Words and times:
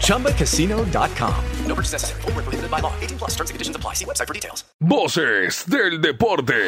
ChumbaCasino.com. 0.00 1.44
No 1.66 1.74
purchase 1.74 1.92
necessary. 1.92 2.20
Full 2.22 2.32
prohibited 2.32 2.70
by 2.70 2.80
law. 2.80 2.92
18 3.00 3.18
plus 3.18 3.30
terms 3.30 3.50
and 3.50 3.54
conditions 3.54 3.76
apply. 3.76 3.94
See 3.94 4.04
website 4.04 4.26
for 4.28 4.34
details. 4.34 4.64
Voces 4.80 5.64
del 5.66 6.00
deporte. 6.00 6.66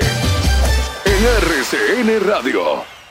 En 1.04 1.26
RCN 1.26 2.18
Radio. 2.26 3.01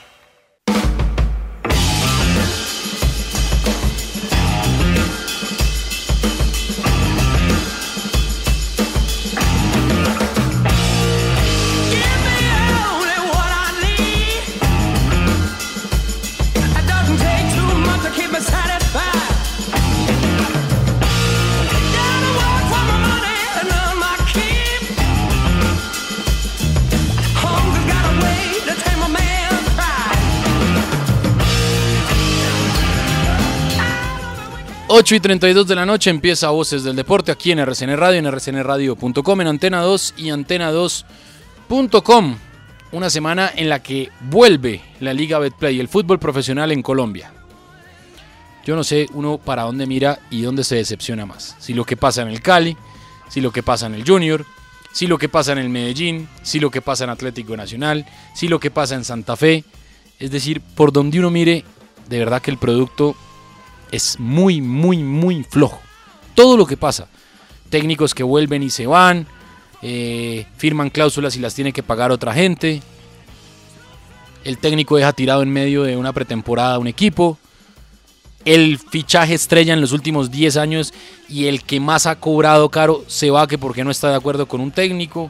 Ocho 34.94 35.16
y 35.16 35.22
32 35.22 35.68
de 35.68 35.76
la 35.76 35.86
noche 35.86 36.10
empieza 36.10 36.50
Voces 36.50 36.84
del 36.84 36.98
Deporte 36.98 37.32
aquí 37.32 37.54
en 37.54 37.60
RCN 37.60 37.96
Radio, 37.96 38.20
en 38.20 38.30
rcnradio.com, 38.30 39.40
en 39.40 39.48
Antena 39.48 39.80
2 39.80 40.16
y 40.18 40.32
Antena2.com. 40.32 42.38
Una 42.92 43.10
semana 43.10 43.50
en 43.56 43.70
la 43.70 43.82
que 43.82 44.10
vuelve 44.20 44.82
la 45.00 45.14
Liga 45.14 45.40
Betplay, 45.40 45.80
el 45.80 45.88
fútbol 45.88 46.20
profesional 46.20 46.74
en 46.74 46.82
Colombia. 46.82 47.32
Yo 48.66 48.76
no 48.76 48.84
sé 48.84 49.08
uno 49.14 49.38
para 49.38 49.64
dónde 49.64 49.88
mira 49.88 50.20
y 50.30 50.42
dónde 50.42 50.66
se 50.66 50.76
decepciona 50.76 51.26
más. 51.26 51.56
Si 51.60 51.74
lo 51.74 51.86
que 51.86 51.96
pasa 51.96 52.24
en 52.24 52.28
el 52.28 52.42
Cali, 52.42 52.76
si 53.30 53.40
lo 53.40 53.54
que 53.54 53.64
pasa 53.64 53.86
en 53.86 53.94
el 53.94 54.06
Junior, 54.06 54.46
si 54.92 55.08
lo 55.08 55.18
que 55.18 55.30
pasa 55.30 55.54
en 55.54 55.60
el 55.60 55.70
Medellín, 55.70 56.28
si 56.42 56.60
lo 56.60 56.70
que 56.70 56.82
pasa 56.82 57.06
en 57.06 57.12
Atlético 57.12 57.56
Nacional, 57.56 58.06
si 58.36 58.50
lo 58.50 58.60
que 58.60 58.72
pasa 58.72 58.96
en 58.96 59.06
Santa 59.06 59.38
Fe. 59.38 59.64
Es 60.20 60.32
decir, 60.32 60.60
por 60.60 60.92
donde 60.92 61.18
uno 61.18 61.32
mire, 61.32 61.64
de 62.10 62.20
verdad 62.20 62.42
que 62.42 62.52
el 62.52 62.58
producto 62.58 63.16
es 63.92 64.20
muy, 64.20 64.62
muy, 64.62 65.04
muy 65.04 65.44
flojo. 65.44 65.80
Todo 66.36 66.58
lo 66.58 66.66
que 66.66 66.78
pasa. 66.78 67.08
Técnicos 67.70 68.16
que 68.16 68.24
vuelven 68.24 68.64
y 68.64 68.70
se 68.70 68.88
van, 68.88 69.28
eh, 69.82 70.46
firman 70.58 70.90
cláusulas 70.90 71.36
y 71.36 71.40
las 71.40 71.54
tiene 71.54 71.74
que 71.74 71.84
pagar 71.84 72.12
otra 72.12 72.34
gente. 72.34 72.82
El 74.44 74.58
técnico 74.58 74.98
deja 74.98 75.14
tirado 75.14 75.44
en 75.44 75.52
medio 75.52 75.84
de 75.84 75.98
una 75.98 76.14
pretemporada 76.14 76.80
un 76.80 76.88
equipo. 76.88 77.38
El 78.44 78.80
fichaje 78.80 79.36
estrella 79.36 79.74
en 79.74 79.82
los 79.82 79.92
últimos 79.92 80.32
10 80.32 80.58
años 80.58 80.94
y 81.30 81.46
el 81.46 81.64
que 81.64 81.80
más 81.80 82.08
ha 82.08 82.20
cobrado 82.20 82.70
caro 82.70 83.04
se 83.08 83.30
va 83.30 83.48
que 83.48 83.60
porque 83.60 83.84
no 83.84 83.92
está 83.92 84.10
de 84.10 84.16
acuerdo 84.16 84.48
con 84.48 84.62
un 84.62 84.72
técnico. 84.72 85.30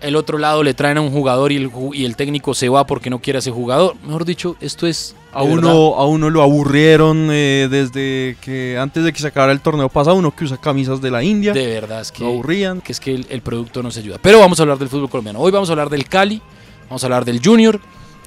El 0.00 0.16
otro 0.16 0.38
lado 0.38 0.62
le 0.62 0.74
traen 0.74 0.98
a 0.98 1.00
un 1.00 1.10
jugador 1.10 1.52
y 1.52 1.56
el, 1.56 1.70
y 1.92 2.04
el 2.04 2.16
técnico 2.16 2.54
se 2.54 2.68
va 2.68 2.86
porque 2.86 3.10
no 3.10 3.20
quiere 3.20 3.38
a 3.38 3.40
ese 3.40 3.50
jugador. 3.50 3.94
Mejor 4.04 4.24
dicho, 4.24 4.56
esto 4.60 4.86
es 4.86 5.16
a 5.32 5.42
uno, 5.42 5.94
a 5.96 6.06
uno 6.06 6.30
lo 6.30 6.42
aburrieron 6.42 7.28
eh, 7.30 7.68
desde 7.70 8.36
que 8.40 8.78
antes 8.78 9.04
de 9.04 9.12
que 9.12 9.18
se 9.18 9.26
acabara 9.26 9.52
el 9.52 9.60
torneo 9.60 9.88
pasado, 9.88 10.16
uno 10.16 10.34
que 10.34 10.44
usa 10.44 10.58
camisas 10.58 11.00
de 11.00 11.10
la 11.10 11.22
India. 11.22 11.52
De 11.52 11.66
verdad, 11.66 12.00
es 12.00 12.12
que, 12.12 12.24
lo 12.24 12.30
aburrían. 12.30 12.80
Que 12.80 12.92
es 12.92 13.00
que 13.00 13.14
el, 13.14 13.26
el, 13.28 13.42
producto 13.42 13.82
no 13.82 13.90
se 13.90 14.00
ayuda. 14.00 14.18
Pero 14.20 14.38
vamos 14.38 14.58
a 14.60 14.62
hablar 14.62 14.78
del 14.78 14.88
fútbol 14.88 15.10
colombiano. 15.10 15.40
Hoy 15.40 15.52
vamos 15.52 15.68
a 15.68 15.72
hablar 15.72 15.90
del 15.90 16.08
Cali, 16.08 16.40
vamos 16.88 17.02
a 17.02 17.06
hablar 17.06 17.24
del 17.24 17.40
Junior, 17.44 17.80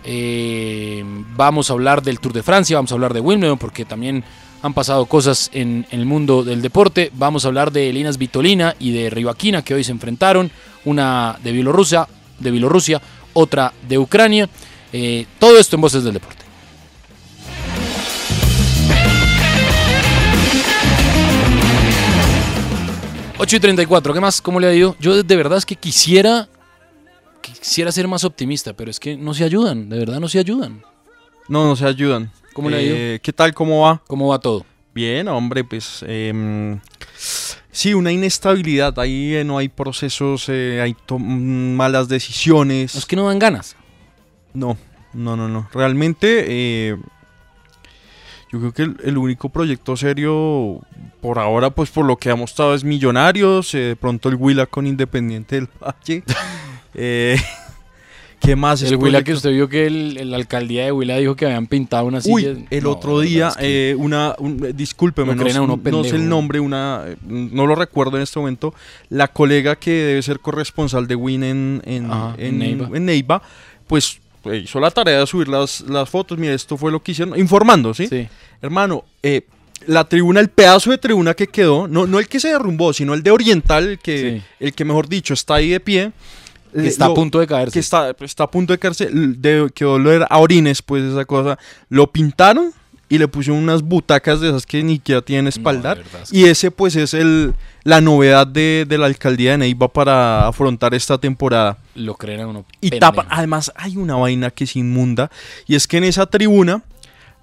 eh, 0.03 1.03
vamos 1.35 1.69
a 1.69 1.73
hablar 1.73 2.01
del 2.01 2.19
Tour 2.19 2.33
de 2.33 2.43
Francia, 2.43 2.77
vamos 2.77 2.91
a 2.91 2.95
hablar 2.95 3.13
de 3.13 3.19
Wimbledon, 3.19 3.57
porque 3.57 3.85
también 3.85 4.23
han 4.61 4.73
pasado 4.73 5.05
cosas 5.05 5.49
en, 5.53 5.85
el 5.91 6.05
mundo 6.05 6.43
del 6.43 6.61
deporte. 6.61 7.11
Vamos 7.13 7.45
a 7.45 7.47
hablar 7.47 7.71
de 7.71 7.91
Linas 7.93 8.17
Vitolina 8.17 8.75
y 8.79 8.91
de 8.91 9.09
Rivaquina, 9.09 9.61
que 9.61 9.73
hoy 9.73 9.83
se 9.83 9.91
enfrentaron. 9.91 10.51
Una 10.85 11.37
de 11.43 11.51
Bielorrusia, 11.51 12.07
de 12.39 12.51
Bielorrusia 12.51 13.01
otra 13.33 13.73
de 13.87 13.97
Ucrania. 13.97 14.49
Eh, 14.91 15.25
todo 15.39 15.57
esto 15.57 15.75
en 15.75 15.81
Voces 15.81 16.03
del 16.03 16.13
Deporte. 16.13 16.39
8 23.41 23.55
y 23.55 23.59
34, 23.61 24.13
¿qué 24.13 24.19
más? 24.19 24.41
¿Cómo 24.41 24.59
le 24.59 24.67
ha 24.67 24.73
ido? 24.73 24.97
Yo 24.99 25.23
de 25.23 25.35
verdad 25.37 25.57
es 25.57 25.65
que 25.65 25.77
quisiera, 25.77 26.49
quisiera 27.41 27.89
ser 27.89 28.05
más 28.05 28.25
optimista, 28.25 28.73
pero 28.73 28.91
es 28.91 28.99
que 28.99 29.15
no 29.15 29.33
se 29.33 29.45
ayudan, 29.45 29.87
de 29.87 29.97
verdad 29.97 30.19
no 30.19 30.27
se 30.27 30.39
ayudan. 30.39 30.83
No, 31.47 31.65
no 31.65 31.77
se 31.77 31.85
ayudan. 31.85 32.33
¿Cómo 32.59 32.69
le 32.69 32.77
ha 32.77 32.81
ido? 32.81 32.95
Eh, 32.97 33.19
¿Qué 33.23 33.31
tal? 33.31 33.53
¿Cómo 33.53 33.83
va? 33.83 34.01
¿Cómo 34.05 34.27
va 34.27 34.39
todo? 34.39 34.65
Bien, 34.93 35.29
hombre, 35.29 35.63
pues 35.63 36.03
eh, 36.05 36.77
sí, 37.71 37.93
una 37.93 38.11
inestabilidad. 38.11 38.99
Ahí 38.99 39.33
eh, 39.33 39.45
no 39.45 39.57
hay 39.57 39.69
procesos, 39.69 40.49
eh, 40.49 40.81
hay 40.81 40.93
malas 41.17 42.09
decisiones. 42.09 42.95
Es 42.95 43.05
que 43.05 43.15
no 43.15 43.27
dan 43.27 43.39
ganas. 43.39 43.77
No, 44.53 44.77
no, 45.13 45.37
no, 45.37 45.47
no. 45.47 45.69
Realmente 45.71 46.43
eh, 46.49 46.97
yo 48.51 48.59
creo 48.59 48.73
que 48.73 48.81
el, 48.81 48.97
el, 49.05 49.17
único 49.17 49.47
proyecto 49.47 49.95
serio 49.95 50.81
por 51.21 51.39
ahora, 51.39 51.69
pues 51.69 51.89
por 51.91 52.03
lo 52.03 52.17
que 52.17 52.29
ha 52.29 52.35
mostrado 52.35 52.75
es 52.75 52.83
Millonarios, 52.83 53.71
de 53.71 53.95
pronto 53.95 54.27
el 54.27 54.35
Huila 54.35 54.65
con 54.65 54.85
Independiente 54.85 55.55
del 55.55 55.69
Valle. 55.81 56.25
eh, 56.93 57.37
¿Qué 58.39 58.55
más? 58.55 58.81
El 58.81 58.95
Huila 58.95 59.23
que 59.23 59.33
usted 59.33 59.51
vio 59.51 59.67
que 59.67 59.89
la 59.89 60.37
alcaldía 60.37 60.85
de 60.85 60.91
Huila 60.91 61.17
dijo 61.17 61.35
que 61.35 61.45
habían 61.45 61.67
pintado 61.67 62.05
una 62.05 62.21
silla. 62.21 62.33
Uy, 62.35 62.65
el 62.69 62.83
no, 62.83 62.91
otro 62.91 63.19
día, 63.19 63.49
es 63.49 63.57
que... 63.57 63.89
eh, 63.91 63.95
una, 63.95 64.35
un, 64.39 64.75
discúlpeme, 64.75 65.35
no, 65.35 65.43
no, 65.67 65.77
no, 65.91 66.03
sé 66.03 66.15
el 66.15 66.27
nombre, 66.29 66.59
una, 66.59 67.05
no 67.27 67.67
lo 67.67 67.75
recuerdo 67.75 68.17
en 68.17 68.23
este 68.23 68.39
momento, 68.39 68.73
la 69.09 69.27
colega 69.27 69.75
que 69.75 69.91
debe 69.91 70.21
ser 70.21 70.39
corresponsal 70.39 71.05
de 71.07 71.15
Win 71.15 71.43
en, 71.43 71.81
en, 71.85 72.05
Ajá, 72.11 72.35
en, 72.37 72.59
Neiva. 72.59 72.89
en 72.93 73.05
Neiva, 73.05 73.41
pues 73.87 74.19
hizo 74.53 74.79
la 74.79 74.89
tarea 74.91 75.19
de 75.19 75.27
subir 75.27 75.47
las, 75.49 75.81
las 75.81 76.09
fotos. 76.09 76.37
Mira, 76.37 76.53
esto 76.53 76.77
fue 76.77 76.91
lo 76.91 77.03
que 77.03 77.11
hicieron, 77.11 77.37
informando, 77.37 77.93
¿sí? 77.93 78.07
Sí. 78.07 78.27
Hermano, 78.61 79.03
eh, 79.21 79.41
la 79.85 80.05
tribuna, 80.07 80.39
el 80.39 80.49
pedazo 80.49 80.91
de 80.91 80.97
tribuna 80.97 81.33
que 81.33 81.47
quedó, 81.47 81.87
no, 81.87 82.07
no 82.07 82.19
el 82.19 82.27
que 82.27 82.39
se 82.39 82.47
derrumbó, 82.49 82.93
sino 82.93 83.13
el 83.13 83.21
de 83.21 83.31
Oriental, 83.31 83.85
el 83.87 83.99
que, 83.99 84.39
Sí. 84.39 84.65
el 84.65 84.73
que 84.73 84.85
mejor 84.85 85.07
dicho 85.09 85.33
está 85.33 85.55
ahí 85.55 85.69
de 85.69 85.79
pie. 85.79 86.11
Que 86.73 86.81
eh, 86.81 86.87
está 86.87 87.05
lo- 87.07 87.11
a 87.11 87.15
punto 87.15 87.39
de 87.39 87.47
caerse. 87.47 87.73
Que 87.73 87.79
está, 87.79 88.15
está 88.19 88.43
a 88.45 88.51
punto 88.51 88.73
de 88.73 88.79
caerse, 88.79 89.07
de, 89.11 89.69
quedó 89.73 89.97
lo 89.99 90.11
a 90.29 90.37
orines, 90.37 90.81
pues 90.81 91.03
esa 91.03 91.25
cosa. 91.25 91.57
Lo 91.89 92.11
pintaron 92.11 92.71
y 93.11 93.17
le 93.17 93.27
pusieron 93.27 93.61
unas 93.63 93.81
butacas 93.81 94.39
de 94.39 94.49
esas 94.49 94.65
que 94.67 94.83
ni 94.83 94.95
siquiera 94.97 95.21
tienen 95.23 95.47
espaldar. 95.47 96.03
y 96.31 96.45
ese 96.45 96.69
pues 96.69 96.95
es 96.95 97.15
el, 97.15 97.55
la 97.83 98.01
novedad 98.01 98.45
de, 98.45 98.85
de 98.87 98.97
la 98.99 99.07
alcaldía 99.07 99.51
de 99.53 99.57
Neiva 99.57 99.87
para 99.87 100.47
afrontar 100.47 100.93
esta 100.93 101.17
temporada. 101.17 101.77
Lo 101.95 102.13
creen 102.15 102.41
a 102.41 102.47
uno. 102.47 102.65
Y 102.81 102.91
pendejo. 102.91 103.11
tapan. 103.13 103.27
Además, 103.31 103.71
hay 103.75 103.97
una 103.97 104.15
vaina 104.15 104.51
que 104.51 104.65
es 104.65 104.75
inmunda. 104.75 105.31
Y 105.65 105.73
es 105.73 105.87
que 105.87 105.97
en 105.97 106.03
esa 106.03 106.27
tribuna 106.27 106.83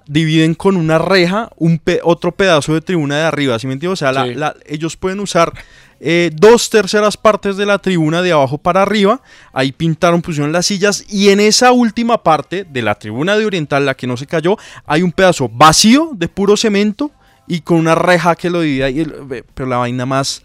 dividen 0.06 0.54
con 0.54 0.76
una 0.76 0.98
reja 0.98 1.50
un 1.56 1.78
pe- 1.80 1.98
otro 2.04 2.30
pedazo 2.30 2.72
de 2.74 2.80
tribuna 2.80 3.16
de 3.16 3.22
arriba. 3.24 3.58
¿Sí 3.58 3.66
me 3.66 3.72
entiendes? 3.72 3.94
O 3.94 3.96
sea, 4.04 4.12
la- 4.12 4.24
Sí. 4.26 4.34
la- 4.34 4.54
ellos 4.66 4.96
pueden 4.96 5.18
usar 5.18 5.52
eh, 6.00 6.30
dos 6.34 6.68
terceras 6.70 7.16
partes 7.16 7.56
de 7.56 7.66
la 7.66 7.78
tribuna 7.78 8.22
de 8.22 8.32
abajo 8.32 8.58
para 8.58 8.82
arriba. 8.82 9.20
Ahí 9.52 9.72
pintaron, 9.72 10.22
pusieron 10.22 10.52
las 10.52 10.66
sillas. 10.66 11.04
Y 11.08 11.30
en 11.30 11.40
esa 11.40 11.72
última 11.72 12.22
parte 12.22 12.64
de 12.64 12.82
la 12.82 12.94
tribuna 12.96 13.36
de 13.36 13.46
Oriental, 13.46 13.86
la 13.86 13.94
que 13.94 14.06
no 14.06 14.16
se 14.16 14.26
cayó, 14.26 14.56
hay 14.86 15.02
un 15.02 15.12
pedazo 15.12 15.48
vacío 15.48 16.10
de 16.14 16.28
puro 16.28 16.56
cemento 16.56 17.10
y 17.48 17.60
con 17.60 17.78
una 17.78 17.94
reja 17.94 18.34
que 18.36 18.50
lo 18.50 18.60
divide. 18.60 19.44
Pero 19.54 19.68
la 19.68 19.78
vaina 19.78 20.04
más 20.06 20.42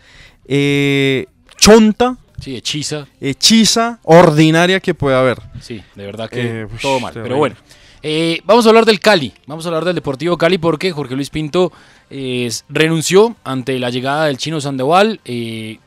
eh, 0.47 1.25
chonta 1.57 2.17
Sí, 2.39 2.55
hechiza. 2.55 3.05
hechiza, 3.19 3.99
ordinaria 4.03 4.79
que 4.79 4.95
puede 4.95 5.15
haber. 5.15 5.37
Sí, 5.61 5.83
de 5.95 6.05
verdad 6.07 6.27
que 6.29 6.61
Eh, 6.61 6.67
todo 6.81 6.99
mal. 6.99 7.13
Pero 7.13 7.37
bueno, 7.37 7.55
Eh, 8.03 8.41
vamos 8.45 8.65
a 8.65 8.69
hablar 8.69 8.85
del 8.85 8.99
Cali. 8.99 9.33
Vamos 9.45 9.65
a 9.65 9.69
hablar 9.69 9.85
del 9.85 9.95
Deportivo 9.95 10.37
Cali 10.37 10.57
porque 10.57 10.91
Jorge 10.91 11.15
Luis 11.15 11.29
Pinto 11.29 11.71
eh, 12.09 12.49
renunció 12.69 13.35
ante 13.43 13.77
la 13.79 13.89
llegada 13.89 14.25
del 14.25 14.37
chino 14.37 14.59
Sandoval. 14.61 15.19
eh, 15.25 15.79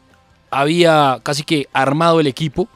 había 0.51 1.19
casi 1.23 1.43
que 1.43 1.69
armado 1.73 2.21
el 2.21 2.27
equipo. 2.27 2.69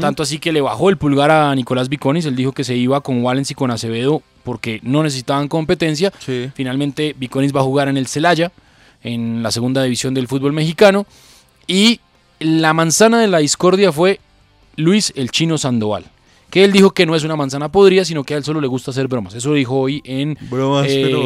Tanto 0.00 0.22
así 0.22 0.38
que 0.38 0.52
le 0.52 0.60
bajó 0.60 0.88
el 0.88 0.98
pulgar 0.98 1.32
a 1.32 1.52
Nicolás 1.52 1.88
Viconis. 1.88 2.24
Él 2.26 2.36
dijo 2.36 2.52
que 2.52 2.62
se 2.62 2.76
iba 2.76 3.00
con 3.00 3.24
Wallens 3.24 3.50
y 3.50 3.54
con 3.54 3.72
Acevedo 3.72 4.22
porque 4.44 4.78
no 4.84 5.02
necesitaban 5.02 5.48
competencia. 5.48 6.12
Sí. 6.20 6.48
Finalmente 6.54 7.12
Viconis 7.18 7.52
va 7.54 7.60
a 7.60 7.64
jugar 7.64 7.88
en 7.88 7.96
el 7.96 8.06
Celaya, 8.06 8.52
en 9.02 9.42
la 9.42 9.50
segunda 9.50 9.82
división 9.82 10.14
del 10.14 10.28
fútbol 10.28 10.52
mexicano. 10.52 11.06
Y 11.66 12.00
la 12.38 12.72
manzana 12.72 13.20
de 13.20 13.26
la 13.26 13.38
discordia 13.38 13.90
fue 13.90 14.20
Luis 14.76 15.12
el 15.16 15.32
Chino 15.32 15.58
Sandoval. 15.58 16.04
Que 16.54 16.62
él 16.64 16.70
dijo 16.72 16.92
que 16.92 17.04
no 17.04 17.16
es 17.16 17.24
una 17.24 17.34
manzana 17.34 17.68
podrida, 17.70 18.04
sino 18.04 18.22
que 18.22 18.34
a 18.34 18.36
él 18.36 18.44
solo 18.44 18.60
le 18.60 18.68
gusta 18.68 18.92
hacer 18.92 19.08
bromas. 19.08 19.34
Eso 19.34 19.52
dijo 19.54 19.74
hoy 19.76 20.00
en... 20.04 20.38
Bromas, 20.48 20.86
pero 20.86 21.20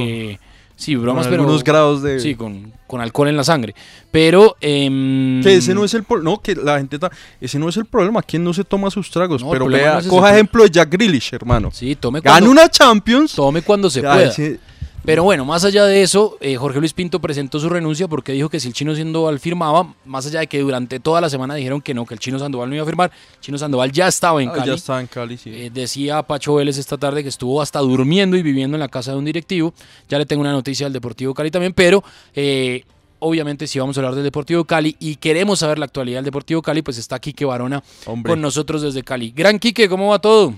Sí, 0.74 0.94
bromas, 0.96 1.26
con 1.26 1.30
pero... 1.32 1.42
algunos 1.42 1.64
grados 1.64 2.02
de- 2.02 2.18
Sí, 2.20 2.34
con, 2.36 2.72
con 2.86 3.00
alcohol 3.00 3.28
en 3.28 3.36
la 3.36 3.44
sangre. 3.44 3.74
Pero... 4.10 4.56
em, 4.60 5.42
Que 5.42 5.56
ese 5.56 5.74
no 5.74 5.84
es 5.84 5.92
el 5.92 6.04
no 6.22 6.40
que 6.40 6.54
la 6.54 6.78
gente 6.78 6.98
ta- 6.98 7.10
ese 7.40 7.58
no 7.58 7.68
es 7.68 7.76
el 7.76 7.84
problema, 7.84 8.22
quien 8.22 8.42
no 8.44 8.54
se 8.54 8.64
toma 8.64 8.90
sus 8.90 9.10
tragos, 9.10 9.42
No, 9.42 9.50
pero 9.50 9.66
vea, 9.66 9.92
no 9.94 9.98
es 9.98 10.04
ese, 10.06 10.08
coja 10.14 10.32
ejemplo 10.32 10.62
de 10.62 10.70
Jack 10.70 10.88
Grealish, 10.90 11.34
hermano. 11.34 11.70
Sí, 11.72 11.94
tome 11.96 12.20
Gana 12.20 12.36
cuando, 12.38 12.50
una 12.50 12.70
Champions. 12.70 13.34
tome 13.34 13.60
cuando 13.62 13.90
se 13.90 14.00
pueda. 14.00 14.22
ese- 14.22 14.60
Pero 15.04 15.22
bueno, 15.24 15.44
más 15.46 15.64
allá 15.64 15.84
de 15.86 16.02
eso, 16.02 16.36
eh, 16.40 16.56
Jorge 16.56 16.80
Luis 16.80 16.92
Pinto 16.92 17.18
presentó 17.18 17.58
su 17.58 17.68
renuncia 17.70 18.06
porque 18.08 18.32
dijo 18.32 18.50
que 18.50 18.60
si 18.60 18.68
el 18.68 18.74
chino 18.74 18.94
Sandoval 18.94 19.38
firmaba, 19.38 19.94
más 20.04 20.26
allá 20.26 20.40
de 20.40 20.48
que 20.48 20.58
durante 20.60 21.00
toda 21.00 21.20
la 21.22 21.30
semana 21.30 21.54
dijeron 21.54 21.80
que 21.80 21.94
no, 21.94 22.04
que 22.04 22.12
el 22.14 22.20
chino 22.20 22.38
Sandoval 22.38 22.68
no 22.68 22.74
iba 22.74 22.82
a 22.82 22.86
firmar, 22.86 23.10
el 23.36 23.40
chino 23.40 23.56
Sandoval 23.56 23.90
ya 23.90 24.06
estaba 24.08 24.42
en 24.42 24.50
Ah, 24.50 24.52
Cali. 24.54 24.66
ya 24.66 24.74
está 24.74 25.00
en 25.00 25.06
Cali, 25.06 25.38
sí. 25.38 25.50
Eh, 25.50 25.70
decía 25.72 26.22
Pacho 26.24 26.54
Vélez 26.56 26.76
esta 26.76 26.98
tarde 26.98 27.22
que 27.22 27.30
estuvo 27.30 27.62
hasta 27.62 27.78
durmiendo 27.78 28.36
y 28.36 28.42
viviendo 28.42 28.76
en 28.76 28.80
la 28.80 28.88
casa 28.88 29.12
de 29.12 29.18
un 29.18 29.24
directivo. 29.24 29.72
Ya 30.10 30.18
le 30.18 30.26
tengo 30.26 30.42
una 30.42 30.52
noticia 30.52 30.84
del 30.86 30.92
Deportivo 30.92 31.32
Cali 31.32 31.50
también, 31.50 31.72
pero 31.72 32.04
eh, 32.34 32.84
obviamente 33.20 33.66
si 33.66 33.78
vamos 33.78 33.96
a 33.96 34.00
hablar 34.00 34.14
del 34.14 34.24
Deportivo 34.24 34.64
Cali 34.64 34.94
y 34.98 35.16
queremos 35.16 35.60
saber 35.60 35.78
la 35.78 35.86
actualidad 35.86 36.18
del 36.18 36.26
Deportivo 36.26 36.60
Cali, 36.60 36.82
pues 36.82 36.98
está 36.98 37.18
Quique 37.18 37.46
Barona 37.46 37.82
Hombre. 38.04 38.30
con 38.32 38.42
nosotros 38.42 38.82
desde 38.82 39.02
Cali. 39.04 39.30
Gran 39.34 39.58
Quique, 39.58 39.88
¿cómo 39.88 40.08
va 40.08 40.18
todo? 40.18 40.52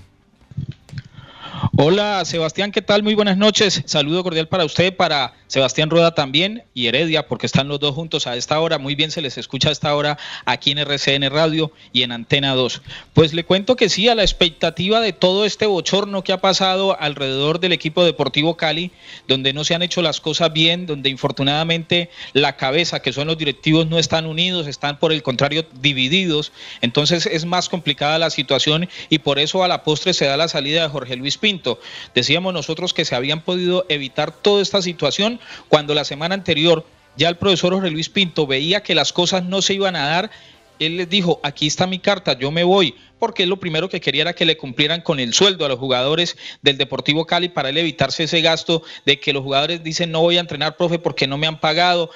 Hola 1.77 2.25
Sebastián, 2.25 2.71
¿qué 2.71 2.81
tal? 2.81 3.03
Muy 3.03 3.13
buenas 3.13 3.37
noches. 3.37 3.83
Saludo 3.85 4.23
cordial 4.23 4.47
para 4.47 4.65
usted, 4.65 4.95
para 4.95 5.33
Sebastián 5.51 5.89
Rueda 5.89 6.15
también 6.15 6.63
y 6.73 6.87
Heredia, 6.87 7.27
porque 7.27 7.45
están 7.45 7.67
los 7.67 7.81
dos 7.81 7.93
juntos 7.93 8.25
a 8.25 8.37
esta 8.37 8.61
hora. 8.61 8.77
Muy 8.77 8.95
bien 8.95 9.11
se 9.11 9.21
les 9.21 9.37
escucha 9.37 9.67
a 9.67 9.73
esta 9.73 9.93
hora 9.93 10.17
aquí 10.45 10.71
en 10.71 10.77
RCN 10.77 11.29
Radio 11.29 11.73
y 11.91 12.03
en 12.03 12.13
Antena 12.13 12.55
2. 12.55 12.81
Pues 13.13 13.33
le 13.33 13.43
cuento 13.43 13.75
que 13.75 13.89
sí, 13.89 14.07
a 14.07 14.15
la 14.15 14.21
expectativa 14.21 15.01
de 15.01 15.11
todo 15.11 15.43
este 15.43 15.65
bochorno 15.65 16.23
que 16.23 16.31
ha 16.31 16.39
pasado 16.39 16.97
alrededor 16.97 17.59
del 17.59 17.73
equipo 17.73 18.05
deportivo 18.05 18.55
Cali, 18.55 18.91
donde 19.27 19.51
no 19.51 19.65
se 19.65 19.75
han 19.75 19.81
hecho 19.81 20.01
las 20.01 20.21
cosas 20.21 20.53
bien, 20.53 20.85
donde 20.85 21.09
infortunadamente 21.09 22.09
la 22.31 22.55
cabeza, 22.55 23.01
que 23.01 23.11
son 23.11 23.27
los 23.27 23.37
directivos, 23.37 23.87
no 23.87 23.99
están 23.99 24.27
unidos, 24.27 24.67
están 24.67 24.99
por 24.99 25.11
el 25.11 25.21
contrario 25.21 25.65
divididos. 25.81 26.53
Entonces 26.79 27.25
es 27.25 27.43
más 27.43 27.67
complicada 27.67 28.19
la 28.19 28.29
situación 28.29 28.87
y 29.09 29.19
por 29.19 29.37
eso 29.37 29.65
a 29.65 29.67
la 29.67 29.83
postre 29.83 30.13
se 30.13 30.27
da 30.27 30.37
la 30.37 30.47
salida 30.47 30.83
de 30.83 30.87
Jorge 30.87 31.17
Luis 31.17 31.37
Pinto. 31.37 31.77
Decíamos 32.15 32.53
nosotros 32.53 32.93
que 32.93 33.03
se 33.03 33.15
habían 33.15 33.41
podido 33.41 33.85
evitar 33.89 34.31
toda 34.31 34.61
esta 34.61 34.81
situación 34.81 35.40
cuando 35.69 35.93
la 35.93 36.03
semana 36.03 36.35
anterior 36.35 36.85
ya 37.17 37.29
el 37.29 37.37
profesor 37.37 37.73
Jorge 37.73 37.91
Luis 37.91 38.09
Pinto 38.09 38.47
veía 38.47 38.83
que 38.83 38.95
las 38.95 39.13
cosas 39.13 39.43
no 39.43 39.61
se 39.61 39.73
iban 39.73 39.95
a 39.95 40.07
dar. 40.07 40.31
Él 40.79 40.97
les 40.97 41.09
dijo, 41.09 41.39
aquí 41.43 41.67
está 41.67 41.85
mi 41.85 41.99
carta, 41.99 42.37
yo 42.37 42.49
me 42.49 42.63
voy, 42.63 42.95
porque 43.19 43.45
lo 43.45 43.59
primero 43.59 43.87
que 43.87 44.01
quería 44.01 44.23
era 44.23 44.33
que 44.33 44.45
le 44.45 44.57
cumplieran 44.57 45.01
con 45.01 45.19
el 45.19 45.33
sueldo 45.33 45.63
a 45.65 45.69
los 45.69 45.77
jugadores 45.77 46.37
del 46.63 46.77
Deportivo 46.77 47.25
Cali 47.25 47.49
para 47.49 47.69
él 47.69 47.77
evitarse 47.77 48.23
ese 48.23 48.41
gasto 48.41 48.81
de 49.05 49.19
que 49.19 49.33
los 49.33 49.43
jugadores 49.43 49.83
dicen 49.83 50.11
no 50.11 50.21
voy 50.21 50.37
a 50.37 50.39
entrenar, 50.39 50.77
profe, 50.77 50.97
porque 50.97 51.27
no 51.27 51.37
me 51.37 51.45
han 51.45 51.59
pagado 51.59 52.09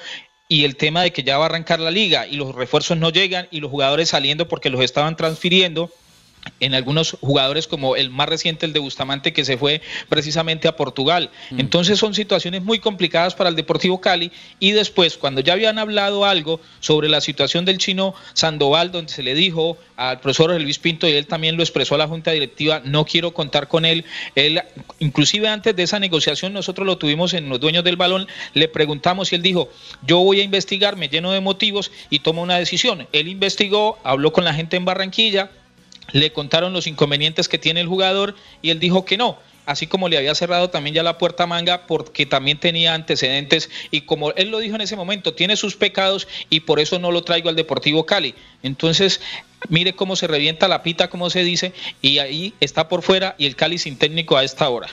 y 0.48 0.64
el 0.64 0.76
tema 0.76 1.02
de 1.02 1.12
que 1.12 1.22
ya 1.22 1.38
va 1.38 1.44
a 1.44 1.48
arrancar 1.48 1.78
la 1.80 1.90
liga 1.90 2.26
y 2.26 2.36
los 2.36 2.54
refuerzos 2.54 2.96
no 2.96 3.10
llegan 3.10 3.46
y 3.50 3.60
los 3.60 3.70
jugadores 3.70 4.08
saliendo 4.08 4.48
porque 4.48 4.70
los 4.70 4.80
estaban 4.80 5.16
transfiriendo 5.16 5.90
en 6.60 6.74
algunos 6.74 7.16
jugadores 7.20 7.66
como 7.66 7.96
el 7.96 8.10
más 8.10 8.28
reciente, 8.28 8.66
el 8.66 8.72
de 8.72 8.80
Bustamante, 8.80 9.32
que 9.32 9.44
se 9.44 9.56
fue 9.56 9.80
precisamente 10.08 10.68
a 10.68 10.76
Portugal. 10.76 11.30
Entonces 11.56 11.98
son 11.98 12.14
situaciones 12.14 12.62
muy 12.62 12.78
complicadas 12.78 13.34
para 13.34 13.50
el 13.50 13.56
Deportivo 13.56 14.00
Cali 14.00 14.32
y 14.58 14.72
después, 14.72 15.16
cuando 15.16 15.40
ya 15.40 15.54
habían 15.54 15.78
hablado 15.78 16.24
algo 16.24 16.60
sobre 16.80 17.08
la 17.08 17.20
situación 17.20 17.64
del 17.64 17.78
chino 17.78 18.14
Sandoval, 18.34 18.92
donde 18.92 19.12
se 19.12 19.22
le 19.22 19.34
dijo 19.34 19.76
al 19.96 20.20
profesor 20.20 20.60
Luis 20.60 20.78
Pinto 20.78 21.08
y 21.08 21.12
él 21.12 21.26
también 21.26 21.56
lo 21.56 21.62
expresó 21.62 21.94
a 21.94 21.98
la 21.98 22.08
Junta 22.08 22.30
Directiva, 22.30 22.80
no 22.84 23.04
quiero 23.04 23.32
contar 23.32 23.68
con 23.68 23.84
él. 23.84 24.04
Él, 24.34 24.62
inclusive 24.98 25.48
antes 25.48 25.74
de 25.74 25.82
esa 25.82 25.98
negociación, 25.98 26.52
nosotros 26.52 26.86
lo 26.86 26.98
tuvimos 26.98 27.34
en 27.34 27.48
los 27.48 27.60
dueños 27.60 27.84
del 27.84 27.96
balón, 27.96 28.26
le 28.54 28.68
preguntamos 28.68 29.32
y 29.32 29.36
él 29.36 29.42
dijo, 29.42 29.70
yo 30.06 30.18
voy 30.18 30.40
a 30.40 30.44
investigar, 30.44 30.96
me 30.96 31.08
lleno 31.08 31.32
de 31.32 31.40
motivos 31.40 31.90
y 32.10 32.20
tomo 32.20 32.42
una 32.42 32.58
decisión. 32.58 33.06
Él 33.12 33.28
investigó, 33.28 33.98
habló 34.04 34.32
con 34.32 34.44
la 34.44 34.54
gente 34.54 34.76
en 34.76 34.84
Barranquilla, 34.84 35.50
le 36.12 36.32
contaron 36.32 36.72
los 36.72 36.86
inconvenientes 36.86 37.48
que 37.48 37.58
tiene 37.58 37.80
el 37.80 37.88
jugador 37.88 38.34
y 38.62 38.70
él 38.70 38.80
dijo 38.80 39.04
que 39.04 39.16
no. 39.16 39.38
Así 39.66 39.88
como 39.88 40.08
le 40.08 40.16
había 40.16 40.34
cerrado 40.36 40.70
también 40.70 40.94
ya 40.94 41.02
la 41.02 41.18
puerta 41.18 41.44
manga 41.44 41.88
porque 41.88 42.24
también 42.24 42.58
tenía 42.58 42.94
antecedentes 42.94 43.68
y 43.90 44.02
como 44.02 44.30
él 44.32 44.50
lo 44.50 44.60
dijo 44.60 44.76
en 44.76 44.80
ese 44.80 44.94
momento, 44.94 45.34
tiene 45.34 45.56
sus 45.56 45.74
pecados 45.74 46.28
y 46.48 46.60
por 46.60 46.78
eso 46.78 47.00
no 47.00 47.10
lo 47.10 47.24
traigo 47.24 47.48
al 47.48 47.56
Deportivo 47.56 48.06
Cali. 48.06 48.36
Entonces, 48.62 49.20
mire 49.68 49.94
cómo 49.94 50.14
se 50.14 50.28
revienta 50.28 50.68
la 50.68 50.84
pita, 50.84 51.10
como 51.10 51.30
se 51.30 51.42
dice, 51.42 51.72
y 52.00 52.18
ahí 52.18 52.54
está 52.60 52.88
por 52.88 53.02
fuera 53.02 53.34
y 53.38 53.46
el 53.46 53.56
Cali 53.56 53.78
sin 53.78 53.98
técnico 53.98 54.36
a 54.36 54.44
esta 54.44 54.68
hora. 54.68 54.88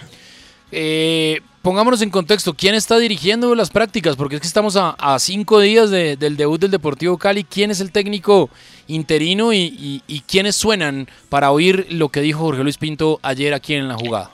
Eh, 0.72 1.42
pongámonos 1.64 2.02
en 2.04 2.12
contexto, 2.12 2.54
¿quién 2.54 2.76
está 2.76 3.00
dirigiendo 3.00 3.56
las 3.56 3.72
prácticas? 3.72 4.16
Porque 4.16 4.36
es 4.36 4.42
que 4.42 4.48
estamos 4.48 4.76
a, 4.76 4.92
a 5.00 5.18
cinco 5.18 5.60
días 5.60 5.90
de- 5.90 6.16
del 6.18 6.38
debut 6.38 6.62
del 6.62 6.70
Deportivo 6.70 7.18
Cali. 7.18 7.44
¿Quién 7.44 7.72
es 7.72 7.80
el 7.80 7.92
técnico 7.92 8.52
interino 8.88 9.52
y, 9.54 9.58
y- 9.60 10.02
y 10.08 10.20
quiénes 10.22 10.56
suenan 10.56 11.08
para 11.30 11.50
oír 11.52 11.88
lo 11.90 12.10
que 12.10 12.22
dijo 12.22 12.40
Jorge 12.42 12.62
Luis 12.64 12.78
Pinto 12.78 13.20
ayer 13.24 13.54
aquí 13.56 13.74
en 13.74 13.88
la 13.88 13.96
jugada? 13.96 14.30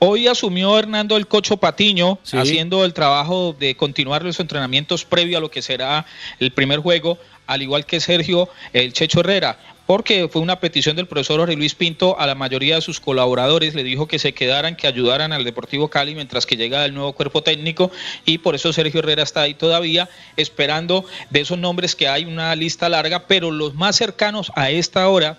Hoy 0.00 0.28
asumió 0.28 0.78
Hernando 0.78 1.16
el 1.16 1.26
Cocho 1.26 1.56
Patiño, 1.56 2.18
Sí. 2.22 2.36
haciendo 2.38 2.84
el 2.84 2.94
trabajo 2.94 3.54
de 3.58 3.76
continuar 3.76 4.24
los 4.24 4.38
entrenamientos 4.40 5.04
previo 5.04 5.38
a 5.38 5.40
lo 5.40 5.50
que 5.50 5.60
será 5.60 6.06
el 6.40 6.52
primer 6.52 6.78
juego, 6.80 7.18
al 7.46 7.62
igual 7.62 7.84
que 7.84 8.00
Sergio 8.00 8.48
el 8.72 8.92
Checho 8.92 9.20
Herrera, 9.20 9.58
porque 9.88 10.28
fue 10.28 10.42
una 10.42 10.60
petición 10.60 10.96
del 10.96 11.06
profesor 11.06 11.40
Jorge 11.40 11.56
Luis 11.56 11.74
Pinto 11.74 12.20
a 12.20 12.26
la 12.26 12.34
mayoría 12.34 12.74
de 12.74 12.82
sus 12.82 13.00
colaboradores, 13.00 13.74
le 13.74 13.82
dijo 13.82 14.06
que 14.06 14.18
se 14.18 14.34
quedaran, 14.34 14.76
que 14.76 14.86
ayudaran 14.86 15.32
al 15.32 15.44
Deportivo 15.44 15.88
Cali 15.88 16.14
mientras 16.14 16.44
que 16.44 16.58
llega 16.58 16.84
el 16.84 16.92
nuevo 16.92 17.14
cuerpo 17.14 17.42
técnico. 17.42 17.90
Y 18.26 18.36
por 18.36 18.54
eso 18.54 18.70
Sergio 18.74 19.00
Herrera 19.00 19.22
está 19.22 19.40
ahí 19.40 19.54
todavía 19.54 20.10
esperando 20.36 21.06
de 21.30 21.40
esos 21.40 21.56
nombres 21.56 21.96
que 21.96 22.06
hay 22.06 22.26
una 22.26 22.54
lista 22.54 22.90
larga, 22.90 23.26
pero 23.26 23.50
los 23.50 23.72
más 23.76 23.96
cercanos 23.96 24.52
a 24.56 24.68
esta 24.68 25.08
hora 25.08 25.38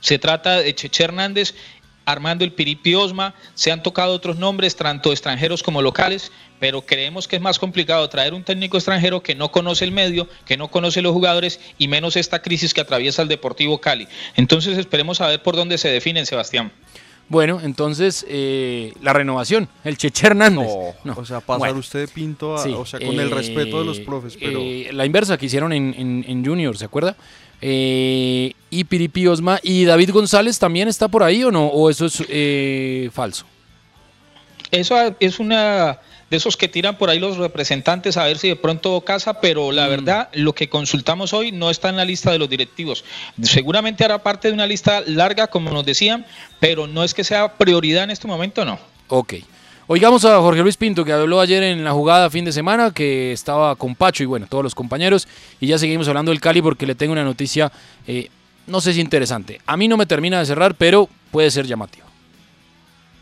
se 0.00 0.18
trata 0.18 0.62
de 0.62 0.74
Cheche 0.74 1.04
Hernández, 1.04 1.54
Armando 2.06 2.44
el 2.44 2.52
Piripi 2.52 2.94
Osma, 2.94 3.34
se 3.54 3.70
han 3.72 3.82
tocado 3.82 4.12
otros 4.14 4.36
nombres, 4.38 4.76
tanto 4.76 5.10
extranjeros 5.12 5.62
como 5.62 5.82
locales, 5.82 6.32
pero 6.58 6.80
creemos 6.82 7.28
que 7.28 7.36
es 7.36 7.42
más 7.42 7.58
complicado 7.58 8.08
traer 8.08 8.32
un 8.32 8.42
técnico 8.44 8.76
extranjero 8.78 9.22
que 9.22 9.34
no 9.34 9.50
conoce 9.50 9.84
el 9.84 9.92
medio, 9.92 10.28
que 10.46 10.56
no 10.56 10.68
conoce 10.68 11.02
los 11.02 11.12
jugadores 11.12 11.60
y 11.76 11.88
menos 11.88 12.16
esta 12.16 12.40
crisis 12.40 12.72
que 12.72 12.80
atraviesa 12.80 13.20
el 13.22 13.28
Deportivo 13.28 13.78
Cali. 13.80 14.08
Entonces 14.36 14.78
esperemos 14.78 15.20
a 15.20 15.26
ver 15.26 15.42
por 15.42 15.56
dónde 15.56 15.76
se 15.78 15.88
definen, 15.90 16.24
Sebastián. 16.24 16.72
Bueno, 17.28 17.60
entonces 17.60 18.24
eh, 18.28 18.92
la 19.02 19.12
renovación, 19.12 19.68
el 19.82 19.98
Cheche 19.98 20.28
Hernández. 20.28 20.68
No, 20.68 20.94
No, 21.02 21.20
o 21.20 21.24
sea, 21.26 21.40
pasar 21.40 21.58
bueno. 21.58 21.78
usted 21.80 21.98
de 21.98 22.08
pinto 22.08 22.54
a, 22.54 22.62
Sí, 22.62 22.72
o 22.72 22.86
sea, 22.86 23.00
con 23.00 23.18
el 23.18 23.32
eh, 23.32 23.34
respeto 23.34 23.80
de 23.80 23.84
los 23.84 23.98
profes, 23.98 24.36
pero 24.40 24.60
eh, 24.62 24.90
la 24.92 25.04
inversa 25.04 25.36
que 25.36 25.46
hicieron 25.46 25.72
en, 25.72 25.92
en- 25.98 26.24
en 26.28 26.44
Junior, 26.46 26.78
¿se 26.78 26.84
acuerda? 26.84 27.16
Eh, 27.60 28.52
y 28.70 28.84
Piripi 28.84 29.26
Osma. 29.26 29.58
¿Y 29.62 29.84
David 29.84 30.10
González 30.10 30.58
también 30.58 30.88
está 30.88 31.08
por 31.08 31.22
ahí 31.22 31.42
o 31.44 31.50
no? 31.50 31.66
¿O 31.66 31.90
eso 31.90 32.06
es 32.06 32.22
eh, 32.28 33.10
falso? 33.12 33.46
Eso 34.70 34.96
es 35.20 35.38
una 35.38 36.00
de 36.30 36.36
esos 36.36 36.56
que 36.56 36.68
tiran 36.68 36.98
por 36.98 37.08
ahí 37.08 37.20
los 37.20 37.36
representantes 37.36 38.16
a 38.16 38.24
ver 38.24 38.38
si 38.38 38.48
de 38.48 38.56
pronto 38.56 39.00
casa, 39.02 39.40
pero 39.40 39.70
la 39.70 39.86
verdad 39.86 40.28
lo 40.32 40.54
que 40.54 40.68
consultamos 40.68 41.32
hoy 41.32 41.52
no 41.52 41.70
está 41.70 41.88
en 41.88 41.96
la 41.96 42.04
lista 42.04 42.32
de 42.32 42.38
los 42.38 42.48
directivos. 42.48 43.04
Seguramente 43.42 44.04
hará 44.04 44.22
parte 44.22 44.48
de 44.48 44.54
una 44.54 44.66
lista 44.66 45.02
larga, 45.06 45.46
como 45.46 45.70
nos 45.70 45.86
decían, 45.86 46.26
pero 46.58 46.86
no 46.86 47.04
es 47.04 47.14
que 47.14 47.22
sea 47.22 47.52
prioridad 47.54 48.04
en 48.04 48.10
este 48.10 48.26
momento, 48.26 48.64
no. 48.64 48.78
Ok. 49.08 49.34
Oigamos 49.88 50.24
a 50.24 50.40
Jorge 50.40 50.62
Luis 50.62 50.76
Pinto, 50.76 51.04
que 51.04 51.12
habló 51.12 51.38
ayer 51.38 51.62
en 51.62 51.84
la 51.84 51.92
jugada 51.92 52.28
fin 52.28 52.44
de 52.44 52.50
semana, 52.50 52.90
que 52.90 53.30
estaba 53.30 53.76
con 53.76 53.94
Pacho 53.94 54.24
y 54.24 54.26
bueno, 54.26 54.48
todos 54.48 54.64
los 54.64 54.74
compañeros. 54.74 55.28
Y 55.60 55.68
ya 55.68 55.78
seguimos 55.78 56.08
hablando 56.08 56.32
del 56.32 56.40
Cali 56.40 56.60
porque 56.60 56.86
le 56.86 56.96
tengo 56.96 57.12
una 57.12 57.22
noticia, 57.22 57.70
eh, 58.04 58.28
no 58.66 58.80
sé 58.80 58.94
si 58.94 59.00
interesante. 59.00 59.60
A 59.64 59.76
mí 59.76 59.86
no 59.86 59.96
me 59.96 60.06
termina 60.06 60.40
de 60.40 60.46
cerrar, 60.46 60.74
pero 60.74 61.08
puede 61.30 61.52
ser 61.52 61.66
llamativo. 61.66 62.05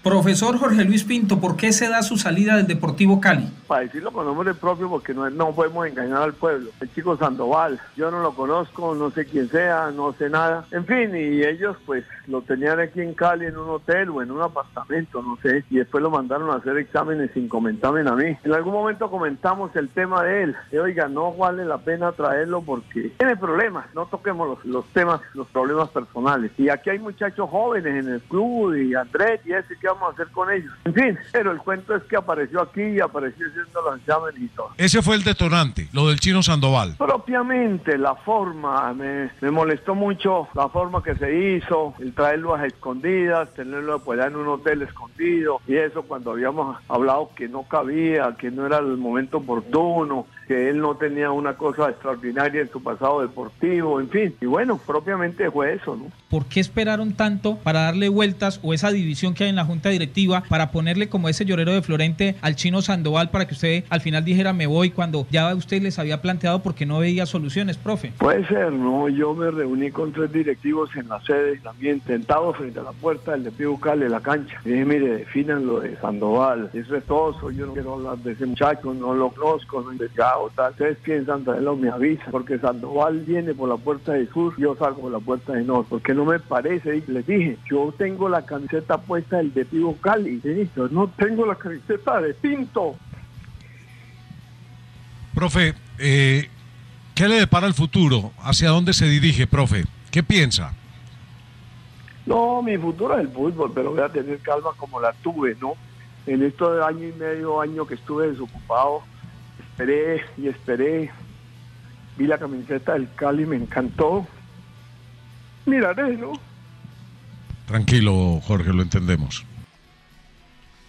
Profesor 0.05 0.59
Jorge 0.59 0.85
Luis 0.85 1.03
Pinto, 1.03 1.41
¿por 1.41 1.57
qué 1.57 1.73
se 1.73 1.89
da 1.89 2.03
su 2.03 2.19
salida 2.19 2.59
del 2.59 2.67
Deportivo 2.67 3.23
Cali? 3.23 3.49
Para 3.67 3.85
decirlo 3.85 4.13
con 4.13 4.27
nombre 4.27 4.53
propio, 4.53 4.91
porque 4.91 5.15
no, 5.15 5.31
no 5.31 5.53
podemos 5.53 5.87
engañar 5.87 6.21
al 6.21 6.35
pueblo. 6.35 6.69
El 6.83 6.93
chico 6.93 7.17
Sandoval, 7.17 7.81
yo 7.97 8.11
no 8.11 8.21
lo 8.21 8.35
conozco, 8.35 8.95
no 8.95 9.11
sé 9.11 9.25
quién 9.25 9.49
sea, 9.49 9.91
no 9.97 10.13
sé 10.13 10.29
nada. 10.29 10.67
En 10.73 10.85
fin, 10.85 11.17
y 11.17 11.43
ellos 11.43 11.79
pues 11.87 12.05
lo 12.27 12.43
tenían 12.43 12.81
aquí 12.81 13.01
en 13.01 13.15
Cali 13.15 13.47
en 13.47 13.57
un 13.57 13.71
hotel 13.71 14.11
o 14.11 14.21
en 14.21 14.31
un 14.31 14.43
apartamento, 14.43 15.23
no 15.23 15.39
sé, 15.43 15.65
y 15.71 15.77
después 15.77 16.03
lo 16.03 16.11
mandaron 16.11 16.51
a 16.51 16.57
hacer 16.57 16.77
exámenes 16.77 17.31
sin 17.33 17.49
comentarme 17.49 18.03
a 18.07 18.13
mí. 18.13 18.37
En 18.45 18.53
algún 18.53 18.75
momento 18.75 19.11
comentamos 19.11 19.75
el 19.75 19.89
tema 19.89 20.23
de 20.23 20.43
él. 20.43 20.57
Y, 20.71 20.77
Oiga, 20.77 21.09
no 21.09 21.33
vale 21.33 21.65
la 21.65 21.79
pena 21.79 22.13
traerlo 22.13 22.61
porque 22.61 23.11
tiene 23.17 23.37
problemas. 23.37 23.87
No 23.95 24.05
toquemos 24.05 24.49
los, 24.49 24.65
los 24.67 24.85
temas, 24.93 25.23
los 25.33 25.47
problemas 25.49 25.89
personales. 25.89 26.51
Y 26.59 26.69
aquí 26.69 26.91
hay 26.91 26.99
muchachos 26.99 27.49
jóvenes 27.49 28.05
en 28.05 28.13
el 28.13 28.21
club 28.21 28.75
y 28.75 28.95
Andrés 28.95 29.41
y 29.47 29.55
ese 29.55 29.79
que 29.79 29.94
vamos 29.95 30.11
a 30.11 30.13
hacer 30.13 30.33
con 30.33 30.51
ellos. 30.51 30.73
En 30.85 30.95
fin, 30.95 31.19
pero 31.33 31.53
el 31.53 31.59
cuento 31.59 31.95
es 31.95 32.03
que 32.05 32.17
apareció 32.17 32.61
aquí 32.63 32.83
y 32.83 33.01
apareció 33.01 33.47
haciendo 33.47 33.83
los 33.83 33.99
exámenes 33.99 34.41
y 34.41 34.49
todo. 34.49 34.71
Ese 34.77 35.03
fue 35.03 35.17
el 35.17 35.25
detonante, 35.25 35.89
lo 35.93 36.09
del 36.09 36.21
chino 36.21 36.43
Sandoval. 36.43 36.97
Propiamente 36.99 37.99
la 37.99 38.15
forma, 38.15 38.93
me, 38.93 39.31
me 39.41 39.51
molestó 39.51 39.95
mucho 39.95 40.49
la 40.55 40.69
forma 40.69 41.03
que 41.03 41.15
se 41.15 41.57
hizo, 41.57 41.95
el 42.01 42.15
traerlo 42.15 42.55
a 42.55 42.67
escondidas, 42.67 43.53
tenerlo 43.55 44.03
allá 44.15 44.27
en 44.27 44.37
un 44.37 44.49
hotel 44.49 44.83
escondido 44.83 45.61
y 45.67 45.77
eso 45.77 46.03
cuando 46.03 46.33
habíamos 46.33 46.77
hablado 46.89 47.31
que 47.35 47.49
no 47.49 47.65
cabía, 47.65 48.37
que 48.39 48.51
no 48.51 48.67
era 48.67 48.79
el 48.79 48.97
momento 48.97 49.39
oportuno, 49.39 50.27
que 50.47 50.69
él 50.69 50.79
no 50.79 50.97
tenía 50.97 51.31
una 51.31 51.55
cosa 51.55 51.91
extraordinaria 51.91 52.61
en 52.61 52.71
su 52.71 52.83
pasado 52.83 53.23
deportivo, 53.23 54.01
en 54.01 54.09
fin. 54.09 54.35
Y 54.41 54.47
bueno, 54.47 54.79
propiamente 54.79 55.51
fue 55.51 55.75
eso, 55.75 55.97
¿no? 55.97 56.07
¿Por 56.35 56.47
qué 56.47 56.59
esperaron 56.59 57.13
tanto 57.13 57.59
para 57.59 57.83
darle 57.83 58.09
vueltas 58.09 58.59
o 58.65 58.75
esa 58.75 58.91
división 58.91 59.35
que 59.35 59.45
hay 59.45 59.51
en 59.51 59.55
la 59.55 59.65
junta 59.65 59.91
directiva 59.91 60.43
para 60.49 60.73
ponerle 60.73 61.09
como 61.09 61.29
ese 61.29 61.45
llorero 61.45 61.73
de 61.73 61.81
Florente 61.81 62.35
al 62.41 62.57
chino 62.57 62.83
Sandoval 62.83 63.31
para 63.31 63.47
que 63.47 63.55
usted 63.55 63.85
al 63.89 64.01
final 64.01 64.25
dijera 64.25 64.53
me 64.53 64.67
voy 64.67 64.91
cuando 64.91 65.29
ya 65.31 65.55
usted 65.55 65.81
les 65.81 66.01
había 66.01 66.21
planteado 66.23 66.61
porque 66.61 66.87
no 66.87 66.99
veía 66.99 67.25
soluciones, 67.25 67.77
profe? 67.77 68.13
Puede 68.19 68.45
ser, 68.49 68.73
¿no? 68.73 69.09
Yo 69.09 69.33
me 69.33 69.49
reuní 69.49 69.93
con 69.93 70.13
tres 70.13 70.33
directivos 70.33 70.91
en 70.97 71.09
la 71.09 71.21
sede, 71.21 71.57
también 71.59 72.03
sentados 72.05 72.57
frente 72.57 72.81
a 72.81 72.83
la 72.83 72.91
puerta 72.91 73.31
del 73.31 73.45
de 73.45 73.53
de 73.55 74.09
la 74.09 74.19
cancha. 74.19 74.61
Y 74.65 74.71
dije, 74.71 74.85
mire, 74.85 75.19
definan 75.19 75.65
lo 75.65 75.79
de 75.79 75.97
Sandoval. 75.99 76.69
Es 76.75 76.89
todo, 77.05 77.53
yo 77.53 77.67
no 77.67 77.75
quiero 77.75 77.95
hablar 77.95 78.19
de 78.19 78.33
ese 78.33 78.45
muchacho, 78.45 78.93
no 78.93 79.15
lo 79.15 79.29
conozco, 79.31 79.83
no 79.83 79.91
he 79.91 79.93
investigado, 79.93 80.51
tal. 80.57 80.73
Ustedes 80.73 80.99
piensan 80.99 81.45
traerlo, 81.45 81.77
me 81.77 81.91
avisa, 81.91 82.25
porque 82.33 82.59
Sandoval 82.59 83.21
viene 83.21 83.55
por 83.55 83.69
la 83.69 83.77
puerta 83.77 84.15
del 84.15 84.29
sur, 84.31 84.53
yo 84.59 84.75
salgo 84.75 85.03
por 85.03 85.13
la 85.13 85.21
puerta 85.21 85.53
del 85.53 85.69
norte, 85.69 85.87
porque 85.91 86.13
no 86.13 86.24
me 86.25 86.39
parece, 86.39 86.99
y 86.99 87.11
les 87.11 87.27
dije, 87.27 87.59
yo 87.71 87.93
tengo 87.97 88.29
la 88.29 88.45
camiseta 88.45 88.99
puesta 88.99 89.39
del 89.39 89.53
de 89.53 89.67
Cali, 90.01 90.41
yo 90.77 90.89
no 90.89 91.09
tengo 91.09 91.47
la 91.47 91.55
camiseta 91.57 92.21
de 92.21 92.35
Pinto. 92.35 92.97
Profe, 95.35 95.75
eh, 95.99 96.49
¿qué 97.15 97.29
le 97.29 97.37
depara 97.37 97.67
el 97.67 97.75
futuro? 97.75 98.33
¿Hacia 98.39 98.69
dónde 98.69 98.93
se 98.93 99.07
dirige, 99.07 99.47
profe? 99.47 99.85
¿Qué 100.11 100.23
piensa? 100.23 100.73
No, 102.27 102.63
mi 102.63 102.79
futuro 102.79 103.15
es 103.15 103.23
el 103.23 103.29
fútbol, 103.29 103.73
pero 103.75 103.91
voy 103.91 104.01
a 104.01 104.09
tener 104.09 104.39
calma 104.39 104.71
como 104.77 105.01
la 105.01 105.13
tuve, 105.13 105.57
¿no? 105.61 105.75
En 106.27 106.43
estos 106.43 106.83
año 106.87 107.09
y 107.09 107.13
medio, 107.13 107.61
año 107.61 107.87
que 107.87 107.95
estuve 107.95 108.29
desocupado, 108.29 109.03
esperé 109.59 110.23
y 110.39 110.49
esperé. 110.49 111.11
Vi 112.17 112.27
la 112.27 112.39
camiseta 112.39 112.95
del 112.95 113.13
Cali, 113.15 113.45
me 113.45 113.57
encantó. 113.57 114.27
Miraré, 115.67 116.17
¿no? 116.17 116.33
Tranquilo, 117.67 118.41
Jorge, 118.47 118.73
lo 118.73 118.83
entendemos. 118.83 119.45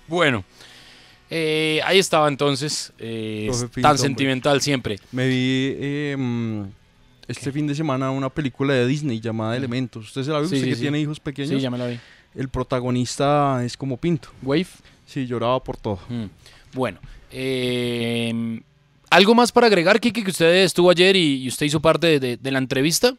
Bueno, 0.07 0.43
eh, 1.29 1.79
ahí 1.85 1.97
estaba 1.99 2.27
entonces, 2.27 2.91
eh, 2.99 3.47
Pinto, 3.51 3.69
tan 3.81 3.91
hombre. 3.91 3.97
sentimental 3.97 4.61
siempre. 4.61 4.99
Me 5.11 5.27
vi 5.27 5.73
eh, 5.79 6.15
mm, 6.17 6.63
este 7.27 7.51
fin 7.51 7.65
de 7.67 7.75
semana 7.75 8.11
una 8.11 8.29
película 8.29 8.73
de 8.73 8.85
Disney 8.85 9.19
llamada 9.19 9.55
Elementos. 9.57 10.05
¿Usted 10.07 10.23
se 10.23 10.31
la 10.31 10.39
vio? 10.39 10.49
Sí, 10.49 10.55
¿Usted 10.55 10.65
sí, 10.65 10.69
que 10.71 10.75
sí. 10.75 10.81
tiene 10.81 10.99
hijos 10.99 11.19
pequeños? 11.19 11.51
Sí, 11.55 11.59
ya 11.61 11.71
me 11.71 11.77
la 11.77 11.87
vi. 11.87 11.99
El 12.35 12.49
protagonista 12.49 13.63
es 13.63 13.77
como 13.77 13.97
Pinto. 13.97 14.29
¿Wave? 14.43 14.67
Sí, 15.05 15.25
lloraba 15.25 15.63
por 15.63 15.77
todo. 15.77 15.99
Mm, 16.09 16.25
Bueno, 16.73 16.99
eh, 17.31 18.61
¿algo 19.09 19.33
más 19.33 19.51
para 19.53 19.67
agregar, 19.67 19.99
Kiki, 20.01 20.23
que 20.23 20.31
usted 20.31 20.63
estuvo 20.65 20.89
ayer 20.89 21.15
y, 21.15 21.43
y 21.43 21.47
usted 21.47 21.65
hizo 21.65 21.79
parte 21.79 22.07
de, 22.07 22.19
de- 22.19 22.37
de 22.37 22.51
la 22.51 22.59
entrevista? 22.59 23.15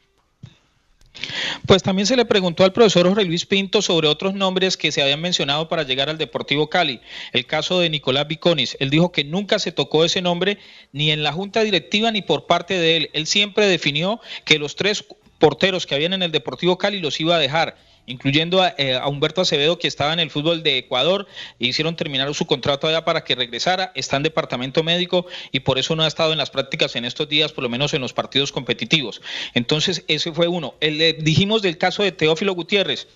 Pues 1.66 1.82
también 1.82 2.06
se 2.06 2.16
le 2.16 2.24
preguntó 2.24 2.64
al 2.64 2.72
profesor 2.72 3.06
Jorge 3.06 3.24
Luis 3.24 3.46
Pinto 3.46 3.82
sobre 3.82 4.08
otros 4.08 4.34
nombres 4.34 4.76
que 4.76 4.92
se 4.92 5.02
habían 5.02 5.20
mencionado 5.20 5.68
para 5.68 5.82
llegar 5.82 6.08
al 6.08 6.18
Deportivo 6.18 6.68
Cali. 6.68 7.00
El 7.32 7.46
caso 7.46 7.80
de 7.80 7.90
Nicolás 7.90 8.28
Viconis. 8.28 8.76
Él 8.80 8.90
dijo 8.90 9.12
que 9.12 9.24
nunca 9.24 9.58
se 9.58 9.72
tocó 9.72 10.04
ese 10.04 10.22
nombre 10.22 10.58
ni 10.92 11.10
en 11.10 11.22
la 11.22 11.32
junta 11.32 11.62
directiva 11.62 12.10
ni 12.10 12.22
por 12.22 12.46
parte 12.46 12.74
de 12.74 12.96
él. 12.96 13.10
Él 13.12 13.26
siempre 13.26 13.66
definió 13.66 14.20
que 14.44 14.58
los 14.58 14.76
tres 14.76 15.04
porteros 15.38 15.86
que 15.86 15.94
habían 15.94 16.12
en 16.12 16.22
el 16.22 16.32
Deportivo 16.32 16.78
Cali 16.78 17.00
los 17.00 17.20
iba 17.20 17.36
a 17.36 17.40
dejar 17.40 17.76
incluyendo 18.06 18.62
a, 18.62 18.74
eh, 18.78 18.94
a 18.94 19.08
Humberto 19.08 19.40
Acevedo 19.40 19.78
que 19.78 19.88
estaba 19.88 20.12
en 20.12 20.20
el 20.20 20.30
fútbol 20.30 20.62
de 20.62 20.78
Ecuador, 20.78 21.26
e 21.60 21.66
hicieron 21.66 21.96
terminar 21.96 22.32
su 22.34 22.46
contrato 22.46 22.86
allá 22.86 23.04
para 23.04 23.24
que 23.24 23.34
regresara, 23.34 23.92
está 23.94 24.16
en 24.16 24.22
departamento 24.22 24.82
médico 24.82 25.26
y 25.52 25.60
por 25.60 25.78
eso 25.78 25.94
no 25.96 26.02
ha 26.02 26.06
estado 26.06 26.32
en 26.32 26.38
las 26.38 26.50
prácticas 26.50 26.96
en 26.96 27.04
estos 27.04 27.28
días, 27.28 27.52
por 27.52 27.62
lo 27.62 27.68
menos 27.68 27.94
en 27.94 28.00
los 28.00 28.12
partidos 28.12 28.52
competitivos. 28.52 29.20
Entonces, 29.54 30.04
ese 30.08 30.32
fue 30.32 30.48
uno. 30.48 30.74
Eh, 30.80 31.16
dijimos 31.20 31.62
del 31.62 31.78
caso 31.78 32.02
de 32.02 32.12
Teófilo 32.12 32.54
Gutiérrez, 32.54 33.08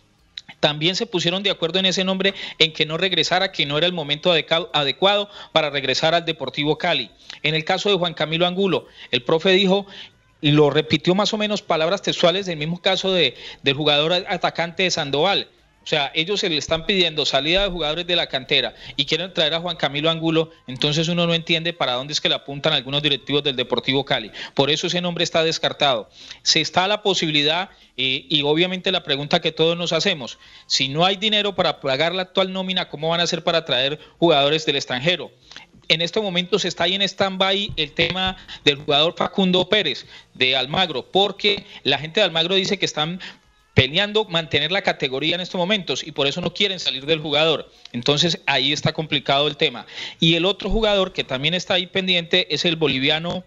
también 0.59 0.97
se 0.97 1.07
pusieron 1.07 1.43
de 1.43 1.51
acuerdo 1.51 1.79
en 1.79 1.87
ese 1.87 2.05
nombre 2.05 2.35
en 2.59 2.73
que 2.73 2.87
no 2.87 2.97
regresara, 2.97 3.53
que 3.53 3.67
no 3.67 3.79
era 3.79 3.87
el 3.87 3.93
momento 3.93 4.33
adecuado 4.33 5.31
para 5.53 5.71
regresar 5.71 6.15
al 6.15 6.25
Deportivo 6.25 6.77
Cali. 6.77 7.11
En 7.43 7.55
el 7.55 7.65
caso 7.65 7.89
de 7.89 7.97
Juan 7.97 8.15
Camilo 8.15 8.47
Angulo, 8.47 8.87
el 9.11 9.23
profe 9.23 9.51
dijo 9.51 9.87
lo 10.41 10.71
repitió 10.71 11.15
más 11.15 11.33
o 11.35 11.39
menos 11.39 11.63
palabras 11.63 12.03
textuales 12.03 12.47
del 12.47 12.57
mismo 12.57 12.81
caso 12.81 13.13
de, 13.13 13.35
del 13.63 13.75
jugador 13.75 14.13
atacante 14.29 14.85
de 14.85 14.91
Sandoval. 14.91 15.49
O 15.83 15.87
sea, 15.87 16.13
ellos 16.15 16.41
se 16.41 16.51
le 16.51 16.59
están 16.59 16.85
pidiendo 16.85 17.25
salida 17.25 17.63
de 17.63 17.71
jugadores 17.71 18.07
de 18.07 18.15
la 18.15 18.27
cantera 18.27 18.75
y 18.97 19.07
quieren 19.07 19.33
traer 19.33 19.55
a 19.55 19.61
Juan 19.61 19.77
Camilo 19.77 20.11
Angulo, 20.11 20.51
entonces 20.67 21.09
uno 21.09 21.27
no 21.27 21.33
entiende 21.33 21.73
para 21.73 21.95
dónde 21.95 22.13
es 22.13 22.21
que 22.21 22.29
le 22.29 22.35
apuntan 22.35 22.75
algunos 22.75 23.03
directivos 23.03 23.43
del 23.43 23.57
Deportivo 23.57 24.05
Cali. 24.05 24.31
Por 24.55 24.71
eso 24.71 24.89
ese 24.89 25.01
nombre 25.01 25.25
está 25.25 25.43
descartado. 25.43 26.11
Se 26.43 26.61
está 26.61 26.87
la 26.87 27.03
posibilidad 27.03 27.71
eh, 27.97 28.27
y 28.29 28.43
obviamente 28.43 28.93
la 28.93 29.03
pregunta 29.03 29.41
que 29.41 29.53
todos 29.53 29.77
nos 29.77 29.95
hacemos, 29.95 30.39
si 30.67 30.89
no 30.89 31.07
hay 31.07 31.17
dinero 31.17 31.55
para 31.55 31.81
pagar 31.81 32.15
la 32.15 32.23
actual 32.23 32.53
nómina, 32.53 32.91
¿cómo 32.91 33.09
van 33.09 33.21
a 33.21 33.25
hacer 33.25 33.43
para 33.43 33.65
traer 33.65 33.99
jugadores 34.19 34.67
del 34.67 34.77
extranjero? 34.77 35.31
En 35.91 36.03
este 36.03 36.21
momento 36.21 36.59
se 36.59 36.69
está 36.69 36.85
ahí 36.85 36.95
en 36.95 37.03
stand-by 37.03 37.73
el 37.77 37.93
tema 37.93 38.37
del 38.65 38.77
jugador 38.77 39.15
Facundo 39.17 39.69
Pérez 39.69 40.07
de 40.35 40.57
Almagro, 40.57 41.05
porque 41.11 41.67
la 41.83 41.99
gente 41.99 42.21
de 42.21 42.27
Almagro 42.27 42.55
dice 42.55 42.79
que 42.79 42.87
están 42.87 43.21
peleando 43.75 44.25
mantener 44.25 44.71
la 44.71 44.83
categoría 44.83 45.35
en 45.35 45.41
estos 45.41 45.59
momentos 45.59 46.07
y 46.07 46.13
por 46.13 46.29
eso 46.29 46.41
no 46.41 46.55
quieren 46.55 46.79
salir 46.79 47.07
del 47.07 47.19
jugador. 47.19 47.73
Entonces 47.93 48.41
ahí 48.47 48.73
está 48.73 48.93
complicado 48.93 49.49
el 49.49 49.57
tema. 49.57 49.85
Y 50.21 50.37
el 50.37 50.45
otro 50.45 50.71
jugador 50.71 51.13
que 51.13 51.25
también 51.25 51.55
está 51.55 51.75
ahí 51.75 51.87
pendiente 51.87 52.55
es 52.55 52.65
el 52.65 52.77
boliviano 52.77 53.45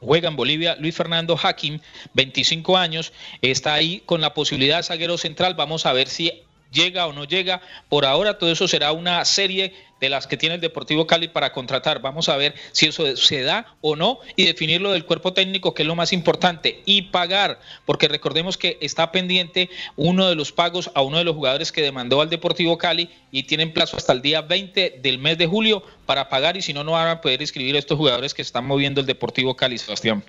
juega 0.00 0.28
en 0.28 0.36
Bolivia 0.36 0.76
Luis 0.78 0.96
Fernando 0.96 1.38
Hakim, 1.40 1.78
25 2.14 2.76
años, 2.76 3.12
está 3.40 3.74
ahí 3.74 4.02
con 4.04 4.20
la 4.20 4.34
posibilidad 4.34 4.78
de 4.78 4.82
zaguero 4.82 5.16
central. 5.16 5.54
Vamos 5.54 5.86
a 5.86 5.92
ver 5.92 6.08
si 6.08 6.42
llega 6.72 7.06
o 7.06 7.12
no 7.12 7.24
llega. 7.24 7.62
Por 7.88 8.04
ahora 8.04 8.38
todo 8.38 8.50
eso 8.50 8.66
será 8.66 8.92
una 8.92 9.24
serie 9.24 9.74
de 10.02 10.08
las 10.08 10.26
que 10.26 10.36
tiene 10.36 10.56
el 10.56 10.60
Deportivo 10.60 11.06
Cali 11.06 11.28
para 11.28 11.52
contratar. 11.52 12.02
Vamos 12.02 12.28
a 12.28 12.36
ver 12.36 12.54
si 12.72 12.86
eso 12.86 13.16
se 13.16 13.42
da 13.42 13.76
o 13.80 13.94
no 13.94 14.18
y 14.34 14.44
definirlo 14.44 14.90
del 14.90 15.04
cuerpo 15.04 15.32
técnico, 15.32 15.74
que 15.74 15.82
es 15.82 15.86
lo 15.86 15.94
más 15.94 16.12
importante, 16.12 16.82
y 16.84 17.02
pagar, 17.02 17.60
porque 17.86 18.08
recordemos 18.08 18.58
que 18.58 18.78
está 18.80 19.12
pendiente 19.12 19.70
uno 19.94 20.28
de 20.28 20.34
los 20.34 20.50
pagos 20.50 20.90
a 20.94 21.02
uno 21.02 21.18
de 21.18 21.24
los 21.24 21.36
jugadores 21.36 21.70
que 21.70 21.82
demandó 21.82 22.20
al 22.20 22.30
Deportivo 22.30 22.78
Cali 22.78 23.10
y 23.30 23.44
tienen 23.44 23.72
plazo 23.72 23.96
hasta 23.96 24.12
el 24.12 24.22
día 24.22 24.42
20 24.42 24.98
del 25.00 25.20
mes 25.20 25.38
de 25.38 25.46
julio 25.46 25.84
para 26.04 26.28
pagar 26.28 26.56
y 26.56 26.62
si 26.62 26.72
no, 26.72 26.82
no 26.82 26.92
van 26.92 27.06
a 27.06 27.20
poder 27.20 27.40
inscribir 27.40 27.76
a 27.76 27.78
estos 27.78 27.96
jugadores 27.96 28.34
que 28.34 28.42
están 28.42 28.66
moviendo 28.66 29.00
el 29.00 29.06
Deportivo 29.06 29.54
Cali, 29.54 29.78
Sebastián. 29.78 30.24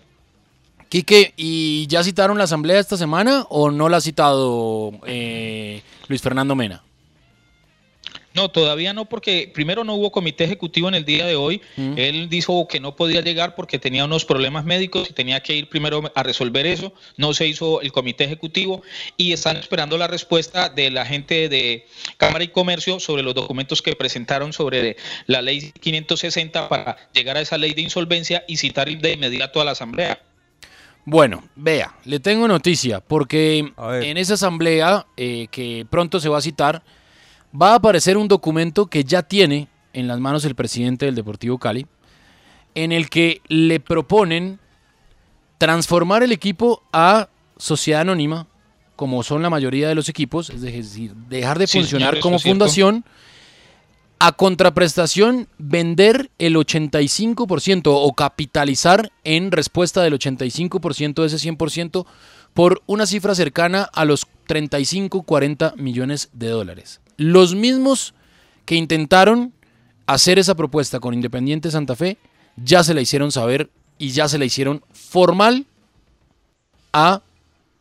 Quique, 0.88 1.34
¿y 1.36 1.88
ya 1.88 2.04
citaron 2.04 2.38
la 2.38 2.44
asamblea 2.44 2.80
esta 2.80 2.96
semana 2.96 3.48
o 3.50 3.72
no 3.72 3.90
la 3.90 3.98
ha 3.98 4.02
citado 4.02 4.92
eh, 5.08 5.82
Luis 6.08 6.22
Fernando 6.22 6.54
Mena? 6.54 6.84
No, 8.34 8.50
todavía 8.50 8.94
no, 8.94 9.06
porque 9.06 9.52
primero 9.54 9.84
no 9.84 9.96
hubo 9.96 10.12
comité 10.12 10.44
ejecutivo 10.44 10.88
en 10.88 10.96
el 10.96 11.06
día 11.06 11.26
de 11.26 11.36
hoy. 11.36 11.62
Mm. 11.78 11.94
Él 11.98 12.30
dijo 12.30 12.68
que 12.68 12.80
no 12.80 12.96
podía 12.96 13.22
llegar 13.22 13.56
porque 13.56 13.80
tenía 13.80 14.06
unos 14.06 14.26
problemas 14.26 14.66
médicos 14.66 15.10
y 15.10 15.14
tenía 15.14 15.42
que 15.42 15.56
ir 15.56 15.70
primero 15.70 16.12
a 16.16 16.24
resolver 16.24 16.66
eso. 16.66 16.94
No 17.18 17.34
se 17.34 17.48
hizo 17.48 17.82
el 17.82 17.92
comité 17.92 18.24
ejecutivo 18.24 18.82
y 19.18 19.34
están 19.34 19.58
esperando 19.58 19.98
la 19.98 20.08
respuesta 20.08 20.70
de 20.70 20.90
la 20.90 21.06
gente 21.06 21.48
de 21.50 21.86
Cámara 22.18 22.44
y 22.44 22.48
Comercio 22.48 23.00
sobre 23.00 23.24
los 23.24 23.36
documentos 23.36 23.82
que 23.82 23.96
presentaron 23.96 24.52
sobre 24.52 24.98
la 25.28 25.42
ley 25.42 25.72
560 25.80 26.70
para 26.70 26.98
llegar 27.14 27.38
a 27.38 27.42
esa 27.42 27.58
ley 27.58 27.74
de 27.74 27.82
insolvencia 27.82 28.44
y 28.48 28.58
citar 28.58 28.84
de 28.90 29.14
inmediato 29.14 29.62
a 29.62 29.66
la 29.66 29.72
Asamblea. 29.72 30.20
Bueno, 31.06 31.44
vea, 31.56 31.96
le 32.06 32.20
tengo 32.20 32.48
noticia, 32.48 33.02
porque 33.02 33.74
en 33.78 34.18
esa 34.18 34.36
asamblea 34.36 35.06
eh, 35.18 35.48
que 35.52 35.86
pronto 35.90 36.20
se 36.22 36.30
va 36.30 36.38
a 36.38 36.42
citar, 36.42 36.82
va 37.60 37.72
a 37.72 37.76
aparecer 37.76 38.18
un 38.18 38.28
documento 38.28 38.88
que 38.88 39.04
ya 39.04 39.24
tiene 39.24 39.68
en 39.94 40.08
las 40.08 40.20
manos 40.20 40.44
el 40.46 40.56
presidente 40.56 41.06
del 41.06 41.16
Deportivo 41.16 41.60
Cali, 41.60 41.86
en 42.76 42.92
el 42.92 43.10
que 43.10 43.42
le 43.48 43.80
proponen 43.80 44.60
transformar 45.60 46.24
el 46.24 46.32
equipo 46.32 46.84
a 46.92 47.30
sociedad 47.58 48.02
anónima, 48.02 48.48
como 48.96 49.24
son 49.24 49.42
la 49.42 49.50
mayoría 49.50 49.88
de 49.88 49.96
los 49.96 50.10
equipos, 50.10 50.50
es 50.50 50.62
decir, 50.62 51.14
dejar 51.30 51.60
de 51.60 51.68
Sí, 51.68 51.80
funcionar 51.80 52.12
señor, 52.12 52.22
como 52.22 52.40
fundación, 52.40 53.06
a 54.20 54.32
contraprestación 54.32 55.48
vender 55.58 56.32
el 56.40 56.56
85% 56.56 57.84
o 57.86 58.14
capitalizar 58.14 59.12
en 59.24 59.52
respuesta 59.52 60.02
del 60.02 60.14
85% 60.14 61.22
de 61.22 61.28
ese 61.28 61.50
100% 61.50 62.06
por 62.54 62.82
una 62.86 63.06
cifra 63.06 63.36
cercana 63.36 63.84
a 63.84 64.06
los 64.06 64.28
35, 64.48 65.24
40 65.24 65.74
millones 65.78 66.30
de 66.34 66.50
dólares. 66.50 67.03
Los 67.18 67.56
mismos 67.56 68.14
que 68.66 68.76
intentaron 68.76 69.54
hacer 70.06 70.40
esa 70.40 70.56
propuesta 70.56 71.00
con 71.00 71.14
Independiente 71.14 71.72
Santa 71.72 71.96
Fe 71.96 72.18
ya 72.56 72.84
se 72.84 72.94
la 72.94 73.02
hicieron 73.02 73.32
saber 73.32 73.70
y 73.98 74.10
ya 74.10 74.28
se 74.28 74.38
la 74.38 74.46
hicieron 74.46 74.84
formal 74.92 75.66
a 76.92 77.22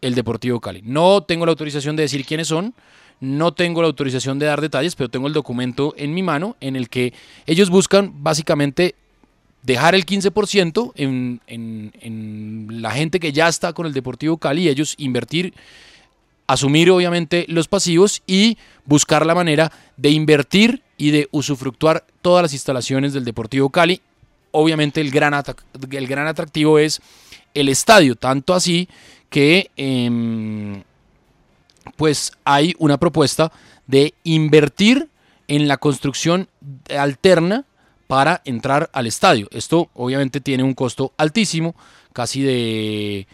el 0.00 0.14
Deportivo 0.14 0.60
Cali. 0.60 0.82
No 0.84 1.22
tengo 1.22 1.46
la 1.46 1.50
autorización 1.50 1.96
de 1.96 2.02
decir 2.02 2.24
quiénes 2.24 2.48
son, 2.48 2.74
no 3.20 3.52
tengo 3.52 3.82
la 3.82 3.88
autorización 3.88 4.38
de 4.38 4.46
dar 4.46 4.60
detalles, 4.60 4.96
pero 4.96 5.08
tengo 5.08 5.28
el 5.28 5.32
documento 5.32 5.94
en 5.96 6.12
mi 6.12 6.22
mano 6.22 6.56
en 6.60 6.74
el 6.74 6.88
que 6.88 7.12
ellos 7.46 7.70
buscan 7.70 8.12
básicamente 8.22 8.96
dejar 9.62 9.94
el 9.94 10.04
15% 10.04 10.92
en, 10.96 11.40
en, 11.46 11.92
en 12.00 12.82
la 12.82 12.90
gente 12.90 13.20
que 13.20 13.32
ya 13.32 13.46
está 13.46 13.72
con 13.72 13.86
el 13.86 13.92
Deportivo 13.92 14.38
Cali 14.38 14.62
y 14.62 14.68
ellos 14.68 14.96
invertir, 14.98 15.54
asumir 16.46 16.90
obviamente 16.90 17.44
los 17.49 17.68
pasivos 17.68 18.22
y 18.26 18.58
buscar 18.84 19.25
la 19.26 19.34
manera 19.34 19.72
de 19.96 20.11
invertir 20.11 20.82
y 20.96 21.11
de 21.11 21.28
usufructuar 21.30 22.04
todas 22.20 22.42
las 22.42 22.52
instalaciones 22.52 23.12
del 23.12 23.25
Deportivo 23.25 23.70
Cali. 23.70 24.00
Obviamente 24.50 25.00
el 25.00 25.11
gran, 25.11 25.34
el 25.90 26.06
gran 26.06 26.26
atractivo 26.26 26.78
es 26.78 27.00
el 27.54 27.68
estadio, 27.68 28.16
tanto 28.16 28.54
así 28.54 28.88
que 29.30 29.70
em, 29.76 30.82
pues 31.96 32.32
hay 32.44 32.75
una 32.78 32.99
propuesta 32.99 33.52
de 33.87 34.14
invertir 34.25 35.08
en 35.49 35.68
la 35.68 35.76
construcción 35.76 36.49
alterna 36.96 37.64
para 38.06 38.42
entrar 38.44 38.90
al 38.92 39.06
estadio. 39.06 39.49
Esto 39.50 39.90
obviamente 39.94 40.40
tiene 40.40 40.62
un 40.62 40.75
costo 40.75 41.12
altísimo, 41.16 41.75
casi 42.12 42.42
de 42.42 43.26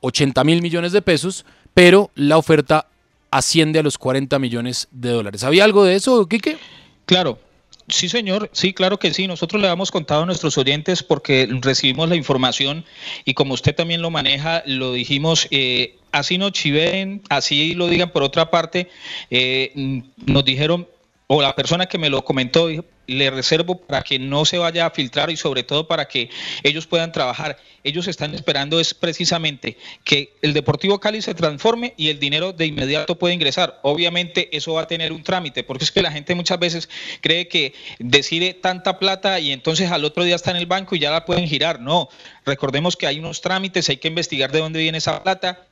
80 0.00 0.44
mil 0.44 0.62
millones 0.62 0.92
de 0.92 1.02
pesos, 1.02 1.44
pero 1.76 2.10
la 2.14 2.38
oferta 2.38 2.86
asciende 3.30 3.78
a 3.78 3.82
los 3.82 3.98
40 3.98 4.38
millones 4.38 4.88
de 4.92 5.10
dólares. 5.10 5.44
¿Había 5.44 5.62
algo 5.62 5.84
de 5.84 5.94
eso, 5.94 6.26
Quique? 6.26 6.56
Claro. 7.04 7.38
Sí, 7.88 8.08
señor. 8.08 8.48
Sí, 8.54 8.72
claro 8.72 8.98
que 8.98 9.12
sí. 9.12 9.26
Nosotros 9.26 9.60
le 9.60 9.68
hemos 9.68 9.90
contado 9.90 10.22
a 10.22 10.26
nuestros 10.26 10.56
oyentes 10.56 11.02
porque 11.02 11.46
recibimos 11.60 12.08
la 12.08 12.16
información 12.16 12.86
y 13.26 13.34
como 13.34 13.52
usted 13.52 13.74
también 13.74 14.00
lo 14.00 14.10
maneja, 14.10 14.62
lo 14.64 14.94
dijimos, 14.94 15.48
eh, 15.50 15.98
así 16.12 16.38
nos 16.38 16.52
chiven, 16.52 17.20
así 17.28 17.74
lo 17.74 17.88
digan 17.88 18.08
por 18.08 18.22
otra 18.22 18.50
parte, 18.50 18.88
eh, 19.30 20.02
nos 20.24 20.46
dijeron, 20.46 20.88
o 21.28 21.42
la 21.42 21.54
persona 21.56 21.86
que 21.86 21.98
me 21.98 22.10
lo 22.10 22.24
comentó, 22.24 22.68
le 23.06 23.30
reservo 23.30 23.78
para 23.78 24.02
que 24.02 24.18
no 24.18 24.44
se 24.44 24.58
vaya 24.58 24.86
a 24.86 24.90
filtrar 24.90 25.30
y 25.30 25.36
sobre 25.36 25.62
todo 25.62 25.86
para 25.86 26.06
que 26.06 26.28
ellos 26.62 26.86
puedan 26.86 27.12
trabajar. 27.12 27.58
Ellos 27.84 28.08
están 28.08 28.34
esperando 28.34 28.80
es 28.80 28.94
precisamente 28.94 29.76
que 30.04 30.34
el 30.42 30.52
Deportivo 30.52 30.98
Cali 30.98 31.22
se 31.22 31.34
transforme 31.34 31.94
y 31.96 32.08
el 32.08 32.18
dinero 32.18 32.52
de 32.52 32.66
inmediato 32.66 33.16
puede 33.16 33.34
ingresar. 33.34 33.78
Obviamente 33.82 34.56
eso 34.56 34.74
va 34.74 34.82
a 34.82 34.86
tener 34.86 35.12
un 35.12 35.22
trámite, 35.22 35.62
porque 35.62 35.84
es 35.84 35.92
que 35.92 36.02
la 36.02 36.10
gente 36.10 36.34
muchas 36.34 36.58
veces 36.58 36.88
cree 37.20 37.48
que 37.48 37.74
decide 37.98 38.54
tanta 38.54 38.98
plata 38.98 39.38
y 39.38 39.52
entonces 39.52 39.90
al 39.90 40.04
otro 40.04 40.24
día 40.24 40.34
está 40.34 40.50
en 40.50 40.56
el 40.56 40.66
banco 40.66 40.96
y 40.96 41.00
ya 41.00 41.10
la 41.10 41.24
pueden 41.24 41.46
girar. 41.46 41.80
No, 41.80 42.08
recordemos 42.44 42.96
que 42.96 43.06
hay 43.06 43.18
unos 43.18 43.40
trámites, 43.40 43.88
hay 43.88 43.98
que 43.98 44.08
investigar 44.08 44.50
de 44.50 44.60
dónde 44.60 44.80
viene 44.80 44.98
esa 44.98 45.22
plata 45.22 45.65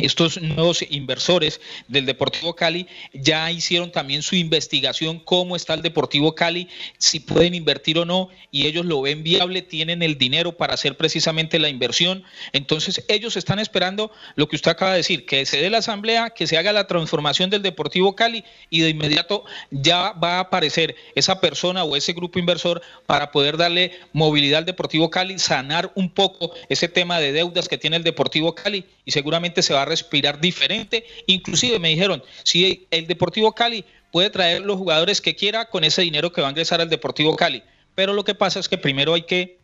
estos 0.00 0.40
nuevos 0.40 0.84
inversores 0.88 1.60
del 1.88 2.06
Deportivo 2.06 2.54
Cali 2.54 2.86
ya 3.12 3.50
hicieron 3.50 3.90
también 3.90 4.22
su 4.22 4.36
investigación 4.36 5.18
cómo 5.18 5.56
está 5.56 5.74
el 5.74 5.82
Deportivo 5.82 6.34
Cali, 6.34 6.68
si 6.98 7.20
pueden 7.20 7.54
invertir 7.54 7.98
o 7.98 8.04
no, 8.04 8.28
y 8.50 8.66
ellos 8.66 8.84
lo 8.84 9.02
ven 9.02 9.22
viable, 9.22 9.62
tienen 9.62 10.02
el 10.02 10.18
dinero 10.18 10.56
para 10.56 10.74
hacer 10.74 10.96
precisamente 10.96 11.58
la 11.58 11.68
inversión. 11.68 12.24
Entonces 12.52 13.04
ellos 13.08 13.36
están 13.36 13.58
esperando 13.58 14.10
lo 14.34 14.48
que 14.48 14.56
usted 14.56 14.70
acaba 14.70 14.92
de 14.92 14.98
decir, 14.98 15.26
que 15.26 15.46
se 15.46 15.60
dé 15.60 15.70
la 15.70 15.78
asamblea, 15.78 16.30
que 16.30 16.46
se 16.46 16.56
haga 16.56 16.72
la 16.72 16.86
transformación 16.86 17.50
del 17.50 17.62
Deportivo 17.62 18.14
Cali 18.14 18.44
y 18.70 18.80
de 18.80 18.90
inmediato 18.90 19.44
ya 19.70 20.12
va 20.12 20.36
a 20.36 20.40
aparecer 20.40 20.96
esa 21.14 21.40
persona 21.40 21.84
o 21.84 21.96
ese 21.96 22.12
grupo 22.12 22.38
inversor 22.38 22.82
para 23.06 23.30
poder 23.30 23.56
darle 23.56 23.92
movilidad 24.12 24.58
al 24.58 24.64
Deportivo 24.64 25.10
Cali, 25.10 25.38
sanar 25.38 25.92
un 25.94 26.10
poco 26.10 26.52
ese 26.68 26.88
tema 26.88 27.20
de 27.20 27.32
deudas 27.32 27.68
que 27.68 27.78
tiene 27.78 27.96
el 27.96 28.04
Deportivo 28.04 28.54
Cali 28.54 28.84
y 29.04 29.12
seguramente 29.12 29.62
se 29.62 29.74
va 29.74 29.82
a 29.82 29.86
respirar 29.88 30.40
diferente. 30.40 31.04
Inclusive 31.26 31.78
me 31.78 31.88
dijeron, 31.88 32.22
si 32.44 32.86
el 32.90 33.06
Deportivo 33.06 33.52
Cali 33.52 33.84
puede 34.12 34.30
traer 34.30 34.62
los 34.62 34.76
jugadores 34.76 35.20
que 35.20 35.34
quiera 35.34 35.66
con 35.66 35.84
ese 35.84 36.02
dinero 36.02 36.32
que 36.32 36.40
va 36.40 36.48
a 36.48 36.50
ingresar 36.50 36.80
al 36.80 36.88
Deportivo 36.88 37.36
Cali. 37.36 37.62
Pero 37.94 38.12
lo 38.12 38.24
que 38.24 38.34
pasa 38.34 38.60
es 38.60 38.68
que 38.68 38.78
primero 38.78 39.14
hay 39.14 39.22
que 39.22 39.58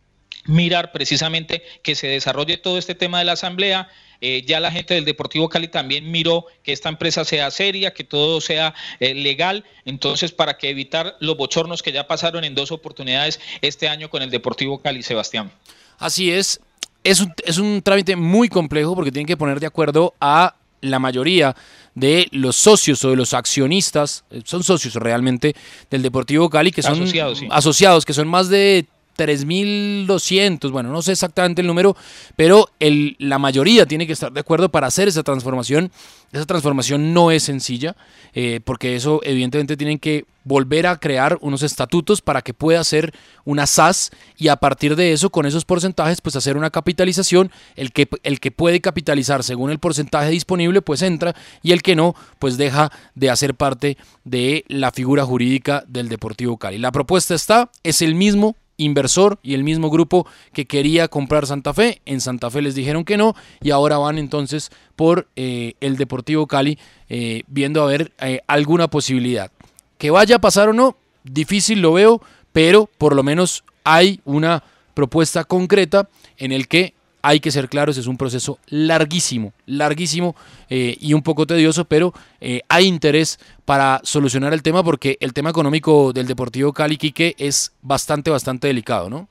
mirar 0.46 0.92
precisamente 0.92 1.62
que 1.82 1.94
se 1.94 2.08
desarrolle 2.08 2.58
todo 2.58 2.78
este 2.78 2.94
tema 2.94 3.18
de 3.18 3.24
la 3.24 3.32
asamblea. 3.32 3.88
Eh, 4.20 4.42
ya 4.46 4.60
la 4.60 4.70
gente 4.70 4.94
del 4.94 5.04
Deportivo 5.04 5.48
Cali 5.48 5.68
también 5.68 6.10
miró 6.10 6.46
que 6.62 6.72
esta 6.72 6.88
empresa 6.88 7.24
sea 7.24 7.50
seria, 7.50 7.92
que 7.92 8.04
todo 8.04 8.40
sea 8.40 8.74
eh, 9.00 9.14
legal. 9.14 9.64
Entonces, 9.84 10.32
para 10.32 10.58
que 10.58 10.70
evitar 10.70 11.16
los 11.20 11.36
bochornos 11.36 11.82
que 11.82 11.92
ya 11.92 12.06
pasaron 12.06 12.44
en 12.44 12.54
dos 12.54 12.72
oportunidades 12.72 13.40
este 13.62 13.88
año 13.88 14.10
con 14.10 14.22
el 14.22 14.30
Deportivo 14.30 14.80
Cali, 14.80 15.02
Sebastián. 15.02 15.52
Así 15.98 16.30
es. 16.30 16.60
Es 17.04 17.20
un, 17.20 17.32
es 17.44 17.58
un 17.58 17.82
trámite 17.82 18.16
muy 18.16 18.48
complejo 18.48 18.94
porque 18.94 19.12
tienen 19.12 19.26
que 19.26 19.36
poner 19.36 19.60
de 19.60 19.66
acuerdo 19.66 20.14
a 20.20 20.54
la 20.80 20.98
mayoría 20.98 21.54
de 21.94 22.28
los 22.32 22.56
socios 22.56 23.04
o 23.04 23.10
de 23.10 23.16
los 23.16 23.34
accionistas, 23.34 24.24
eh, 24.30 24.42
son 24.44 24.62
socios 24.62 24.94
realmente 24.94 25.54
del 25.90 26.02
Deportivo 26.02 26.50
Cali, 26.50 26.72
que 26.72 26.82
son 26.82 26.94
Asociados, 26.94 27.38
sí. 27.38 27.48
asociados, 27.50 28.04
que 28.04 28.12
son 28.12 28.28
más 28.28 28.48
de 28.48 28.86
3.200, 29.16 30.70
bueno, 30.70 30.90
no 30.90 31.02
sé 31.02 31.12
exactamente 31.12 31.60
el 31.60 31.66
número, 31.66 31.96
pero 32.36 32.68
la 32.80 33.38
mayoría 33.38 33.86
tiene 33.86 34.06
que 34.06 34.12
estar 34.12 34.32
de 34.32 34.40
acuerdo 34.40 34.68
para 34.68 34.86
hacer 34.86 35.08
esa 35.08 35.22
transformación. 35.22 35.90
Esa 36.32 36.46
transformación 36.46 37.14
no 37.14 37.30
es 37.30 37.44
sencilla, 37.44 37.96
eh, 38.32 38.60
porque 38.64 38.96
eso 38.96 39.20
evidentemente 39.22 39.76
tienen 39.76 40.00
que 40.00 40.26
volver 40.44 40.86
a 40.86 40.98
crear 40.98 41.38
unos 41.40 41.62
estatutos 41.62 42.20
para 42.20 42.42
que 42.42 42.54
pueda 42.54 42.82
ser 42.84 43.12
una 43.44 43.66
SAS 43.66 44.10
y 44.36 44.48
a 44.48 44.56
partir 44.56 44.94
de 44.96 45.12
eso, 45.12 45.30
con 45.30 45.46
esos 45.46 45.64
porcentajes, 45.64 46.20
pues 46.20 46.36
hacer 46.36 46.56
una 46.56 46.70
capitalización. 46.70 47.50
El 47.76 47.92
que, 47.92 48.08
el 48.22 48.40
que 48.40 48.50
puede 48.50 48.80
capitalizar 48.80 49.42
según 49.42 49.70
el 49.70 49.78
porcentaje 49.78 50.30
disponible, 50.30 50.82
pues 50.82 51.02
entra 51.02 51.34
y 51.62 51.72
el 51.72 51.82
que 51.82 51.96
no, 51.96 52.14
pues 52.38 52.56
deja 52.56 52.90
de 53.14 53.30
hacer 53.30 53.54
parte 53.54 53.96
de 54.24 54.64
la 54.68 54.92
figura 54.92 55.24
jurídica 55.24 55.84
del 55.86 56.08
Deportivo 56.08 56.58
Cali. 56.58 56.78
La 56.78 56.92
propuesta 56.92 57.34
está, 57.34 57.70
es 57.82 58.02
el 58.02 58.14
mismo 58.14 58.56
inversor 58.76 59.38
y 59.42 59.54
el 59.54 59.64
mismo 59.64 59.90
grupo 59.90 60.26
que 60.52 60.66
quería 60.66 61.08
comprar 61.08 61.46
Santa 61.46 61.74
Fe. 61.74 62.00
En 62.06 62.20
Santa 62.20 62.50
Fe 62.50 62.62
les 62.62 62.74
dijeron 62.74 63.04
que 63.04 63.16
no 63.16 63.34
y 63.62 63.70
ahora 63.70 63.98
van 63.98 64.18
entonces 64.18 64.70
por 64.96 65.28
eh, 65.36 65.74
el 65.80 65.96
Deportivo 65.96 66.46
Cali 66.46 66.78
eh, 67.08 67.42
viendo 67.46 67.82
a 67.82 67.86
ver 67.86 68.12
eh, 68.20 68.40
alguna 68.46 68.88
posibilidad. 68.88 69.50
Que 69.98 70.10
vaya 70.10 70.36
a 70.36 70.40
pasar 70.40 70.68
o 70.68 70.72
no, 70.72 70.96
difícil 71.22 71.80
lo 71.80 71.92
veo, 71.92 72.20
pero 72.52 72.88
por 72.98 73.14
lo 73.14 73.22
menos 73.22 73.64
hay 73.84 74.20
una 74.24 74.62
propuesta 74.94 75.44
concreta 75.44 76.08
en 76.36 76.52
el 76.52 76.68
que 76.68 76.94
hay 77.24 77.40
que 77.40 77.50
ser 77.50 77.70
claros, 77.70 77.96
es 77.96 78.06
un 78.06 78.18
proceso 78.18 78.58
larguísimo, 78.68 79.54
larguísimo 79.64 80.36
eh, 80.68 80.94
y 81.00 81.14
un 81.14 81.22
poco 81.22 81.46
tedioso, 81.46 81.86
pero 81.86 82.12
eh, 82.38 82.60
hay 82.68 82.84
interés 82.84 83.38
para 83.64 84.02
solucionar 84.04 84.52
el 84.52 84.62
tema 84.62 84.84
porque 84.84 85.16
el 85.20 85.32
tema 85.32 85.48
económico 85.48 86.12
del 86.12 86.26
Deportivo 86.26 86.74
Cali 86.74 86.98
Quique 86.98 87.34
es 87.38 87.72
bastante, 87.80 88.30
bastante 88.30 88.66
delicado, 88.66 89.08
¿no? 89.08 89.26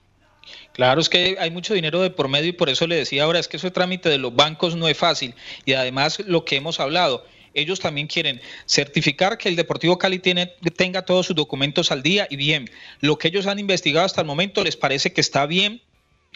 Claro, 0.71 1.01
es 1.01 1.07
que 1.07 1.37
hay 1.39 1.51
mucho 1.51 1.75
dinero 1.75 2.01
de 2.01 2.09
por 2.09 2.29
medio 2.29 2.49
y 2.49 2.53
por 2.53 2.67
eso 2.67 2.87
le 2.87 2.95
decía 2.95 3.25
ahora, 3.25 3.37
es 3.37 3.47
que 3.47 3.57
ese 3.57 3.69
trámite 3.69 4.09
de 4.09 4.17
los 4.17 4.35
bancos 4.35 4.75
no 4.75 4.87
es 4.87 4.97
fácil. 4.97 5.35
Y 5.63 5.73
además 5.73 6.19
lo 6.25 6.45
que 6.45 6.55
hemos 6.55 6.79
hablado, 6.79 7.23
ellos 7.53 7.79
también 7.79 8.07
quieren 8.07 8.41
certificar 8.65 9.37
que 9.37 9.49
el 9.49 9.55
Deportivo 9.55 9.99
Cali 9.99 10.17
tiene, 10.17 10.47
tenga 10.75 11.03
todos 11.03 11.27
sus 11.27 11.35
documentos 11.35 11.91
al 11.91 12.01
día 12.01 12.25
y 12.27 12.37
bien. 12.37 12.71
Lo 13.01 13.19
que 13.19 13.27
ellos 13.27 13.45
han 13.45 13.59
investigado 13.59 14.03
hasta 14.03 14.21
el 14.21 14.25
momento 14.25 14.63
les 14.63 14.77
parece 14.77 15.13
que 15.13 15.21
está 15.21 15.45
bien. 15.45 15.79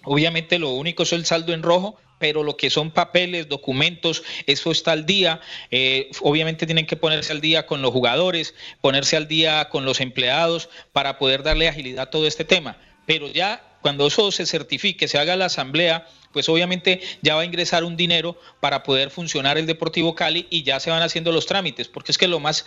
Obviamente 0.04 0.60
lo 0.60 0.70
único 0.70 1.04
es 1.04 1.14
el 1.14 1.26
saldo 1.26 1.54
en 1.54 1.64
rojo, 1.64 1.98
pero 2.20 2.44
lo 2.44 2.58
que 2.58 2.70
son 2.70 2.92
papeles, 2.92 3.50
documentos, 3.50 4.24
eso 4.46 4.72
está 4.72 4.92
al 4.92 5.06
día. 5.06 5.42
Eh, 5.72 6.10
obviamente 6.22 6.66
tienen 6.66 6.86
que 6.86 6.96
ponerse 6.96 7.32
al 7.32 7.42
día 7.42 7.66
con 7.66 7.82
los 7.82 7.92
jugadores, 7.92 8.56
ponerse 8.82 9.18
al 9.18 9.28
día 9.28 9.70
con 9.70 9.86
los 9.86 10.02
empleados 10.02 10.70
para 10.92 11.18
poder 11.18 11.44
darle 11.44 11.68
agilidad 11.68 12.08
a 12.08 12.10
todo 12.10 12.28
este 12.28 12.46
tema. 12.46 12.78
Pero 13.06 13.28
ya 13.28 13.78
cuando 13.82 14.08
eso 14.08 14.32
se 14.32 14.46
certifique, 14.46 15.08
se 15.08 15.18
haga 15.18 15.36
la 15.36 15.46
asamblea, 15.46 16.08
pues 16.38 16.50
obviamente 16.50 17.02
ya 17.23 17.34
va 17.34 17.41
a 17.41 17.45
ingresar 17.45 17.84
un 17.84 17.97
dinero 17.97 18.39
para 18.60 18.84
poder 18.84 19.10
funcionar 19.10 19.58
el 19.58 19.65
Deportivo 19.65 20.13
Cali 20.13 20.45
y 20.52 20.62
ya 20.62 20.80
se 20.80 20.91
van 20.91 21.02
haciendo 21.02 21.32
los 21.32 21.47
trámites, 21.47 21.88
porque 21.88 22.12
es 22.12 22.19
que 22.19 22.28
lo 22.28 22.39
más 22.39 22.63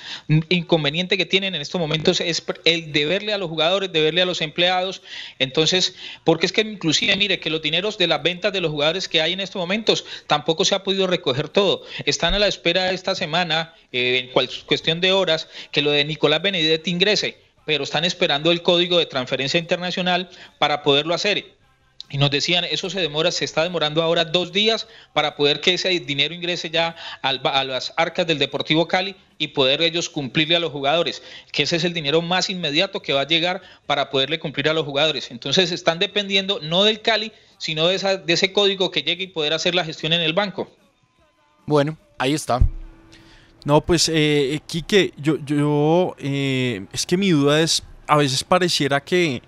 inconveniente 0.49 1.17
que 1.17 1.25
tienen 1.25 1.55
en 1.55 1.63
estos 1.63 1.81
momentos 1.81 2.21
es 2.21 2.43
el 2.65 2.91
deberle 2.91 3.33
a 3.33 3.39
los 3.39 3.49
jugadores, 3.49 3.93
deberle 3.93 4.23
a 4.23 4.25
los 4.25 4.41
empleados, 4.41 5.03
entonces, 5.39 5.95
porque 6.25 6.47
es 6.47 6.53
que 6.53 6.63
inclusive, 6.63 7.15
mire, 7.15 7.39
que 7.39 7.49
los 7.49 7.63
dineros 7.63 7.97
de 7.97 8.09
las 8.09 8.21
ventas 8.25 8.53
de 8.53 8.61
los 8.61 8.73
jugadores 8.73 9.09
que 9.09 9.21
hay 9.21 9.35
en 9.35 9.41
estos 9.41 9.61
momentos 9.61 10.05
tampoco 10.27 10.65
se 10.65 10.75
ha 10.75 10.83
podido 10.83 11.07
recoger 11.07 11.49
todo, 11.49 11.85
están 12.07 12.35
a 12.35 12.41
la 12.41 12.49
espera 12.49 12.91
esta 12.91 13.15
semana, 13.15 13.73
eh, 13.93 14.31
en 14.35 14.51
cuestión 14.67 15.01
de 15.01 15.13
horas, 15.13 15.47
que 15.71 15.81
lo 15.81 15.93
de 15.93 16.05
Nicolás 16.05 16.43
Benedetti 16.43 16.91
ingrese, 16.91 17.39
pero 17.67 17.85
están 17.85 18.05
esperando 18.05 18.51
el 18.51 18.63
código 18.63 18.99
de 18.99 19.07
transferencia 19.07 19.61
internacional 19.61 20.29
para 20.59 20.83
poderlo 20.83 21.15
hacer 21.15 21.60
y 22.11 22.19
nos 22.19 22.31
decían, 22.31 22.65
eso 22.65 22.91
se 22.91 23.01
demora, 23.01 23.31
se 23.31 23.45
está 23.45 23.63
demorando 23.63 24.03
ahora 24.03 24.25
dos 24.25 24.53
días 24.53 24.89
para 25.13 25.37
poder 25.37 25.61
que 25.61 25.75
ese 25.75 25.89
dinero 26.01 26.35
ingrese 26.35 26.69
ya 26.69 26.97
a 27.23 27.65
las 27.65 27.95
arcas 27.97 28.27
del 28.27 28.39
Deportivo 28.39 28.89
Cali 28.89 29.15
y 29.39 29.49
poder 29.49 29.81
ellos 29.81 30.11
cumplirle 30.11 30.57
a 30.57 30.61
los 30.61 30.73
jugadores, 30.73 31.23
que 31.53 31.63
ese 31.63 31.77
es 31.77 31.85
el 31.85 31.95
dinero 31.95 32.21
más 32.21 32.51
inmediato 32.51 33.01
que 33.01 33.13
va 33.13 33.23
a 33.23 33.27
llegar 33.27 33.63
para 33.87 34.11
poderle 34.11 34.41
cumplir 34.41 34.69
a 34.69 34.75
los 34.75 34.85
jugadores. 34.85 35.31
Entonces 35.31 35.71
están 35.71 36.01
dependiendo 36.01 36.59
no 36.61 36.83
del 36.85 37.01
Cali, 37.01 37.33
sino 37.59 37.87
de, 37.87 37.95
esa, 37.95 38.17
de 38.17 38.33
ese 38.33 38.53
código 38.53 38.91
que 38.91 39.03
llegue 39.03 39.25
y 39.25 39.29
poder 39.29 39.55
hacer 39.55 39.75
la 39.75 39.85
gestión 39.85 40.13
en 40.13 40.21
el 40.21 40.33
banco. 40.33 40.69
Bueno, 41.65 41.97
ahí 42.19 42.35
está. 42.35 42.61
No, 43.65 43.83
pues, 43.83 44.11
eh, 44.13 44.61
Quique, 44.67 45.13
yo, 45.17 45.37
yo 45.45 46.17
eh, 46.19 46.87
es 46.93 47.07
que 47.07 47.17
mi 47.17 47.31
duda 47.31 47.61
es, 47.61 47.83
a 48.07 48.17
veces 48.17 48.43
pareciera 48.43 49.01
que 49.01 49.43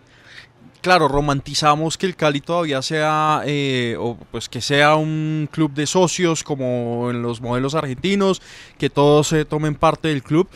claro, 0.82 1.08
romantizamos 1.08 1.96
que 1.96 2.06
el 2.06 2.16
Cali 2.16 2.40
todavía 2.40 2.82
sea, 2.82 3.42
eh, 3.46 3.96
o 3.98 4.18
pues 4.30 4.48
que 4.48 4.60
sea 4.60 4.96
un 4.96 5.48
club 5.50 5.72
de 5.72 5.86
socios 5.86 6.44
como 6.44 7.08
en 7.10 7.22
los 7.22 7.40
modelos 7.40 7.74
argentinos, 7.74 8.42
que 8.76 8.90
todos 8.90 9.28
se 9.28 9.44
tomen 9.46 9.74
parte 9.74 10.08
del 10.08 10.22
club, 10.22 10.48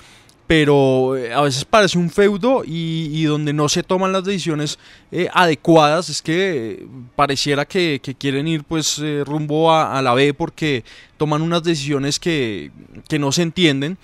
pero 0.47 1.17
eh, 1.17 1.33
a 1.33 1.41
veces 1.41 1.65
parece 1.65 1.97
un 1.99 2.11
feudo 2.11 2.63
y, 2.67 3.25
donde 3.25 3.53
no 3.53 3.69
se 3.69 3.83
toman 3.83 4.13
las 4.13 4.25
decisiones 4.25 4.79
eh, 5.11 5.29
adecuadas, 5.33 6.11
es 6.11 6.21
que 6.21 6.87
pareciera 7.15 7.65
que, 7.65 8.01
quieren 8.19 8.47
ir 8.49 8.65
pues 8.65 9.01
rumbo 9.25 9.73
a, 9.73 9.97
a, 9.97 10.03
la 10.03 10.13
B 10.15 10.35
porque 10.35 10.85
toman 11.17 11.41
unas 11.41 11.63
decisiones 11.63 12.21
que, 12.21 12.71
que 13.09 13.19
no 13.19 13.33
se 13.33 13.43
entienden. 13.43 13.97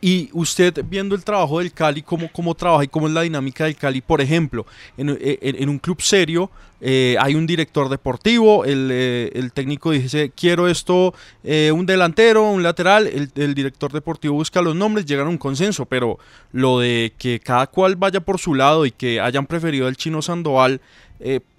Y 0.00 0.30
usted 0.32 0.84
viendo 0.88 1.16
el 1.16 1.24
trabajo 1.24 1.58
del 1.58 1.72
Cali, 1.72 2.02
cómo, 2.02 2.30
cómo 2.32 2.54
trabaja 2.54 2.84
y 2.84 2.88
cómo 2.88 3.08
es 3.08 3.12
la 3.12 3.22
dinámica 3.22 3.64
del 3.64 3.76
Cali, 3.76 4.00
por 4.00 4.20
ejemplo, 4.20 4.64
en, 4.96 5.18
eh, 5.20 5.66
un 5.66 5.78
club 5.78 6.00
serio 6.00 6.50
eh, 6.80 7.16
hay 7.18 7.34
un 7.34 7.44
director 7.44 7.88
deportivo, 7.88 8.64
el, 8.64 8.88
eh, 8.92 9.50
técnico 9.52 9.90
dice, 9.90 10.30
quiero 10.30 10.68
esto, 10.68 11.12
un 11.42 11.86
delantero, 11.86 12.48
un 12.48 12.62
lateral, 12.62 13.08
el, 13.34 13.54
director 13.54 13.90
deportivo 13.90 14.34
busca 14.34 14.62
los 14.62 14.76
nombres, 14.76 15.04
llegan 15.04 15.26
a 15.26 15.30
un 15.30 15.38
consenso, 15.38 15.86
pero 15.86 16.20
lo 16.52 16.78
de 16.78 17.12
que 17.18 17.40
cada 17.40 17.66
cual 17.66 17.96
vaya 17.96 18.20
por 18.20 18.38
su 18.38 18.54
lado 18.54 18.86
y 18.86 18.92
que 18.92 19.20
hayan 19.20 19.46
preferido 19.46 19.88
al 19.88 19.96
chino 19.96 20.22
Sandoval 20.22 20.80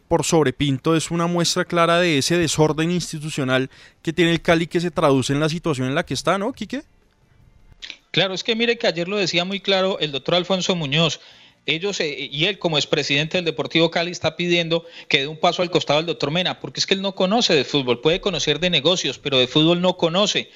por 0.08 0.24
sobrepinto 0.24 0.96
es 0.96 1.12
una 1.12 1.28
muestra 1.28 1.66
clara 1.66 2.00
de 2.00 2.18
ese 2.18 2.38
desorden 2.38 2.90
institucional 2.90 3.70
que 4.02 4.14
tiene 4.14 4.32
el 4.32 4.42
Cali 4.42 4.68
que 4.68 4.80
se 4.80 4.90
traduce 4.90 5.34
en 5.34 5.42
la 5.42 5.50
situación 5.50 5.90
en 5.90 5.96
la 5.96 6.06
que 6.06 6.14
está, 6.14 6.38
¿no, 6.38 6.54
Quique? 6.54 6.84
Claro, 8.12 8.34
es 8.34 8.44
que 8.44 8.56
mire 8.56 8.78
que 8.78 8.88
ayer 8.88 9.08
lo 9.08 9.18
decía 9.18 9.46
muy 9.46 9.60
claro 9.60 10.00
el 10.00 10.12
doctor 10.12 10.36
Alfonso 10.36 10.76
Muñoz. 10.76 11.20
Ellos 11.66 12.00
eh, 12.00 12.30
y 12.32 12.46
él 12.46 12.58
como 12.58 12.78
expresidente 12.78 13.38
del 13.38 13.46
Deportivo 13.46 13.92
Cali 13.92 14.10
está 14.10 14.36
pidiendo 14.36 14.86
que 15.08 15.20
dé 15.20 15.28
un 15.28 15.38
paso 15.38 15.62
al 15.62 15.70
costado 15.70 16.00
del 16.00 16.08
doctor 16.08 16.32
Mena, 16.32 16.60
porque 16.60 16.80
es 16.80 16.88
que 16.88 16.96
él 16.96 17.04
no 17.04 17.14
conoce 17.14 17.54
de 17.54 17.64
fútbol, 17.64 18.02
puede 18.02 18.22
conocer 18.22 18.60
de 18.60 18.72
negocios, 18.72 19.20
pero 19.20 19.38
de 19.38 19.46
fútbol 19.46 19.80
no 19.80 19.96
conoce. 19.96 20.50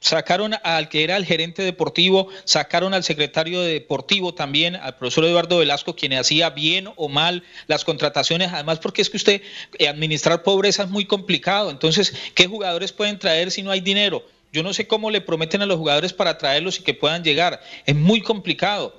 Sacaron 0.00 0.54
al 0.62 0.90
que 0.90 1.04
era 1.04 1.16
el 1.16 1.24
gerente 1.24 1.62
deportivo, 1.62 2.28
sacaron 2.44 2.92
al 2.92 3.02
secretario 3.02 3.62
deportivo 3.62 4.34
también, 4.34 4.76
al 4.76 4.96
profesor 4.96 5.24
Eduardo 5.24 5.58
Velasco, 5.58 5.96
quien 5.96 6.12
hacía 6.12 6.50
bien 6.50 6.88
o 6.96 7.08
mal 7.08 7.44
las 7.66 7.84
contrataciones, 7.84 8.52
además 8.52 8.78
porque 8.78 9.00
es 9.00 9.08
que 9.08 9.16
usted 9.16 9.42
eh, 9.78 9.88
administrar 9.88 10.42
pobreza 10.42 10.82
es 10.82 10.90
muy 10.90 11.06
complicado. 11.06 11.70
Entonces, 11.70 12.14
¿qué 12.34 12.46
jugadores 12.46 12.92
pueden 12.92 13.18
traer 13.18 13.50
si 13.50 13.62
no 13.62 13.70
hay 13.70 13.80
dinero? 13.80 14.22
Yo 14.52 14.62
no 14.62 14.72
sé 14.72 14.86
cómo 14.86 15.10
le 15.10 15.20
prometen 15.20 15.62
a 15.62 15.66
los 15.66 15.76
jugadores 15.76 16.12
para 16.12 16.38
traerlos 16.38 16.80
y 16.80 16.82
que 16.82 16.94
puedan 16.94 17.22
llegar. 17.22 17.60
Es 17.86 17.94
muy 17.94 18.22
complicado. 18.22 18.98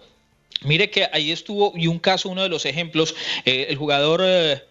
Mire 0.64 0.90
que 0.90 1.08
ahí 1.12 1.32
estuvo, 1.32 1.74
y 1.76 1.88
un 1.88 2.00
caso, 2.00 2.30
uno 2.30 2.44
de 2.44 2.50
los 2.50 2.66
ejemplos, 2.66 3.16
eh, 3.46 3.68
el 3.70 3.78
jugador, 3.78 4.22
eh, 4.24 4.62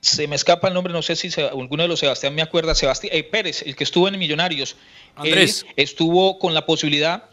se 0.00 0.26
me 0.26 0.36
escapa 0.36 0.68
el 0.68 0.74
nombre, 0.74 0.92
no 0.92 1.02
sé 1.02 1.16
si 1.16 1.28
alguno 1.40 1.82
de 1.82 1.88
los 1.88 2.00
Sebastián 2.00 2.34
me 2.34 2.42
acuerda, 2.42 2.74
Sebastián 2.74 3.14
eh, 3.14 3.22
Pérez, 3.24 3.62
el 3.62 3.76
que 3.76 3.84
estuvo 3.84 4.08
en 4.08 4.18
Millonarios. 4.18 4.76
Andrés. 5.16 5.66
estuvo 5.76 6.38
con 6.38 6.54
la 6.54 6.64
posibilidad 6.64 7.24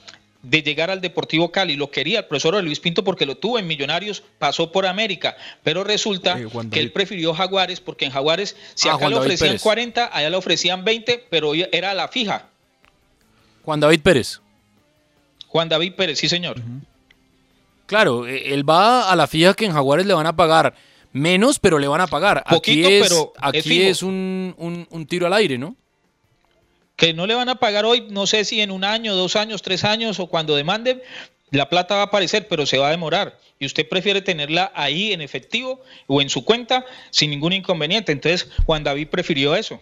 de 0.41 0.61
llegar 0.61 0.91
al 0.91 1.01
Deportivo 1.01 1.51
Cali. 1.51 1.75
Lo 1.75 1.91
quería 1.91 2.19
el 2.19 2.25
profesor 2.25 2.63
Luis 2.63 2.79
Pinto 2.79 3.03
porque 3.03 3.25
lo 3.25 3.37
tuvo 3.37 3.59
en 3.59 3.67
Millonarios, 3.67 4.23
pasó 4.39 4.71
por 4.71 4.85
América, 4.85 5.37
pero 5.63 5.83
resulta 5.83 6.39
que 6.71 6.79
él 6.79 6.91
prefirió 6.91 7.33
Jaguares 7.33 7.79
porque 7.79 8.05
en 8.05 8.11
Jaguares, 8.11 8.55
si 8.73 8.89
ah, 8.89 8.95
acá 8.95 9.09
le 9.09 9.15
ofrecían 9.15 9.57
40, 9.57 10.09
allá 10.11 10.29
le 10.29 10.35
ofrecían 10.35 10.83
20, 10.83 11.25
pero 11.29 11.53
era 11.53 11.93
la 11.93 12.07
fija. 12.07 12.49
Juan 13.65 13.79
David 13.79 14.01
Pérez. 14.01 14.41
Juan 15.47 15.67
David 15.67 15.93
Pérez, 15.95 16.19
sí, 16.19 16.29
señor. 16.29 16.61
Claro, 17.87 18.27
e, 18.27 18.53
él 18.53 18.67
va 18.67 19.11
a 19.11 19.15
la 19.15 19.25
fija 19.25 19.55
que 19.55 19.65
en 19.65 19.73
Jaguares 19.73 20.05
le 20.05 20.13
van 20.13 20.27
a 20.27 20.35
pagar 20.35 20.75
menos, 21.11 21.57
pero 21.57 21.79
le 21.79 21.87
van 21.87 22.01
a 22.01 22.07
pagar. 22.07 22.43
Poquito, 22.47 22.87
aquí 22.87 22.95
es, 22.95 23.03
pero 23.09 23.33
aquí 23.37 23.81
es, 23.81 24.03
un, 24.03 24.55
un, 24.89 25.07
tiro 25.07 25.25
al 25.25 25.33
aire, 25.33 25.57
¿no? 25.57 25.75
Que 26.95 27.13
no 27.13 27.25
le 27.25 27.33
van 27.33 27.49
a 27.49 27.55
pagar 27.55 27.85
hoy, 27.85 28.05
no 28.11 28.27
sé 28.27 28.45
si 28.45 28.61
en 28.61 28.69
un 28.69 28.83
año, 28.83 29.15
dos 29.15 29.35
años, 29.35 29.63
tres 29.63 29.83
años 29.83 30.19
o 30.19 30.27
cuando 30.27 30.55
demanden, 30.55 31.01
la 31.49 31.67
plata 31.69 31.95
va 31.95 32.01
a 32.01 32.05
aparecer, 32.05 32.47
pero 32.47 32.65
se 32.67 32.77
va 32.77 32.89
a 32.89 32.91
demorar. 32.91 33.39
Y 33.57 33.65
usted 33.65 33.89
prefiere 33.89 34.21
tenerla 34.21 34.71
ahí 34.75 35.11
en 35.11 35.21
efectivo 35.21 35.81
o 36.05 36.21
en 36.21 36.29
su 36.29 36.45
cuenta 36.45 36.85
sin 37.09 37.31
ningún 37.31 37.53
inconveniente. 37.53 38.11
Entonces, 38.11 38.47
Juan 38.65 38.83
David 38.83 39.07
prefirió 39.07 39.55
eso. 39.55 39.81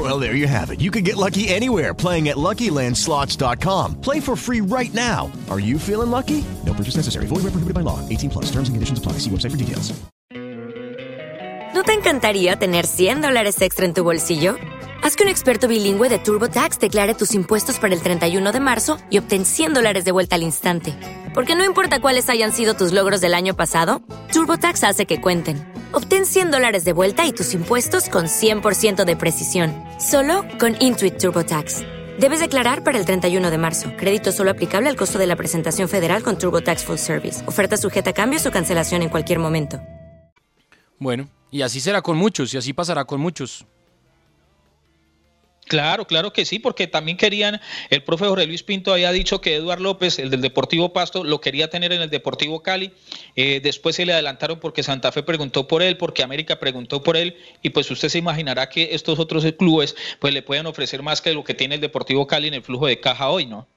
Well, 0.00 0.18
there 0.18 0.34
you 0.34 0.46
have 0.46 0.70
it. 0.70 0.80
You 0.80 0.90
can 0.90 1.04
get 1.04 1.16
lucky 1.16 1.50
anywhere 1.50 1.92
playing 1.92 2.30
at 2.30 2.36
LuckyLandSlots.com. 2.36 4.00
Play 4.00 4.20
for 4.20 4.34
free 4.34 4.62
right 4.62 4.94
now. 4.94 5.30
Are 5.50 5.60
you 5.60 5.78
feeling 5.78 6.10
lucky? 6.10 6.42
No 6.64 6.72
purchase 6.72 6.96
necessary. 6.96 7.26
Void 7.26 7.42
where 7.42 7.52
prohibited 7.52 7.74
by 7.74 7.82
law. 7.82 8.00
18 8.08 8.30
plus. 8.30 8.46
Terms 8.46 8.68
and 8.68 8.76
conditions 8.76 8.98
apply. 8.98 9.18
See 9.18 9.30
website 9.30 9.50
for 9.50 9.58
details. 9.58 9.92
¿No 11.74 11.82
te 11.84 11.92
encantaría 11.92 12.56
tener 12.56 12.86
100 12.86 13.20
dólares 13.20 13.60
extra 13.60 13.84
en 13.84 13.94
tu 13.94 14.02
bolsillo? 14.02 14.56
Haz 15.02 15.16
que 15.16 15.22
un 15.22 15.28
experto 15.28 15.68
bilingüe 15.68 16.08
de 16.08 16.18
TurboTax 16.18 16.78
declare 16.78 17.14
tus 17.14 17.34
impuestos 17.34 17.78
para 17.78 17.94
el 17.94 18.02
31 18.02 18.52
de 18.52 18.60
marzo 18.60 18.98
y 19.10 19.18
obtén 19.18 19.44
100 19.44 19.74
dólares 19.74 20.04
de 20.04 20.12
vuelta 20.12 20.34
al 20.34 20.42
instante. 20.42 20.94
Porque 21.34 21.56
no 21.56 21.64
importa 21.64 22.00
cuáles 22.00 22.28
hayan 22.28 22.52
sido 22.52 22.74
tus 22.74 22.92
logros 22.92 23.20
del 23.20 23.34
año 23.34 23.54
pasado, 23.54 24.02
TurboTax 24.32 24.82
hace 24.84 25.06
que 25.06 25.20
cuenten. 25.20 25.69
Obtén 25.92 26.26
100 26.26 26.50
dólares 26.50 26.84
de 26.84 26.92
vuelta 26.92 27.24
y 27.26 27.32
tus 27.32 27.54
impuestos 27.54 28.08
con 28.08 28.26
100% 28.26 29.04
de 29.04 29.16
precisión, 29.16 29.72
solo 30.00 30.44
con 30.58 30.76
Intuit 30.80 31.18
TurboTax. 31.18 31.82
Debes 32.18 32.40
declarar 32.40 32.82
para 32.82 32.98
el 32.98 33.04
31 33.04 33.50
de 33.50 33.58
marzo. 33.58 33.90
Crédito 33.96 34.32
solo 34.32 34.50
aplicable 34.50 34.88
al 34.88 34.96
costo 34.96 35.18
de 35.18 35.26
la 35.26 35.36
presentación 35.36 35.88
federal 35.88 36.22
con 36.22 36.36
TurboTax 36.36 36.84
Full 36.84 36.96
Service. 36.96 37.46
Oferta 37.48 37.76
sujeta 37.76 38.10
a 38.10 38.12
cambios 38.12 38.44
o 38.46 38.50
cancelación 38.50 39.02
en 39.02 39.08
cualquier 39.08 39.38
momento. 39.38 39.80
Bueno, 40.98 41.30
y 41.50 41.62
así 41.62 41.80
será 41.80 42.02
con 42.02 42.16
muchos, 42.18 42.52
y 42.52 42.58
así 42.58 42.72
pasará 42.72 43.04
con 43.04 43.20
muchos. 43.20 43.66
Claro, 45.70 46.04
claro 46.04 46.32
que 46.32 46.44
sí, 46.44 46.58
porque 46.58 46.88
también 46.88 47.16
querían, 47.16 47.60
el 47.90 48.02
profe 48.02 48.26
Jorge 48.26 48.44
Luis 48.44 48.64
Pinto 48.64 48.92
había 48.92 49.12
dicho 49.12 49.40
que 49.40 49.54
Eduard 49.54 49.78
López, 49.78 50.18
el 50.18 50.28
del 50.28 50.40
Deportivo 50.40 50.92
Pasto, 50.92 51.22
lo 51.22 51.40
quería 51.40 51.70
tener 51.70 51.92
en 51.92 52.02
el 52.02 52.10
Deportivo 52.10 52.60
Cali, 52.60 52.92
eh, 53.36 53.60
después 53.62 53.94
se 53.94 54.04
le 54.04 54.12
adelantaron 54.12 54.58
porque 54.58 54.82
Santa 54.82 55.12
Fe 55.12 55.22
preguntó 55.22 55.68
por 55.68 55.84
él, 55.84 55.96
porque 55.96 56.24
América 56.24 56.58
preguntó 56.58 57.04
por 57.04 57.16
él, 57.16 57.36
y 57.62 57.70
pues 57.70 57.88
usted 57.88 58.08
se 58.08 58.18
imaginará 58.18 58.68
que 58.68 58.96
estos 58.96 59.20
otros 59.20 59.46
clubes 59.56 59.94
pues 60.18 60.34
le 60.34 60.42
pueden 60.42 60.66
ofrecer 60.66 61.04
más 61.04 61.20
que 61.20 61.32
lo 61.32 61.44
que 61.44 61.54
tiene 61.54 61.76
el 61.76 61.80
Deportivo 61.80 62.26
Cali 62.26 62.48
en 62.48 62.54
el 62.54 62.64
flujo 62.64 62.88
de 62.88 62.98
caja 62.98 63.30
hoy, 63.30 63.46
¿no? 63.46 63.68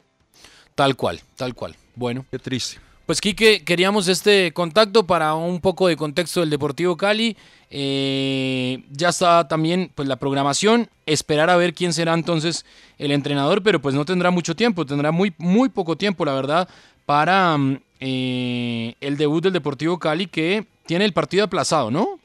Tal 0.74 0.96
cual, 0.96 1.22
tal 1.36 1.54
cual. 1.54 1.76
Bueno. 1.94 2.26
Qué 2.32 2.40
triste. 2.40 2.80
Pues 3.06 3.20
Quique, 3.20 3.66
queríamos 3.66 4.08
este 4.08 4.54
contacto 4.54 5.06
para 5.06 5.36
un 5.36 5.60
poco 5.60 5.90
de 5.90 5.98
contexto 5.98 6.40
del 6.40 6.50
Deportivo 6.50 6.96
Cali. 6.96 7.36
Eh, 7.76 8.84
ya 8.92 9.10
está 9.10 9.48
también 9.48 9.92
pues 9.96 10.08
la 10.08 10.18
programación, 10.18 10.92
esperar 11.08 11.50
a 11.50 11.58
ver 11.58 11.74
quién 11.74 11.92
será 11.92 12.14
entonces 12.14 12.68
el 13.00 13.12
entrenador, 13.12 13.64
pero 13.64 13.82
pues 13.82 13.96
no 13.96 14.06
tendrá 14.06 14.30
mucho 14.30 14.56
tiempo, 14.56 14.86
tendrá 14.86 15.12
muy, 15.12 15.34
muy 15.40 15.70
poco 15.70 15.98
tiempo, 15.98 16.24
la 16.24 16.36
verdad, 16.36 16.70
para 17.08 17.58
mm, 17.58 17.80
eh, 18.00 18.94
el 19.02 19.18
debut 19.18 19.44
del 19.44 19.54
Deportivo 19.54 19.98
Cali 19.98 20.28
que 20.28 20.68
tiene 20.86 21.04
el 21.04 21.14
partido 21.14 21.46
aplazado, 21.46 21.90
¿no? 21.90 22.20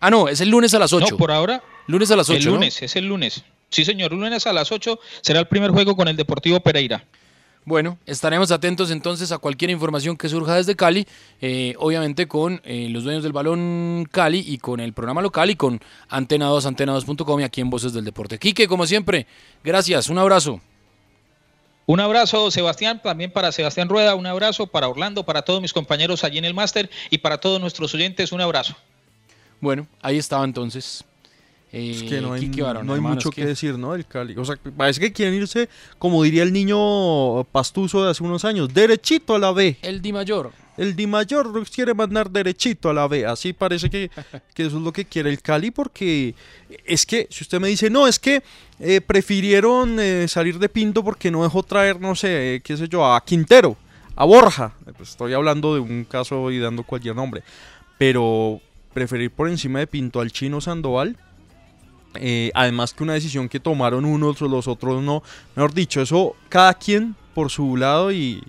Ah, 0.00 0.10
no, 0.10 0.28
es 0.28 0.40
el 0.40 0.48
lunes 0.48 0.74
a 0.74 0.80
las 0.80 0.92
8. 0.92 1.06
No, 1.12 1.16
por 1.16 1.30
ahora. 1.30 1.62
Lunes 1.86 2.10
a 2.10 2.16
las 2.16 2.28
8. 2.28 2.38
El 2.38 2.44
lunes, 2.46 2.82
es 2.82 2.96
el 2.96 3.06
lunes. 3.06 3.44
Sí, 3.70 3.84
señor, 3.84 4.10
lunes 4.10 4.44
a 4.44 4.52
las 4.52 4.72
8 4.72 4.98
será 5.20 5.38
el 5.38 5.46
primer 5.46 5.70
juego 5.70 5.94
con 5.94 6.08
el 6.08 6.16
Deportivo 6.16 6.58
Pereira. 6.58 7.04
Bueno, 7.64 7.98
estaremos 8.06 8.50
atentos 8.50 8.90
entonces 8.90 9.30
a 9.30 9.38
cualquier 9.38 9.70
información 9.70 10.16
que 10.16 10.28
surja 10.28 10.54
desde 10.54 10.74
Cali, 10.74 11.06
eh, 11.40 11.74
obviamente 11.78 12.26
con 12.26 12.62
eh, 12.64 12.88
los 12.88 13.04
dueños 13.04 13.22
del 13.22 13.32
balón 13.32 14.08
Cali 14.10 14.42
y 14.46 14.56
con 14.56 14.80
el 14.80 14.94
programa 14.94 15.20
local 15.20 15.50
y 15.50 15.56
con 15.56 15.80
Antena 16.08 16.46
2, 16.46 16.66
antena2.com 16.66 17.40
y 17.40 17.44
aquí 17.44 17.60
en 17.60 17.68
Voces 17.68 17.92
del 17.92 18.04
Deporte. 18.04 18.38
Quique, 18.38 18.66
como 18.66 18.86
siempre, 18.86 19.26
gracias, 19.62 20.08
un 20.08 20.18
abrazo. 20.18 20.60
Un 21.84 22.00
abrazo, 22.00 22.50
Sebastián, 22.50 23.00
también 23.02 23.32
para 23.32 23.50
Sebastián 23.50 23.88
Rueda, 23.88 24.14
un 24.14 24.26
abrazo 24.26 24.66
para 24.66 24.88
Orlando, 24.88 25.24
para 25.24 25.42
todos 25.42 25.62
mis 25.62 25.72
compañeros 25.72 26.22
allí 26.22 26.36
en 26.36 26.44
el 26.44 26.52
máster 26.52 26.90
y 27.08 27.18
para 27.18 27.38
todos 27.38 27.60
nuestros 27.60 27.94
oyentes, 27.94 28.30
un 28.32 28.42
abrazo. 28.42 28.76
Bueno, 29.60 29.86
ahí 30.02 30.18
estaba 30.18 30.44
entonces. 30.44 31.04
Es 31.70 32.02
que 32.02 32.20
no 32.22 32.32
hay, 32.32 32.48
Barón, 32.48 32.86
no 32.86 32.94
hay 32.94 32.96
hermano, 32.96 33.14
mucho 33.16 33.28
es 33.28 33.34
que 33.34 33.44
decir, 33.44 33.78
¿no? 33.78 33.94
El 33.94 34.06
Cali. 34.06 34.34
O 34.38 34.44
sea, 34.44 34.56
parece 34.76 35.00
que 35.00 35.12
quieren 35.12 35.34
irse, 35.34 35.68
como 35.98 36.22
diría 36.22 36.42
el 36.42 36.52
niño 36.52 37.44
pastuso 37.52 38.04
de 38.04 38.10
hace 38.10 38.24
unos 38.24 38.44
años, 38.46 38.72
derechito 38.72 39.34
a 39.34 39.38
la 39.38 39.52
B. 39.52 39.76
El 39.82 40.00
Di 40.00 40.12
Mayor. 40.12 40.50
El 40.78 40.96
Di 40.96 41.06
Mayor 41.06 41.68
quiere 41.68 41.92
mandar 41.92 42.30
derechito 42.30 42.88
a 42.88 42.94
la 42.94 43.06
B. 43.06 43.26
Así 43.26 43.52
parece 43.52 43.90
que, 43.90 44.10
que 44.54 44.66
eso 44.66 44.78
es 44.78 44.82
lo 44.82 44.92
que 44.92 45.04
quiere 45.04 45.28
el 45.28 45.42
Cali, 45.42 45.70
porque 45.70 46.34
es 46.86 47.04
que, 47.04 47.26
si 47.30 47.44
usted 47.44 47.60
me 47.60 47.68
dice, 47.68 47.90
no, 47.90 48.06
es 48.06 48.18
que 48.18 48.42
eh, 48.80 49.02
prefirieron 49.02 49.98
eh, 50.00 50.26
salir 50.26 50.58
de 50.58 50.70
Pinto 50.70 51.04
porque 51.04 51.30
no 51.30 51.42
dejó 51.42 51.62
traer, 51.64 52.00
no 52.00 52.14
sé, 52.14 52.54
eh, 52.54 52.60
qué 52.62 52.78
sé 52.78 52.88
yo, 52.88 53.04
a 53.04 53.22
Quintero, 53.24 53.76
a 54.16 54.24
Borja. 54.24 54.72
Pues 54.96 55.10
estoy 55.10 55.34
hablando 55.34 55.74
de 55.74 55.80
un 55.80 56.04
caso 56.04 56.50
y 56.50 56.60
dando 56.60 56.82
cualquier 56.82 57.14
nombre. 57.14 57.42
Pero 57.98 58.60
preferir 58.94 59.30
por 59.30 59.48
encima 59.48 59.80
de 59.80 59.86
Pinto 59.86 60.20
al 60.20 60.32
chino 60.32 60.60
Sandoval. 60.60 61.16
Eh, 62.14 62.50
además 62.54 62.94
que 62.94 63.02
una 63.02 63.14
decisión 63.14 63.48
que 63.48 63.60
tomaron 63.60 64.04
unos, 64.04 64.40
los 64.40 64.68
otros 64.68 65.02
no. 65.02 65.22
Mejor 65.54 65.74
dicho, 65.74 66.00
eso 66.00 66.36
cada 66.48 66.74
quien 66.74 67.14
por 67.34 67.50
su 67.50 67.76
lado 67.76 68.12
y, 68.12 68.42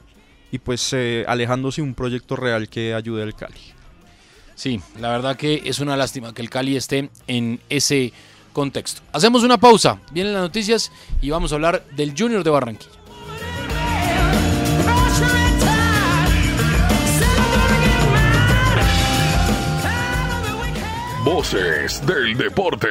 y 0.52 0.60
pues 0.60 0.94
eh, 0.94 1.26
alejándose 1.28 1.82
de 1.82 1.88
un 1.88 1.94
proyecto 1.94 2.36
real 2.36 2.70
que 2.70 2.94
ayude 2.94 3.24
al 3.24 3.36
Cali. 3.36 3.60
Sí, 4.56 4.82
la 5.00 5.10
verdad 5.10 5.38
que 5.38 5.62
es 5.66 5.80
una 5.80 5.96
lástima 5.96 6.34
que 6.34 6.42
el 6.42 6.50
Cali 6.50 6.76
esté 6.76 7.10
en 7.28 7.60
ese 7.70 8.12
contexto. 8.52 9.02
Hacemos 9.14 9.44
una 9.44 9.58
pausa, 9.58 10.00
vienen 10.12 10.34
las 10.34 10.42
noticias 10.42 10.92
y 11.22 11.30
vamos 11.30 11.52
a 11.52 11.56
hablar 11.56 11.86
del 11.96 12.14
Junior 12.18 12.44
de 12.44 12.50
Barranquilla. 12.50 13.00
Voces 21.24 22.06
del 22.06 22.36
deporte. 22.36 22.88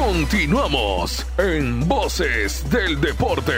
Continuamos 0.00 1.26
en 1.36 1.86
Voces 1.86 2.68
del 2.70 2.98
deporte. 3.02 3.52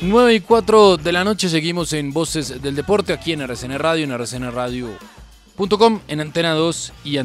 Nueve 0.00 0.34
y 0.34 0.40
4 0.40 0.96
de 0.96 1.12
la 1.12 1.24
noche 1.24 1.48
seguimos 1.48 1.92
en 1.92 2.12
Voces 2.12 2.62
del 2.62 2.76
Deporte 2.76 3.12
aquí 3.12 3.32
en 3.32 3.40
RCN 3.40 3.80
Radio, 3.80 4.04
en 4.04 4.16
rcnradio.com, 4.16 6.00
en 6.06 6.20
Antena 6.20 6.52
2 6.54 6.92
y 7.02 7.18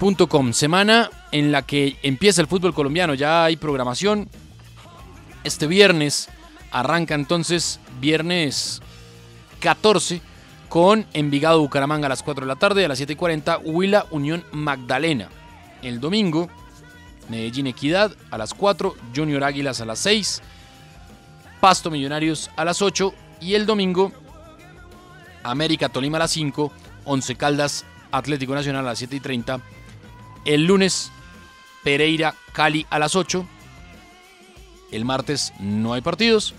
Antena2.com. 0.00 0.52
Semana 0.52 1.10
en 1.32 1.52
la 1.52 1.62
que 1.62 1.96
empieza 2.02 2.40
el 2.40 2.46
fútbol 2.46 2.74
colombiano, 2.74 3.14
ya 3.14 3.44
hay 3.44 3.56
programación. 3.56 4.28
Este 5.44 5.66
viernes 5.66 6.28
arranca 6.70 7.14
entonces, 7.14 7.80
viernes 8.00 8.80
14, 9.60 10.20
con 10.68 11.06
Envigado 11.12 11.60
Bucaramanga 11.60 12.06
a 12.06 12.08
las 12.08 12.22
4 12.22 12.44
de 12.44 12.48
la 12.48 12.56
tarde, 12.56 12.84
a 12.84 12.88
las 12.88 12.98
7 12.98 13.12
y 13.12 13.16
40, 13.16 13.58
Huila 13.58 14.06
Unión 14.10 14.44
Magdalena. 14.52 15.28
El 15.82 16.00
domingo, 16.00 16.48
Medellín 17.28 17.66
Equidad 17.66 18.12
a 18.30 18.38
las 18.38 18.54
4, 18.54 18.94
Junior 19.14 19.44
Águilas 19.44 19.80
a 19.80 19.84
las 19.84 19.98
6. 20.00 20.42
Pasto 21.60 21.90
Millonarios 21.90 22.50
a 22.56 22.64
las 22.64 22.82
8 22.82 23.14
y 23.40 23.54
el 23.54 23.64
domingo 23.64 24.12
América 25.42 25.88
Tolima 25.88 26.16
a 26.16 26.20
las 26.20 26.30
5, 26.32 26.72
Once 27.04 27.34
Caldas 27.36 27.84
Atlético 28.10 28.54
Nacional 28.54 28.84
a 28.86 28.90
las 28.90 28.98
7 28.98 29.16
y 29.16 29.20
30. 29.20 29.60
El 30.44 30.66
lunes 30.66 31.10
Pereira 31.82 32.34
Cali 32.52 32.86
a 32.90 32.98
las 32.98 33.16
8. 33.16 33.46
El 34.92 35.04
martes 35.04 35.52
no 35.58 35.94
hay 35.94 36.00
partidos. 36.00 36.54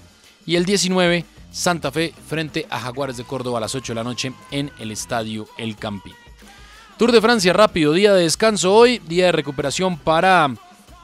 Y 0.46 0.56
el 0.56 0.66
19 0.66 1.26
Santa 1.52 1.92
Fe 1.92 2.14
frente 2.28 2.68
a 2.70 2.80
Jaguares 2.80 3.18
de 3.18 3.24
Córdoba 3.24 3.60
a 3.60 3.62
las 3.62 3.76
8 3.76 3.94
de 3.94 3.96
la 3.96 4.04
noche 4.04 4.34
en 4.52 4.72
el 4.80 4.92
Estadio 4.92 5.48
El 5.58 5.78
Campín. 5.78 6.14
Tour 6.98 7.12
de 7.12 7.22
Francia 7.22 7.54
rápido, 7.54 7.94
día 7.94 8.14
de 8.14 8.24
descanso 8.24 8.74
hoy, 8.74 9.00
día 9.00 9.28
de 9.28 9.32
recuperación 9.32 9.98
para 9.98 10.54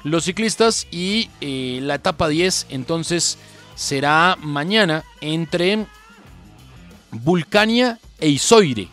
los 0.04 0.26
ciclistas 0.26 0.88
y 0.92 1.30
eh, 1.42 1.80
la 1.82 1.96
etapa 1.96 2.28
10 2.28 2.68
entonces 2.70 3.38
será 3.76 4.38
mañana 4.42 5.04
entre 5.22 5.86
Vulcania 7.12 8.00
e 8.20 8.30
Isoire, 8.30 8.88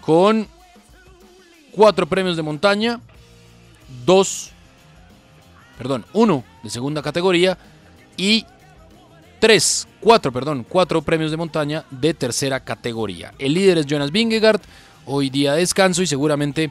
con 0.00 0.46
cuatro 1.72 2.06
premios 2.06 2.36
de 2.36 2.42
montaña, 2.42 3.00
dos, 4.04 4.50
perdón, 5.78 6.04
uno 6.12 6.44
de 6.62 6.70
segunda 6.70 7.02
categoría 7.02 7.56
y 8.16 8.44
tres, 9.38 9.88
cuatro, 10.00 10.32
perdón, 10.32 10.66
cuatro 10.68 11.02
premios 11.02 11.30
de 11.30 11.36
montaña 11.36 11.84
de 11.90 12.14
tercera 12.14 12.60
categoría. 12.60 13.32
El 13.38 13.54
líder 13.54 13.78
es 13.78 13.86
Jonas 13.86 14.10
Vingegaard, 14.10 14.60
hoy 15.06 15.30
día 15.30 15.54
de 15.54 15.60
descanso 15.60 16.02
y 16.02 16.06
seguramente 16.06 16.70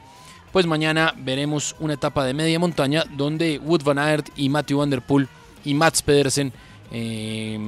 pues 0.52 0.66
mañana 0.66 1.14
veremos 1.16 1.76
una 1.78 1.94
etapa 1.94 2.24
de 2.24 2.34
media 2.34 2.58
montaña 2.58 3.04
donde 3.16 3.58
Wood 3.58 3.84
Van 3.84 3.98
Aert 3.98 4.30
y 4.36 4.48
Matthew 4.48 4.78
Van 4.78 4.90
Der 4.90 5.02
Poel 5.02 5.28
y 5.64 5.74
Mats 5.74 6.02
Pedersen 6.02 6.52
eh, 6.90 7.58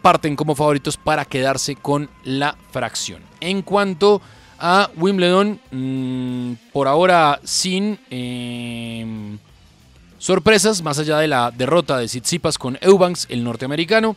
parten 0.00 0.36
como 0.36 0.54
favoritos 0.54 0.96
para 0.96 1.24
quedarse 1.24 1.76
con 1.76 2.08
la 2.24 2.56
fracción. 2.70 3.22
En 3.40 3.62
cuanto 3.62 4.16
a 4.16 4.43
Wimbledon, 4.96 5.60
mmm, 5.70 6.52
por 6.72 6.88
ahora 6.88 7.40
sin 7.44 7.98
eh, 8.10 9.36
sorpresas, 10.18 10.82
más 10.82 10.98
allá 10.98 11.18
de 11.18 11.28
la 11.28 11.50
derrota 11.50 11.98
de 11.98 12.06
Tsitsipas 12.06 12.58
con 12.58 12.78
Eubanks, 12.80 13.26
el 13.28 13.44
norteamericano. 13.44 14.16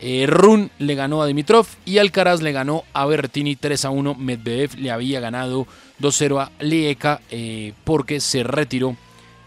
Eh, 0.00 0.26
Run 0.26 0.70
le 0.78 0.94
ganó 0.94 1.22
a 1.22 1.26
Dimitrov 1.26 1.66
y 1.84 1.98
Alcaraz 1.98 2.42
le 2.42 2.52
ganó 2.52 2.84
a 2.92 3.06
Berrettini 3.06 3.56
3 3.56 3.84
a 3.84 3.90
1. 3.90 4.14
Medvedev 4.14 4.74
le 4.78 4.90
había 4.90 5.20
ganado 5.20 5.66
2-0 6.00 6.40
a 6.40 6.50
Lieka 6.62 7.20
eh, 7.30 7.72
porque 7.84 8.20
se 8.20 8.42
retiró 8.42 8.96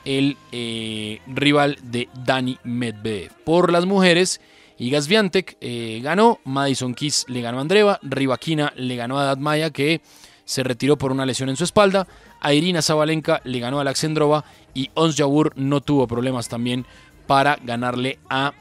el 0.05 0.37
eh, 0.51 1.19
rival 1.27 1.77
de 1.83 2.09
Dani 2.25 2.57
Medvedev. 2.63 3.31
Por 3.43 3.71
las 3.71 3.85
mujeres, 3.85 4.39
Iga 4.79 5.01
Swiatek 5.01 5.57
eh, 5.59 5.99
ganó, 6.03 6.39
Madison 6.43 6.93
Keys 6.93 7.25
le 7.27 7.41
ganó 7.41 7.57
a 7.57 7.61
Andreva, 7.61 7.99
Rybakina 8.03 8.73
le 8.75 8.95
ganó 8.95 9.17
a 9.17 9.23
Datmaya 9.23 9.71
que 9.71 10.01
se 10.45 10.63
retiró 10.63 10.97
por 10.97 11.11
una 11.11 11.25
lesión 11.25 11.49
en 11.49 11.57
su 11.57 11.63
espalda, 11.63 12.07
a 12.39 12.53
Irina 12.53 12.81
Zabalenka 12.81 13.41
le 13.43 13.59
ganó 13.59 13.79
a 13.79 13.81
Alexandrova 13.81 14.45
y 14.73 14.89
Ons 14.93 15.15
Jabeur 15.17 15.51
no 15.55 15.81
tuvo 15.81 16.07
problemas 16.07 16.47
también 16.47 16.85
para 17.25 17.57
ganarle 17.63 18.19
a 18.29 18.53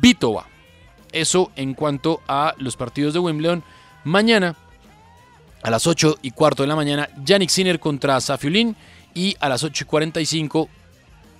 Vitova. 0.00 0.46
Eso 1.12 1.50
en 1.56 1.74
cuanto 1.74 2.22
a 2.26 2.54
los 2.58 2.76
partidos 2.76 3.12
de 3.12 3.20
Wimbledon. 3.20 3.62
Mañana 4.04 4.56
a 5.62 5.70
las 5.70 5.86
8 5.86 6.18
y 6.22 6.30
cuarto 6.30 6.62
de 6.62 6.68
la 6.68 6.76
mañana, 6.76 7.08
Yannick 7.24 7.48
Sinner 7.50 7.80
contra 7.80 8.20
Safiulin 8.20 8.76
y 9.14 9.36
a 9.40 9.48
las 9.48 9.62
8 9.62 9.84
y 9.84 9.86
45 9.86 10.68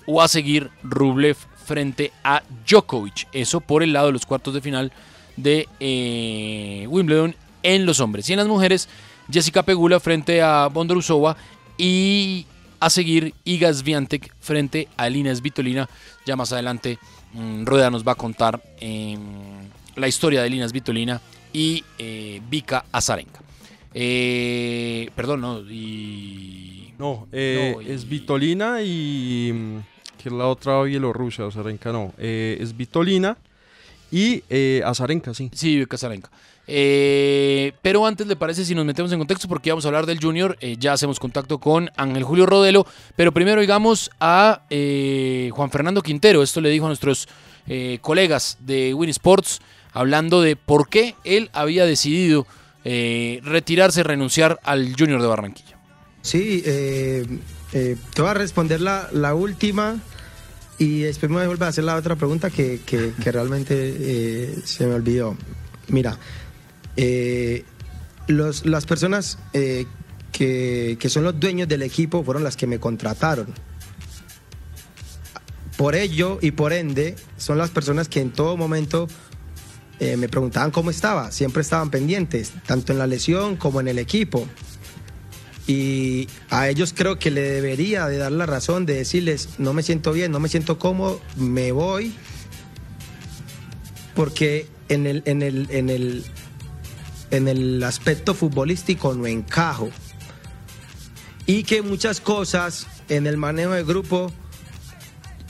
o 0.07 0.23
a 0.23 0.29
seguir 0.29 0.71
Rublev 0.83 1.37
frente 1.65 2.13
a 2.23 2.43
Djokovic. 2.69 3.27
Eso 3.33 3.61
por 3.61 3.83
el 3.83 3.93
lado 3.93 4.07
de 4.07 4.13
los 4.13 4.27
cuartos 4.27 4.55
de 4.55 4.61
final 4.61 4.93
de 5.37 5.69
eh, 5.81 6.87
Wimbledon 6.89 7.35
en 7.63 7.87
los 7.87 8.01
hombres. 8.01 8.29
Y 8.29 8.35
en 8.35 8.39
las 8.39 8.47
mujeres, 8.49 8.89
Jessica 9.31 9.63
Pegula 9.63 9.99
frente 10.01 10.43
a 10.43 10.69
Bondrusova 10.69 11.37
y 11.79 12.47
a 12.81 12.91
seguir 12.91 13.35
Iga 13.45 13.73
Swiatek 13.73 14.33
frente 14.41 14.89
a 14.97 15.07
Elina 15.07 15.35
Svitolina. 15.35 15.89
Ya 16.27 16.37
más 16.37 16.53
adelante 16.53 16.99
mmm, 17.33 17.65
Rueda 17.65 17.91
nos 17.91 18.07
va 18.07 18.13
a 18.13 18.17
contar 18.17 18.63
eh, 18.81 19.17
la 19.97 20.07
historia 20.09 20.41
de 20.43 20.47
Elina 20.49 20.69
Svitolina 20.69 21.21
y 21.53 21.83
eh, 21.99 22.41
Vika 22.51 22.85
Azarenka. 22.93 23.41
Eh, 23.97 25.09
perdón, 25.15 25.41
no, 25.41 25.61
y 25.71 26.93
No, 26.99 27.27
No, 27.31 27.33
y- 27.33 27.87
es 27.91 28.09
Vitolina 28.09 28.83
y. 28.83 29.81
que 30.25 30.31
es 30.31 30.35
la 30.35 30.47
otra 30.47 30.83
Bielorrusia, 30.83 31.47
Azarenka 31.47 31.93
no. 31.93 32.15
Eh, 32.17 32.57
es 32.59 32.75
Vitolina 32.75 33.37
y 34.11 34.43
eh, 34.49 34.81
Azarenka, 34.85 35.35
sí. 35.35 35.51
Sí, 35.53 35.85
Casarenca. 35.87 36.31
Eh, 36.67 37.73
pero 37.83 38.07
antes, 38.07 38.27
¿le 38.27 38.37
parece 38.37 38.65
si 38.65 38.75
nos 38.75 38.87
metemos 38.87 39.13
en 39.13 39.19
contexto? 39.19 39.49
Porque 39.49 39.71
vamos 39.71 39.85
a 39.85 39.89
hablar 39.89 40.07
del 40.07 40.19
Junior. 40.19 40.57
eh, 40.63 40.77
ya 40.79 40.95
hacemos 40.95 41.21
contacto 41.21 41.59
con 41.59 41.91
Ángel 41.97 42.25
Julio 42.25 42.47
Rodelo. 42.47 42.87
Pero 43.17 43.33
primero, 43.33 43.61
digamos, 43.61 44.11
a 44.19 44.63
eh, 44.71 45.51
Juan 45.53 45.71
Fernando 45.71 46.01
Quintero. 46.01 46.43
Esto 46.43 46.63
le 46.63 46.71
dijo 46.71 46.87
a 46.87 46.89
nuestros 46.89 47.29
eh, 47.67 47.99
colegas 48.01 48.57
de 48.61 48.95
Win 48.95 49.11
Sports, 49.11 49.61
hablando 49.93 50.41
de 50.41 50.57
por 50.57 50.89
qué 50.89 51.17
él 51.25 51.51
había 51.53 51.85
decidido 51.85 52.47
eh, 52.85 53.41
retirarse, 53.45 54.03
renunciar 54.03 54.59
al 54.63 54.95
Junior 54.99 55.21
de 55.21 55.29
Barranquilla. 55.29 55.77
Sí, 56.23 56.63
eh, 56.65 57.27
eh, 57.75 57.97
te 58.15 58.23
voy 58.23 58.31
a 58.31 58.35
responder 58.35 58.81
la, 58.81 59.09
la 59.13 59.35
última 59.35 59.99
y 60.79 61.01
después 61.01 61.31
me 61.31 61.47
voy 61.47 61.57
a 61.61 61.69
hacer 61.69 61.85
la 61.85 61.97
otra 61.97 62.17
pregunta 62.17 62.51
que, 62.51 62.81
que- 62.85 63.13
realmente 63.31 63.75
eh, 63.79 64.59
se 64.65 64.87
me 64.87 64.95
olvidó. 64.95 65.37
Mira, 65.89 66.19
eh, 66.97 67.65
los, 68.27 68.67
las 68.67 68.87
personas 68.87 69.39
eh, 69.53 69.87
que, 70.33 70.97
que 70.99 71.09
son 71.09 71.25
los 71.25 71.39
dueños 71.39 71.69
del 71.69 71.83
equipo 71.83 72.25
fueron 72.25 72.43
las 72.45 72.57
que 72.57 72.67
me 72.67 72.79
contrataron. 72.81 73.47
Por 75.77 75.95
ello 75.97 76.39
y 76.41 76.53
por 76.53 76.73
ende 76.73 77.17
son 77.37 77.59
las 77.59 77.71
personas 77.71 78.09
que 78.09 78.21
en 78.21 78.31
todo 78.31 78.57
momento 78.57 79.09
me 80.01 80.29
preguntaban 80.29 80.71
cómo 80.71 80.91
estaba, 80.91 81.31
siempre 81.33 81.63
estaban 81.63 81.89
pendientes, 81.91 82.53
tanto 82.67 82.93
en 82.93 82.99
la 82.99 83.07
lesión 83.07 83.57
como 83.57 83.81
en 83.81 83.89
el 83.89 83.99
equipo. 83.99 84.47
Y 85.67 86.29
a 86.51 86.69
ellos 86.69 86.93
creo 86.95 87.19
que 87.19 87.31
le 87.31 87.41
debería 87.41 88.07
de 88.07 88.19
dar 88.19 88.33
la 88.33 88.45
razón 88.45 88.85
de 88.85 88.95
decirles, 88.95 89.51
no 89.59 89.73
me 89.73 89.83
siento 89.83 90.13
bien, 90.13 90.31
no 90.31 90.41
me 90.41 90.49
siento 90.49 90.79
cómodo, 90.79 91.21
me 91.37 91.73
voy, 91.73 92.15
porque 94.15 94.69
en 94.89 95.07
el, 95.07 95.23
en 95.25 95.43
el, 95.43 95.67
en 95.71 95.89
el, 95.89 96.25
en 97.31 97.49
el 97.49 97.83
aspecto 97.83 98.35
futbolístico 98.35 99.15
no 99.15 99.27
encajo. 99.27 99.91
Y 101.47 101.65
que 101.65 101.83
muchas 101.83 102.21
cosas 102.21 102.87
en 103.09 103.27
el 103.27 103.37
manejo 103.37 103.73
de 103.73 103.85
grupo 103.85 104.33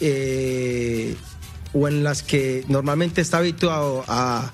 eh, 0.00 1.16
o 1.72 1.88
en 1.88 2.04
las 2.04 2.22
que 2.22 2.64
normalmente 2.68 3.20
está 3.20 3.38
habituado 3.38 4.04
a, 4.06 4.52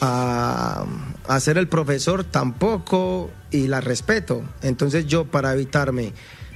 a, 0.00 0.84
a 1.26 1.40
ser 1.40 1.58
el 1.58 1.68
profesor 1.68 2.24
tampoco 2.24 3.30
y 3.50 3.66
la 3.66 3.80
respeto. 3.80 4.42
Entonces 4.62 5.06
yo 5.06 5.24
para 5.24 5.52
evitarme 5.52 6.12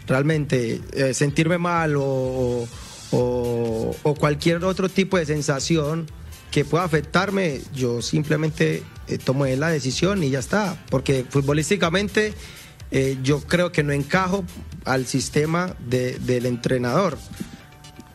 realmente 0.07 0.81
eh, 0.93 1.15
sentirme 1.15 1.59
mal 1.59 1.95
o, 1.97 2.67
o- 3.13 4.15
cualquier 4.19 4.65
otro 4.65 4.89
tipo 4.89 5.17
de 5.17 5.27
sensación 5.27 6.07
que 6.51 6.65
pueda 6.65 6.85
afectarme, 6.85 7.61
yo 7.75 8.03
simplemente 8.03 8.83
eh, 9.09 9.19
tomé 9.19 9.57
la 9.57 9.69
decisión 9.71 10.23
y 10.23 10.31
ya 10.31 10.39
está. 10.41 10.77
Porque 10.91 11.25
futbolísticamente 11.29 12.35
eh, 12.91 13.17
yo 13.23 13.41
creo 13.41 13.73
que 13.73 13.83
no 13.83 13.93
encajo 13.93 14.45
al 14.85 15.07
sistema 15.07 15.75
de- 15.89 16.19
del 16.19 16.45
entrenador. 16.47 17.17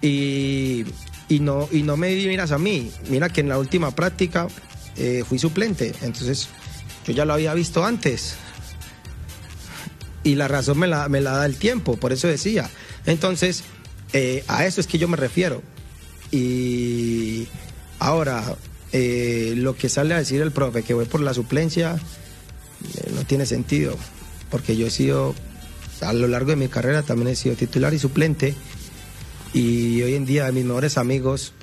Y, 0.01 0.85
y 1.29 1.39
no, 1.39 1.67
y 1.71 1.81
no 1.81 1.97
me 1.97 2.15
miras 2.15 2.51
a 2.51 2.57
mí. 2.59 2.91
Mira 3.09 3.29
que 3.29 3.41
en 3.41 3.49
la 3.49 3.57
última 3.57 3.91
práctica 3.91 4.47
eh, 4.97 5.23
fui 5.27 5.39
suplente. 5.39 5.93
Entonces 6.01 6.47
yo 7.07 7.13
ya 7.13 7.25
lo 7.25 7.33
había 7.33 7.53
visto 7.53 7.83
antes. 7.83 8.35
Y 10.27 10.35
la 10.35 10.49
razón 10.49 10.77
me 10.77 10.87
la, 10.87 11.07
me 11.07 11.21
la 11.21 11.37
da 11.37 11.45
el 11.45 11.55
tiempo, 11.55 11.95
por 11.95 12.11
eso 12.11 12.27
decía. 12.27 12.69
Entonces, 13.05 13.63
eh, 14.11 14.43
a 14.49 14.65
eso 14.65 14.81
es 14.81 14.87
que 14.87 14.97
yo 14.97 15.07
me 15.07 15.15
refiero. 15.15 15.63
Y 16.31 17.47
ahora, 17.97 18.57
eh, 18.91 19.53
lo 19.55 19.77
que 19.77 19.87
sale 19.87 20.13
a 20.13 20.17
decir 20.17 20.41
el 20.41 20.51
profe, 20.51 20.83
que 20.83 20.93
voy 20.93 21.05
por 21.05 21.21
la 21.21 21.33
suplencia, 21.33 21.95
eh, 21.95 23.11
no 23.15 23.23
tiene 23.23 23.45
sentido. 23.45 23.95
Porque 24.51 24.75
yo 24.75 24.87
he 24.87 24.89
sido, 24.89 25.33
a 26.01 26.11
lo 26.11 26.27
largo 26.27 26.49
de 26.49 26.57
mi 26.57 26.67
carrera, 26.67 27.03
también 27.03 27.29
he 27.29 27.35
sido 27.37 27.55
titular 27.55 27.93
y 27.93 27.99
suplente. 27.99 28.53
Y 29.53 30.01
hoy 30.01 30.15
en 30.15 30.25
día 30.25 30.51
mis 30.51 30.65
mejores 30.65 30.97
amigos, 30.97 31.53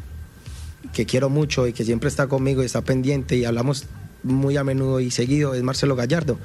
que 0.95 1.05
quiero 1.05 1.29
mucho 1.29 1.67
y 1.67 1.75
que 1.75 1.85
siempre 1.85 2.09
está 2.09 2.29
conmigo 2.29 2.63
y 2.63 2.67
está 2.67 2.81
pendiente 2.81 3.37
y 3.37 3.45
hablamos 3.45 3.85
muy 4.23 4.57
a 4.57 4.65
menudo 4.65 5.01
y 5.01 5.11
seguido, 5.11 5.53
es 5.55 5.63
Marcelo 5.63 5.97
Gallardo. 5.97 6.39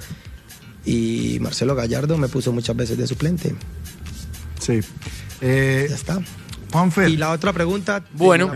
Y 0.90 1.38
Marcelo 1.40 1.76
Gallardo 1.76 2.18
me 2.18 2.28
puso 2.30 2.52
muchas 2.52 2.76
veces 2.76 2.98
de 2.98 3.06
suplente. 3.06 3.54
Sí. 4.60 4.80
Eh, 5.40 5.86
ya 5.88 5.94
está. 5.94 6.20
Juanfer. 6.72 7.10
Y 7.10 7.18
la 7.18 7.30
otra 7.30 7.54
pregunta. 7.54 8.04
Bueno, 8.14 8.52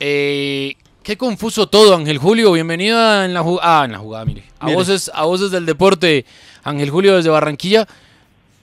eh, 0.00 0.74
qué 1.04 1.16
confuso 1.16 1.68
todo, 1.68 1.94
Ángel 1.94 2.18
Julio. 2.18 2.50
Bienvenido 2.50 2.98
a 2.98 3.24
en 3.24 3.32
la 3.32 3.42
jugada. 3.44 3.82
Ah, 3.82 3.84
en 3.84 3.92
la 3.92 3.98
jugada, 3.98 4.24
mire. 4.24 4.42
A 4.58 4.64
Mire. 4.64 4.76
voces, 4.76 5.12
a 5.14 5.26
voces 5.26 5.52
del 5.52 5.64
deporte, 5.64 6.24
Ángel 6.64 6.90
Julio 6.90 7.14
desde 7.14 7.30
Barranquilla. 7.30 7.86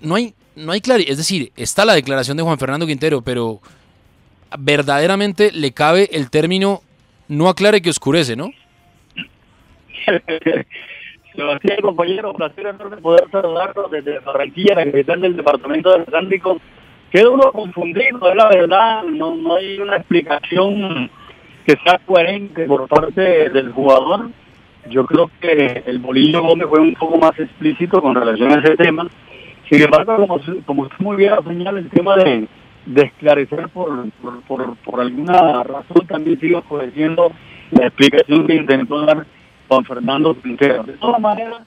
No 0.01 0.15
hay, 0.15 0.33
no 0.57 0.73
hay 0.73 0.81
claridad. 0.81 1.09
Es 1.09 1.17
decir, 1.17 1.53
está 1.55 1.85
la 1.85 1.93
declaración 1.93 2.35
de 2.35 2.43
Juan 2.43 2.59
Fernando 2.59 2.85
Quintero, 2.85 3.21
pero 3.21 3.61
verdaderamente 4.59 5.53
le 5.53 5.71
cabe 5.71 6.09
el 6.11 6.29
término 6.29 6.83
no 7.29 7.47
aclare 7.47 7.81
que 7.81 7.89
oscurece, 7.89 8.35
¿no? 8.35 8.51
Sebastián, 11.35 11.77
compañero, 11.81 12.33
placer 12.33 12.67
enorme 12.67 12.97
poder 12.97 13.23
saludarlos 13.31 13.89
desde 13.89 14.19
Barranquilla, 14.19 14.75
la 14.75 14.85
capital 14.85 15.21
del 15.21 15.35
departamento 15.35 15.91
del 15.91 16.01
Atlántico. 16.01 16.59
Queda 17.11 17.29
uno 17.29 17.51
confundido, 17.51 18.29
es 18.29 18.35
la 18.35 18.49
verdad, 18.49 19.03
no, 19.03 19.35
no 19.35 19.55
hay 19.55 19.79
una 19.79 19.97
explicación 19.97 21.09
que 21.65 21.75
sea 21.83 21.99
coherente 22.05 22.65
por 22.65 22.87
parte 22.87 23.49
del 23.49 23.71
jugador. 23.71 24.29
Yo 24.89 25.05
creo 25.05 25.31
que 25.39 25.83
el 25.85 25.99
Bolillo 25.99 26.41
Gómez 26.41 26.67
fue 26.67 26.79
un 26.79 26.93
poco 26.95 27.17
más 27.17 27.39
explícito 27.39 28.01
con 28.01 28.13
relación 28.13 28.51
a 28.51 28.59
ese 28.59 28.75
tema. 28.75 29.07
Sin 29.69 29.81
embargo, 29.81 30.17
como, 30.17 30.39
como 30.65 30.81
usted 30.83 30.97
muy 30.99 31.15
bien 31.17 31.33
señala, 31.47 31.79
el 31.79 31.89
tema 31.89 32.15
de, 32.17 32.47
de 32.85 33.01
esclarecer 33.01 33.69
por, 33.69 34.05
por 34.85 34.99
alguna 34.99 35.63
razón 35.63 36.05
también 36.07 36.39
sigo 36.39 36.63
obedeciendo 36.69 37.31
la 37.71 37.87
explicación 37.87 38.45
que 38.45 38.55
intentó 38.55 39.05
dar 39.05 39.25
Juan 39.73 39.85
Fernando 39.85 40.39
Quintero. 40.41 40.83
De 40.83 40.93
todas 40.93 41.19
maneras, 41.21 41.61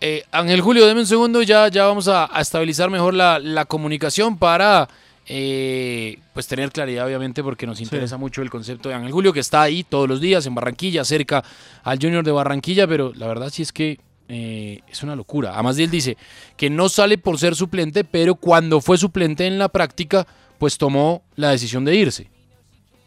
Eh, 0.00 0.24
Ángel 0.32 0.60
Julio, 0.60 0.84
deme 0.86 1.00
un 1.00 1.06
segundo, 1.06 1.42
ya, 1.42 1.68
ya 1.68 1.84
vamos 1.86 2.08
a, 2.08 2.28
a 2.36 2.40
estabilizar 2.40 2.90
mejor 2.90 3.14
la, 3.14 3.38
la 3.38 3.64
comunicación 3.66 4.36
para 4.36 4.88
eh, 5.28 6.18
pues 6.34 6.48
tener 6.48 6.72
claridad, 6.72 7.06
obviamente, 7.06 7.42
porque 7.44 7.66
nos 7.68 7.80
interesa 7.80 8.16
mucho 8.16 8.42
el 8.42 8.50
concepto 8.50 8.88
de 8.88 8.96
Ángel 8.96 9.12
Julio, 9.12 9.32
que 9.32 9.38
está 9.40 9.62
ahí 9.62 9.84
todos 9.84 10.08
los 10.08 10.20
días 10.20 10.44
en 10.46 10.56
Barranquilla, 10.56 11.04
cerca 11.04 11.44
al 11.84 11.98
Junior 12.00 12.24
de 12.24 12.32
Barranquilla, 12.32 12.88
pero 12.88 13.12
la 13.14 13.28
verdad 13.28 13.48
sí 13.50 13.62
es 13.62 13.72
que 13.72 14.00
eh, 14.28 14.80
es 14.88 15.02
una 15.04 15.14
locura. 15.14 15.52
Además, 15.54 15.78
él 15.78 15.90
dice 15.90 16.16
que 16.56 16.68
no 16.68 16.88
sale 16.88 17.16
por 17.18 17.38
ser 17.38 17.54
suplente, 17.54 18.02
pero 18.02 18.34
cuando 18.34 18.80
fue 18.80 18.98
suplente 18.98 19.46
en 19.46 19.56
la 19.58 19.68
práctica, 19.68 20.26
pues 20.58 20.78
tomó 20.78 21.22
la 21.36 21.50
decisión 21.50 21.84
de 21.84 21.94
irse. 21.94 22.28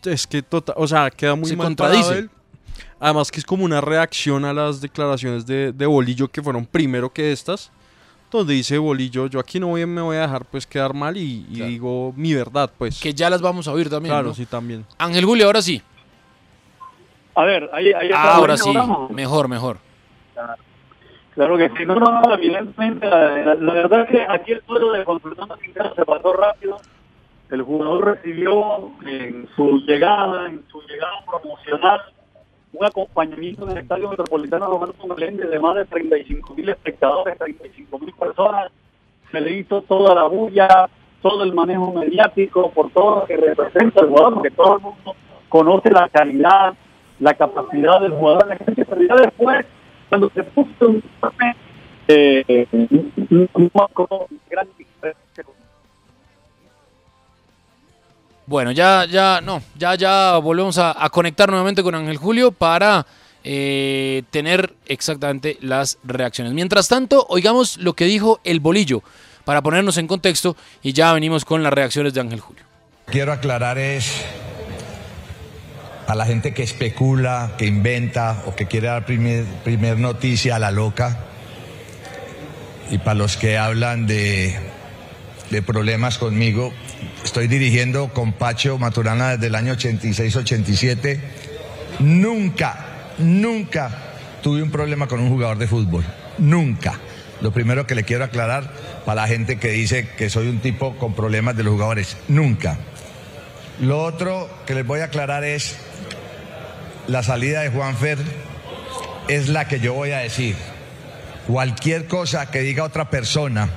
Es 0.05 0.27
que, 0.27 0.41
total, 0.43 0.75
o 0.77 0.87
sea, 0.87 1.09
queda 1.09 1.35
muy 1.35 1.49
Se 1.49 1.55
mal 1.57 1.67
contradice. 1.67 2.19
él. 2.19 2.29
Además 2.99 3.31
que 3.31 3.39
es 3.39 3.45
como 3.45 3.65
una 3.65 3.81
reacción 3.81 4.45
a 4.45 4.53
las 4.53 4.81
declaraciones 4.81 5.45
de, 5.45 5.71
de 5.73 5.85
Bolillo 5.85 6.27
que 6.29 6.41
fueron 6.41 6.65
primero 6.65 7.11
que 7.11 7.31
estas, 7.31 7.71
donde 8.31 8.53
dice 8.53 8.77
Bolillo, 8.77 9.27
yo 9.27 9.39
aquí 9.39 9.59
no 9.59 9.67
voy, 9.67 9.85
me 9.85 10.01
voy 10.01 10.17
a 10.17 10.21
dejar 10.21 10.45
pues 10.45 10.65
quedar 10.65 10.93
mal 10.93 11.15
y, 11.17 11.45
y 11.49 11.61
digo 11.61 12.13
mi 12.15 12.33
verdad, 12.33 12.71
pues. 12.77 12.99
Que 13.01 13.13
ya 13.13 13.29
las 13.29 13.41
vamos 13.41 13.67
a 13.67 13.71
oír 13.73 13.89
también. 13.89 14.13
Claro, 14.13 14.29
¿no? 14.29 14.33
sí, 14.33 14.45
también. 14.45 14.85
Ángel 14.97 15.25
Julio, 15.25 15.45
ahora 15.45 15.61
sí. 15.61 15.81
a 17.35 17.43
ver, 17.43 17.69
ahí, 17.73 17.91
ahí 17.93 18.07
está 18.07 18.21
Ah, 18.23 18.35
ahora 18.37 18.57
sí, 18.57 18.73
mejor, 19.11 19.47
mejor. 19.49 19.77
Claro 21.33 21.57
que 21.57 21.67
sí, 21.77 21.85
no, 21.85 21.95
no, 21.95 22.21
no, 22.21 22.33
evidentemente, 22.33 23.05
la, 23.09 23.37
la- 23.39 23.55
la 23.55 23.73
verdad 23.73 24.01
es 24.03 24.09
que 24.09 24.21
aquí 24.27 24.53
el 24.53 24.63
duelo 24.65 24.93
de 24.93 25.03
Fernando 25.03 25.57
Quintero 25.57 25.93
se 25.93 26.05
pasó 26.05 26.31
rápido. 26.33 26.77
El 27.51 27.61
jugador 27.61 28.05
recibió 28.05 28.89
en 29.05 29.47
su 29.55 29.79
llegada, 29.85 30.47
en 30.47 30.63
su 30.71 30.81
llegada 30.83 31.23
promocional, 31.25 32.01
un 32.77 32.85
acompañamiento 32.85 33.65
en 33.65 33.71
el 33.71 33.77
Estadio 33.79 34.09
Metropolitano 34.09 34.67
Roberto 34.67 35.07
Meléndez 35.07 35.49
de 35.49 35.59
más 35.59 35.75
de 35.75 35.85
35 35.85 36.53
mil 36.55 36.69
espectadores, 36.69 37.37
35 37.37 37.99
mil 37.99 38.13
personas. 38.13 38.71
Se 39.31 39.41
le 39.41 39.57
hizo 39.57 39.81
toda 39.83 40.13
la 40.13 40.23
bulla, 40.23 40.89
todo 41.21 41.43
el 41.43 41.53
manejo 41.53 41.93
mediático 41.93 42.71
por 42.71 42.91
todo 42.91 43.21
lo 43.21 43.25
que 43.25 43.37
representa 43.37 44.01
el 44.01 44.09
jugador, 44.09 44.33
porque 44.35 44.51
todo 44.51 44.77
el 44.77 44.81
mundo 44.83 45.15
conoce 45.49 45.91
la 45.91 46.09
calidad, 46.09 46.73
la 47.19 47.33
capacidad 47.33 48.01
del 48.01 48.11
jugador 48.11 48.47
la 48.47 48.57
cancha, 48.57 48.83
pero 48.87 49.01
ya 49.01 49.15
después, 49.15 49.65
cuando 50.09 50.29
se 50.29 50.43
puso 50.43 50.87
un 50.87 51.03
eh, 52.07 52.67
marco 53.73 54.27
gran 54.49 54.67
diferencia 54.77 55.43
Bueno, 58.47 58.71
ya, 58.71 59.05
ya, 59.05 59.41
no, 59.41 59.63
ya, 59.75 59.95
ya 59.95 60.37
volvemos 60.37 60.77
a, 60.77 61.09
conectar 61.09 61.49
nuevamente 61.49 61.81
con 61.81 61.95
Ángel 61.95 62.17
Julio 62.17 62.51
para 62.51 63.05
eh, 63.43 64.21
tener 64.29 64.75
exactamente 64.85 65.57
las 65.61 65.97
reacciones. 66.03 66.53
Mientras 66.53 66.87
tanto, 66.87 67.25
oigamos 67.29 67.77
lo 67.77 67.93
que 67.93 68.05
dijo 68.05 68.39
el 68.43 68.59
bolillo, 68.59 69.01
para 69.45 69.61
ponernos 69.61 69.97
en 69.97 70.07
contexto 70.07 70.55
y 70.83 70.93
ya 70.93 71.13
venimos 71.13 71.45
con 71.45 71.63
las 71.63 71.73
reacciones 71.73 72.13
de 72.13 72.21
Ángel 72.21 72.39
Julio. 72.39 72.63
Quiero 73.05 73.31
aclarar 73.31 73.77
es 73.77 74.25
a 76.07 76.15
la 76.15 76.25
gente 76.25 76.53
que 76.53 76.63
especula, 76.63 77.53
que 77.57 77.65
inventa 77.65 78.43
o 78.45 78.55
que 78.55 78.67
quiere 78.67 78.87
dar 78.87 79.05
primer, 79.05 79.45
primer 79.63 79.97
noticia 79.97 80.57
a 80.57 80.59
la 80.59 80.71
loca 80.71 81.19
y 82.91 82.99
para 82.99 83.15
los 83.15 83.37
que 83.37 83.57
hablan 83.57 84.05
de, 84.05 84.55
de 85.49 85.61
problemas 85.61 86.17
conmigo, 86.17 86.71
estoy 87.25 87.47
dirigiendo 87.47 88.13
con 88.13 88.33
Pacho 88.33 88.77
Maturana 88.77 89.31
desde 89.31 89.47
el 89.47 89.55
año 89.55 89.73
86-87. 89.73 91.19
Nunca, 91.99 92.85
nunca 93.17 93.89
tuve 94.43 94.61
un 94.61 94.69
problema 94.69 95.07
con 95.07 95.19
un 95.19 95.29
jugador 95.29 95.57
de 95.57 95.67
fútbol. 95.67 96.05
Nunca. 96.37 96.99
Lo 97.41 97.51
primero 97.51 97.87
que 97.87 97.95
le 97.95 98.03
quiero 98.03 98.23
aclarar 98.23 98.71
para 99.05 99.23
la 99.23 99.27
gente 99.27 99.57
que 99.57 99.69
dice 99.69 100.07
que 100.17 100.29
soy 100.29 100.47
un 100.47 100.59
tipo 100.59 100.95
con 100.97 101.15
problemas 101.15 101.57
de 101.57 101.63
los 101.63 101.73
jugadores. 101.73 102.15
Nunca. 102.27 102.77
Lo 103.81 104.03
otro 104.03 104.47
que 104.67 104.75
les 104.75 104.85
voy 104.85 104.99
a 104.99 105.05
aclarar 105.05 105.43
es 105.43 105.77
la 107.07 107.23
salida 107.23 107.61
de 107.61 107.69
Juanfer 107.69 108.19
es 109.27 109.49
la 109.49 109.67
que 109.67 109.79
yo 109.79 109.93
voy 109.95 110.11
a 110.11 110.19
decir. 110.19 110.55
Cualquier 111.47 112.07
cosa 112.07 112.51
que 112.51 112.61
diga 112.61 112.83
otra 112.83 113.09
persona, 113.09 113.67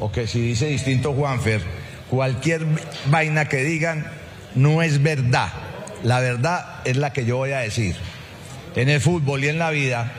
o 0.00 0.10
que 0.10 0.26
si 0.26 0.40
dice 0.40 0.66
distinto 0.66 1.12
Juanfer, 1.12 1.85
cualquier 2.10 2.62
vaina 3.06 3.46
que 3.46 3.64
digan 3.64 4.06
no 4.54 4.82
es 4.82 5.02
verdad. 5.02 5.52
La 6.02 6.20
verdad 6.20 6.80
es 6.84 6.96
la 6.96 7.12
que 7.12 7.24
yo 7.24 7.36
voy 7.36 7.52
a 7.52 7.58
decir. 7.58 7.96
En 8.74 8.88
el 8.88 9.00
fútbol 9.00 9.44
y 9.44 9.48
en 9.48 9.58
la 9.58 9.70
vida, 9.70 10.12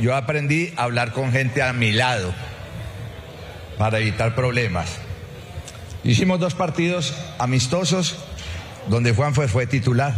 yo 0.00 0.14
aprendí 0.14 0.72
a 0.76 0.84
hablar 0.84 1.12
con 1.12 1.32
gente 1.32 1.62
a 1.62 1.72
mi 1.72 1.92
lado 1.92 2.32
para 3.78 3.98
evitar 3.98 4.34
problemas. 4.34 4.98
Hicimos 6.02 6.38
dos 6.38 6.54
partidos 6.54 7.14
amistosos 7.38 8.16
donde 8.88 9.14
Juanfer 9.14 9.48
fue 9.48 9.66
titular. 9.66 10.12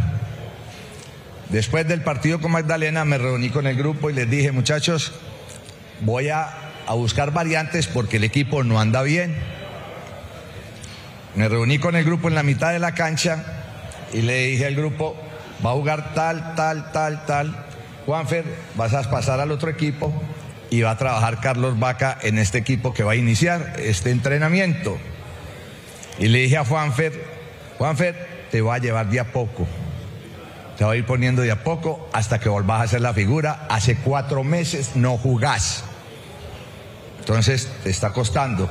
Después 1.49 1.87
del 1.87 2.01
partido 2.01 2.41
con 2.41 2.51
Magdalena 2.51 3.05
me 3.05 3.17
reuní 3.17 3.49
con 3.49 3.67
el 3.67 3.77
grupo 3.77 4.09
y 4.09 4.13
les 4.13 4.29
dije, 4.29 4.51
muchachos, 4.51 5.13
voy 6.01 6.27
a, 6.27 6.49
a, 6.85 6.93
buscar 6.93 7.31
variantes 7.31 7.87
porque 7.87 8.17
el 8.17 8.25
equipo 8.25 8.65
no 8.65 8.81
anda 8.81 9.01
bien. 9.01 9.35
Me 11.37 11.47
reuní 11.47 11.77
con 11.77 11.95
el 11.95 12.03
grupo 12.03 12.29
en 12.29 12.33
la 12.33 12.41
mitad 12.41 12.71
de 12.71 12.79
la 12.79 12.95
cancha 12.95 13.43
y 14.11 14.23
le 14.23 14.47
dije 14.47 14.65
al 14.65 14.73
grupo, 14.73 15.15
va 15.63 15.69
a 15.69 15.73
jugar 15.73 16.15
tal, 16.15 16.55
tal, 16.55 16.91
tal, 16.91 17.27
tal. 17.27 17.65
Juanfer, 18.07 18.43
vas 18.75 18.95
a 18.95 19.07
pasar 19.07 19.39
al 19.39 19.51
otro 19.51 19.69
equipo 19.69 20.11
y 20.71 20.81
va 20.81 20.89
a 20.89 20.97
trabajar 20.97 21.39
Carlos 21.39 21.77
Vaca 21.77 22.17
en 22.23 22.39
este 22.39 22.57
equipo 22.57 22.91
que 22.91 23.03
va 23.03 23.11
a 23.11 23.15
iniciar 23.15 23.75
este 23.77 24.09
entrenamiento. 24.09 24.97
Y 26.17 26.29
le 26.29 26.39
dije 26.39 26.57
a 26.57 26.65
Juanfer, 26.65 27.13
Juanfer, 27.77 28.47
te 28.49 28.61
va 28.61 28.73
a 28.73 28.79
llevar 28.79 29.07
de 29.11 29.19
a 29.19 29.31
poco. 29.31 29.67
Te 30.75 30.85
va 30.85 30.93
a 30.93 30.95
ir 30.95 31.05
poniendo 31.05 31.43
de 31.43 31.51
a 31.51 31.63
poco 31.63 32.09
hasta 32.13 32.39
que 32.39 32.49
volvás 32.49 32.81
a 32.81 32.83
hacer 32.85 33.01
la 33.01 33.13
figura. 33.13 33.67
Hace 33.69 33.95
cuatro 33.97 34.43
meses 34.43 34.95
no 34.95 35.19
jugás. 35.19 35.83
Entonces 37.19 37.69
te 37.83 37.91
está 37.91 38.11
costando. 38.11 38.67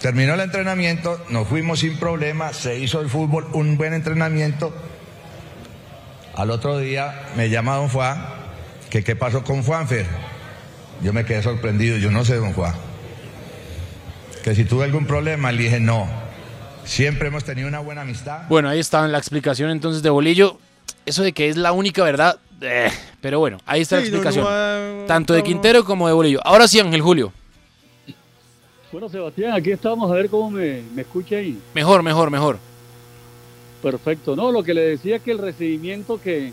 Terminó 0.00 0.32
el 0.32 0.40
entrenamiento, 0.40 1.22
nos 1.28 1.46
fuimos 1.46 1.80
sin 1.80 1.98
problema, 1.98 2.54
se 2.54 2.78
hizo 2.78 3.02
el 3.02 3.10
fútbol, 3.10 3.46
un 3.52 3.76
buen 3.76 3.92
entrenamiento. 3.92 4.74
Al 6.34 6.50
otro 6.50 6.78
día 6.78 7.26
me 7.36 7.50
llama 7.50 7.76
don 7.76 7.88
Juan, 7.88 8.24
que 8.88 9.04
qué 9.04 9.14
pasó 9.14 9.44
con 9.44 9.62
Juanfer. 9.62 10.06
Yo 11.02 11.12
me 11.12 11.26
quedé 11.26 11.42
sorprendido, 11.42 11.98
yo 11.98 12.10
no 12.10 12.24
sé, 12.24 12.36
don 12.36 12.54
Juan. 12.54 12.74
Que 14.42 14.54
si 14.54 14.64
tuve 14.64 14.84
algún 14.84 15.06
problema, 15.06 15.52
le 15.52 15.64
dije 15.64 15.80
no. 15.80 16.08
Siempre 16.84 17.28
hemos 17.28 17.44
tenido 17.44 17.68
una 17.68 17.80
buena 17.80 18.00
amistad. 18.00 18.44
Bueno, 18.48 18.70
ahí 18.70 18.80
está 18.80 19.06
la 19.06 19.18
explicación 19.18 19.70
entonces 19.70 20.02
de 20.02 20.08
Bolillo. 20.08 20.58
Eso 21.04 21.22
de 21.22 21.32
que 21.32 21.50
es 21.50 21.58
la 21.58 21.72
única 21.72 22.02
verdad, 22.04 22.38
eh, 22.62 22.90
pero 23.20 23.38
bueno, 23.38 23.58
ahí 23.66 23.82
está 23.82 23.96
la 23.96 24.02
no, 24.02 24.06
explicación. 24.08 24.44
no, 24.44 25.04
Tanto 25.06 25.34
de 25.34 25.42
Quintero 25.42 25.84
como 25.84 26.06
de 26.06 26.14
Bolillo. 26.14 26.40
Ahora 26.42 26.66
sí, 26.66 26.80
Ángel 26.80 27.02
Julio. 27.02 27.34
Bueno, 28.92 29.08
Sebastián, 29.08 29.52
aquí 29.52 29.70
estamos 29.70 30.10
a 30.10 30.14
ver 30.14 30.28
cómo 30.28 30.50
me, 30.50 30.82
me 30.94 31.02
escucha 31.02 31.36
ahí. 31.36 31.56
Mejor, 31.74 32.02
mejor, 32.02 32.28
mejor. 32.28 32.58
Perfecto. 33.80 34.34
No, 34.34 34.50
lo 34.50 34.64
que 34.64 34.74
le 34.74 34.80
decía 34.80 35.16
es 35.16 35.22
que 35.22 35.30
el 35.30 35.38
recibimiento 35.38 36.20
que, 36.20 36.52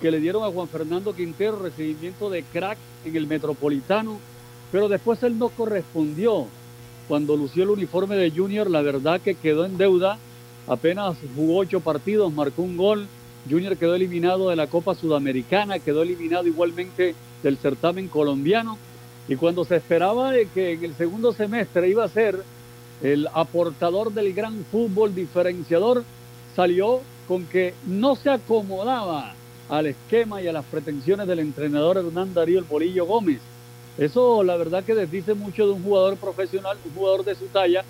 que 0.00 0.10
le 0.12 0.20
dieron 0.20 0.44
a 0.44 0.52
Juan 0.52 0.68
Fernando 0.68 1.12
Quintero, 1.12 1.58
recibimiento 1.58 2.30
de 2.30 2.44
crack 2.44 2.78
en 3.04 3.16
el 3.16 3.26
Metropolitano, 3.26 4.20
pero 4.70 4.88
después 4.88 5.20
él 5.24 5.38
no 5.38 5.48
correspondió. 5.48 6.46
Cuando 7.08 7.36
lució 7.36 7.64
el 7.64 7.70
uniforme 7.70 8.14
de 8.14 8.30
Junior, 8.30 8.70
la 8.70 8.80
verdad 8.80 9.20
que 9.20 9.34
quedó 9.34 9.64
en 9.64 9.76
deuda. 9.76 10.18
Apenas 10.68 11.16
jugó 11.34 11.58
ocho 11.58 11.80
partidos, 11.80 12.32
marcó 12.32 12.62
un 12.62 12.76
gol. 12.76 13.08
Junior 13.50 13.76
quedó 13.76 13.96
eliminado 13.96 14.50
de 14.50 14.56
la 14.56 14.68
Copa 14.68 14.94
Sudamericana, 14.94 15.80
quedó 15.80 16.02
eliminado 16.02 16.46
igualmente 16.46 17.16
del 17.42 17.56
certamen 17.56 18.06
colombiano. 18.06 18.78
Y 19.28 19.36
cuando 19.36 19.64
se 19.64 19.76
esperaba 19.76 20.32
de 20.32 20.46
que 20.46 20.72
en 20.72 20.84
el 20.84 20.94
segundo 20.94 21.32
semestre 21.32 21.88
iba 21.88 22.04
a 22.04 22.08
ser 22.08 22.42
el 23.02 23.28
aportador 23.32 24.12
del 24.12 24.32
gran 24.32 24.64
fútbol 24.70 25.14
diferenciador, 25.14 26.04
salió 26.54 27.00
con 27.28 27.46
que 27.46 27.74
no 27.86 28.16
se 28.16 28.30
acomodaba 28.30 29.34
al 29.68 29.86
esquema 29.86 30.42
y 30.42 30.48
a 30.48 30.52
las 30.52 30.64
pretensiones 30.64 31.26
del 31.26 31.38
entrenador 31.38 31.96
Hernán 31.96 32.34
Darío 32.34 32.58
El 32.58 32.64
Bolillo 32.64 33.06
Gómez. 33.06 33.40
Eso 33.98 34.42
la 34.42 34.56
verdad 34.56 34.84
que 34.84 34.94
desdice 34.94 35.34
mucho 35.34 35.66
de 35.66 35.72
un 35.72 35.82
jugador 35.82 36.16
profesional, 36.16 36.76
un 36.84 36.94
jugador 36.94 37.24
de 37.24 37.34
su 37.34 37.46
talla, 37.46 37.84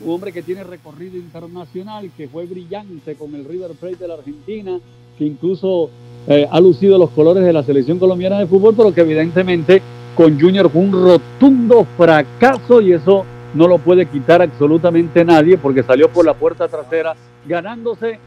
un 0.00 0.14
hombre 0.14 0.32
que 0.32 0.42
tiene 0.42 0.64
recorrido 0.64 1.16
internacional, 1.16 2.10
que 2.16 2.28
fue 2.28 2.46
brillante 2.46 3.14
con 3.14 3.34
el 3.34 3.44
River 3.44 3.72
Plate 3.72 3.96
de 3.96 4.08
la 4.08 4.14
Argentina, 4.14 4.78
que 5.18 5.24
incluso 5.24 5.90
eh, 6.28 6.46
ha 6.50 6.60
lucido 6.60 6.98
los 6.98 7.10
colores 7.10 7.44
de 7.44 7.52
la 7.52 7.62
selección 7.64 7.98
colombiana 7.98 8.38
de 8.38 8.46
fútbol, 8.46 8.74
pero 8.76 8.94
que 8.94 9.00
evidentemente 9.00 9.82
con 10.14 10.38
Junior 10.40 10.70
fue 10.70 10.82
un 10.82 10.92
rotundo 10.92 11.86
fracaso 11.96 12.80
y 12.80 12.92
eso 12.92 13.24
no 13.54 13.66
lo 13.68 13.78
puede 13.78 14.06
quitar 14.06 14.42
absolutamente 14.42 15.24
nadie 15.24 15.56
porque 15.56 15.82
salió 15.82 16.08
por 16.10 16.24
la 16.24 16.34
puerta 16.34 16.68
trasera 16.68 17.14
ganándose 17.46 18.18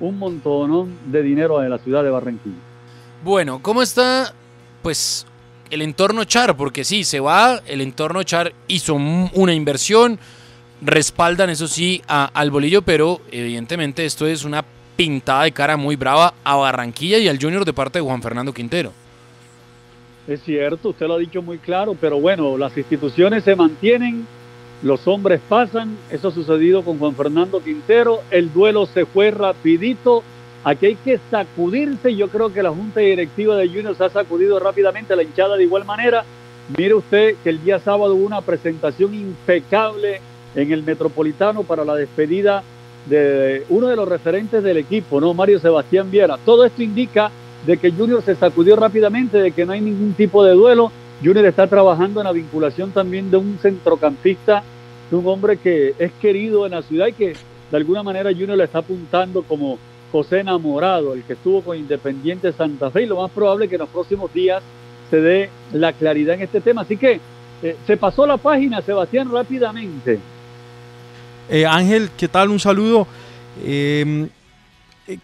un 0.00 0.18
montón 0.18 0.96
de 1.06 1.22
dinero 1.22 1.58
de 1.60 1.68
la 1.68 1.78
ciudad 1.78 2.02
de 2.02 2.10
Barranquilla. 2.10 2.56
Bueno, 3.22 3.60
¿cómo 3.62 3.82
está 3.82 4.32
pues 4.82 5.26
el 5.70 5.82
entorno 5.82 6.24
Char? 6.24 6.56
Porque 6.56 6.82
sí, 6.84 7.04
se 7.04 7.20
va, 7.20 7.60
el 7.66 7.80
entorno 7.80 8.22
Char 8.22 8.52
hizo 8.68 8.94
una 8.94 9.54
inversión, 9.54 10.18
respaldan 10.82 11.50
eso 11.50 11.68
sí 11.68 12.02
a- 12.08 12.30
al 12.34 12.50
bolillo, 12.50 12.82
pero 12.82 13.20
evidentemente 13.30 14.04
esto 14.04 14.26
es 14.26 14.44
una 14.44 14.64
pintada 14.96 15.44
de 15.44 15.52
cara 15.52 15.76
muy 15.76 15.96
brava 15.96 16.34
a 16.44 16.56
Barranquilla 16.56 17.18
y 17.18 17.28
al 17.28 17.38
Junior 17.40 17.64
de 17.64 17.72
parte 17.72 17.98
de 17.98 18.04
Juan 18.04 18.22
Fernando 18.22 18.52
Quintero. 18.52 18.92
Es 20.26 20.40
cierto, 20.42 20.88
usted 20.88 21.06
lo 21.06 21.14
ha 21.14 21.18
dicho 21.18 21.42
muy 21.42 21.58
claro, 21.58 21.94
pero 22.00 22.18
bueno, 22.18 22.56
las 22.56 22.74
instituciones 22.78 23.44
se 23.44 23.54
mantienen, 23.54 24.26
los 24.82 25.06
hombres 25.06 25.38
pasan, 25.46 25.98
eso 26.10 26.28
ha 26.28 26.30
sucedido 26.30 26.82
con 26.82 26.98
Juan 26.98 27.14
Fernando 27.14 27.60
Quintero, 27.60 28.20
el 28.30 28.50
duelo 28.50 28.86
se 28.86 29.04
fue 29.04 29.30
rapidito, 29.30 30.22
aquí 30.64 30.86
hay 30.86 30.94
que 30.94 31.20
sacudirse, 31.30 32.16
yo 32.16 32.28
creo 32.28 32.50
que 32.50 32.62
la 32.62 32.70
Junta 32.70 33.00
Directiva 33.00 33.54
de 33.56 33.68
Junior 33.68 33.94
se 33.94 34.04
ha 34.04 34.08
sacudido 34.08 34.58
rápidamente, 34.58 35.14
la 35.14 35.24
hinchada 35.24 35.58
de 35.58 35.64
igual 35.64 35.84
manera, 35.84 36.24
mire 36.74 36.94
usted 36.94 37.36
que 37.44 37.50
el 37.50 37.62
día 37.62 37.78
sábado 37.78 38.14
hubo 38.14 38.24
una 38.24 38.40
presentación 38.40 39.14
impecable 39.14 40.22
en 40.54 40.72
el 40.72 40.82
Metropolitano 40.84 41.64
para 41.64 41.84
la 41.84 41.96
despedida 41.96 42.62
de 43.04 43.64
uno 43.68 43.88
de 43.88 43.96
los 43.96 44.08
referentes 44.08 44.62
del 44.62 44.78
equipo, 44.78 45.20
¿no? 45.20 45.34
Mario 45.34 45.58
Sebastián 45.58 46.10
Viera. 46.10 46.38
Todo 46.46 46.64
esto 46.64 46.82
indica 46.82 47.30
de 47.66 47.76
que 47.76 47.90
Junior 47.90 48.22
se 48.22 48.34
sacudió 48.34 48.76
rápidamente, 48.76 49.38
de 49.38 49.52
que 49.52 49.64
no 49.64 49.72
hay 49.72 49.80
ningún 49.80 50.12
tipo 50.14 50.44
de 50.44 50.54
duelo. 50.54 50.90
Junior 51.22 51.46
está 51.46 51.66
trabajando 51.66 52.20
en 52.20 52.26
la 52.26 52.32
vinculación 52.32 52.90
también 52.90 53.30
de 53.30 53.36
un 53.36 53.58
centrocampista, 53.60 54.62
de 55.10 55.16
un 55.16 55.26
hombre 55.26 55.56
que 55.56 55.94
es 55.98 56.12
querido 56.20 56.66
en 56.66 56.72
la 56.72 56.82
ciudad 56.82 57.06
y 57.06 57.12
que 57.12 57.34
de 57.70 57.76
alguna 57.76 58.02
manera 58.02 58.30
Junior 58.30 58.56
le 58.56 58.64
está 58.64 58.78
apuntando 58.78 59.42
como 59.42 59.78
José 60.12 60.40
Enamorado, 60.40 61.14
el 61.14 61.22
que 61.22 61.32
estuvo 61.32 61.62
con 61.62 61.76
Independiente 61.76 62.52
Santa 62.52 62.90
Fe. 62.90 63.02
Y 63.02 63.06
lo 63.06 63.20
más 63.20 63.30
probable 63.30 63.64
es 63.64 63.68
que 63.68 63.76
en 63.76 63.80
los 63.80 63.88
próximos 63.88 64.32
días 64.32 64.62
se 65.10 65.20
dé 65.20 65.50
la 65.72 65.92
claridad 65.92 66.36
en 66.36 66.42
este 66.42 66.60
tema. 66.60 66.82
Así 66.82 66.96
que 66.96 67.20
eh, 67.62 67.76
se 67.86 67.96
pasó 67.96 68.26
la 68.26 68.36
página, 68.36 68.82
Sebastián, 68.82 69.30
rápidamente. 69.32 70.18
Eh, 71.48 71.66
Ángel, 71.66 72.10
¿qué 72.16 72.28
tal? 72.28 72.50
Un 72.50 72.60
saludo. 72.60 73.06
Eh, 73.64 74.28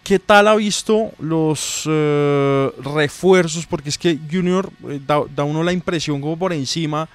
¿Qué 0.03 0.19
tal 0.19 0.47
ha 0.47 0.55
visto 0.55 1.11
los 1.19 1.83
eh, 1.87 2.69
refuerzos? 2.83 3.65
Porque 3.65 3.89
es 3.89 3.97
que 3.97 4.19
Junior 4.31 4.69
eh, 4.87 4.99
da, 5.05 5.21
da 5.35 5.43
uno 5.43 5.63
la 5.63 5.73
impresión 5.73 6.21
como 6.21 6.37
por 6.37 6.53
encima 6.53 7.09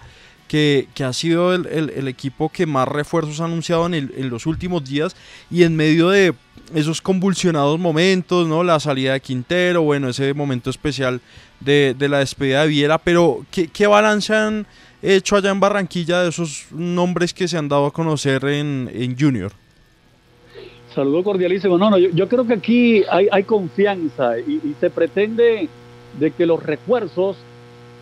que, 0.48 0.88
que 0.94 1.04
ha 1.04 1.12
sido 1.12 1.54
el, 1.54 1.66
el- 1.66 2.08
equipo 2.08 2.48
que 2.48 2.66
más 2.66 2.88
refuerzos 2.88 3.40
ha 3.40 3.44
anunciado 3.44 3.86
en, 3.86 3.94
en 3.94 4.30
los 4.30 4.46
últimos 4.46 4.84
días 4.84 5.14
y 5.48 5.62
en 5.62 5.76
medio 5.76 6.08
de 6.08 6.34
esos 6.74 7.00
convulsionados 7.00 7.78
momentos, 7.78 8.48
¿no? 8.48 8.64
La 8.64 8.80
salida 8.80 9.12
de 9.12 9.20
Quintero, 9.20 9.82
bueno, 9.82 10.08
ese 10.08 10.34
momento 10.34 10.68
especial 10.70 11.20
de, 11.60 11.94
de 11.96 12.08
la 12.08 12.18
despedida 12.18 12.62
de 12.62 12.68
Viera, 12.68 12.98
pero 12.98 13.46
¿qué, 13.52 13.68
qué 13.68 13.86
balance 13.86 14.34
han 14.34 14.66
hecho 15.02 15.36
allá 15.36 15.50
en 15.50 15.60
Barranquilla 15.60 16.22
de 16.22 16.30
esos 16.30 16.66
nombres 16.72 17.32
que 17.32 17.46
se 17.46 17.58
han 17.58 17.68
dado 17.68 17.86
a 17.86 17.92
conocer 17.92 18.44
en, 18.46 18.90
en 18.92 19.16
Junior? 19.16 19.52
Saludo 20.96 21.22
cordialísimo. 21.24 21.76
No, 21.76 21.90
no, 21.90 21.98
yo, 21.98 22.26
creo 22.26 22.46
que 22.46 22.54
aquí 22.54 23.04
hay, 23.10 23.44
confianza 23.44 24.38
y, 24.38 24.74
se 24.80 24.88
pretende 24.88 25.68
de 26.18 26.30
que 26.30 26.46
los 26.46 26.62
refuerzos 26.62 27.36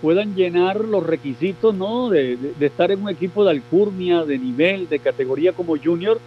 puedan 0.01 0.37
llenar 0.37 0.85
los 0.85 1.05
requisitos 1.05 1.75
¿no? 1.75 2.09
De, 2.09 2.39
estar 2.61 2.93
en 2.93 3.03
un 3.03 3.09
equipo 3.09 3.45
de 3.45 3.51
alcurnia, 3.51 4.23
de 4.23 4.39
nivel, 4.39 4.89
de 4.89 5.01
categoría 5.01 5.53
como 5.53 5.77
junior. 5.77 6.21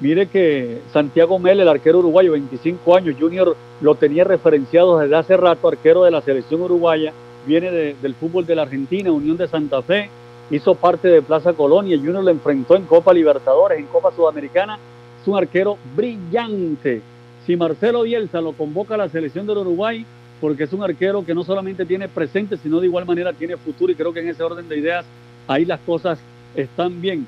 Mire 0.00 0.26
que 0.26 0.78
Santiago 0.94 1.38
Mel, 1.38 1.60
el 1.60 1.68
arquero 1.68 1.98
uruguayo, 1.98 2.32
25 2.32 2.96
años, 2.96 3.16
junior 3.20 3.54
lo 3.82 3.94
tenía 3.94 4.24
referenciado 4.24 4.98
desde 4.98 5.16
hace 5.16 5.36
rato, 5.36 5.68
arquero 5.68 6.04
de 6.04 6.10
la 6.10 6.22
selección 6.22 6.62
uruguaya, 6.62 7.12
viene 7.46 7.70
de- 7.70 7.96
del 8.00 8.14
fútbol 8.14 8.46
de 8.46 8.54
la 8.54 8.62
Argentina, 8.62 9.12
Unión 9.12 9.36
de 9.36 9.46
Santa 9.46 9.82
Fe, 9.82 10.08
hizo 10.50 10.74
parte 10.74 11.08
de 11.08 11.20
Plaza 11.20 11.52
Colonia, 11.52 11.98
Junior 11.98 12.24
lo 12.24 12.30
enfrentó 12.30 12.76
en 12.76 12.84
Copa 12.84 13.12
Libertadores, 13.12 13.78
en 13.78 13.86
Copa 13.86 14.10
Sudamericana, 14.10 14.78
es 15.24 15.28
un 15.28 15.38
arquero 15.38 15.78
brillante. 15.96 17.00
Si 17.46 17.56
Marcelo 17.56 18.02
Bielsa 18.02 18.42
lo 18.42 18.52
convoca 18.52 18.94
a 18.94 18.98
la 18.98 19.08
selección 19.08 19.46
del 19.46 19.58
Uruguay, 19.58 20.04
porque 20.38 20.64
es 20.64 20.72
un 20.74 20.82
arquero 20.82 21.24
que 21.24 21.34
no 21.34 21.44
solamente 21.44 21.86
tiene 21.86 22.08
presente, 22.08 22.58
sino 22.58 22.78
de 22.78 22.88
igual 22.88 23.06
manera 23.06 23.32
tiene 23.32 23.56
futuro 23.56 23.90
y 23.90 23.94
creo 23.94 24.12
que 24.12 24.20
en 24.20 24.28
ese 24.28 24.42
orden 24.42 24.68
de 24.68 24.78
ideas 24.78 25.06
ahí 25.48 25.64
las 25.64 25.80
cosas 25.80 26.18
están 26.54 27.00
bien. 27.00 27.26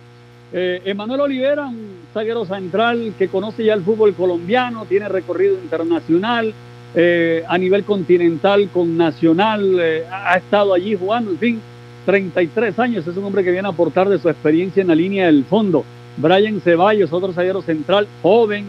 Eh, 0.53 0.83
Emanuel 0.85 1.23
Olivera, 1.23 1.69
un 1.69 2.01
zaguero 2.13 2.45
central 2.45 3.15
que 3.19 3.29
conoce 3.29 3.65
ya 3.65 3.73
el 3.73 3.83
fútbol 3.83 4.13
colombiano, 4.15 4.85
tiene 4.85 5.09
recorrido 5.09 5.55
internacional, 5.55 6.53
eh, 6.95 7.45
a 7.49 7.57
nivel 7.57 7.85
continental 7.85 8.69
con 8.75 8.97
Nacional, 8.99 9.79
eh, 9.81 10.05
ha 10.11 10.37
estado 10.37 10.75
allí 10.75 10.95
jugando, 10.97 11.31
en 11.31 11.39
fin, 11.39 11.61
33 12.05 12.79
años, 12.79 13.07
es 13.07 13.17
un 13.17 13.25
hombre 13.25 13.43
que 13.43 13.51
viene 13.51 13.67
a 13.67 13.71
aportar 13.71 14.11
de 14.11 14.19
su 14.19 14.29
experiencia 14.29 14.83
en 14.83 14.89
la 14.89 14.95
línea 14.95 15.27
del 15.27 15.45
fondo. 15.45 15.85
Brian 16.17 16.61
Ceballos, 16.61 17.13
otro 17.13 17.33
zaguero 17.33 17.63
central, 17.63 18.07
joven, 18.23 18.67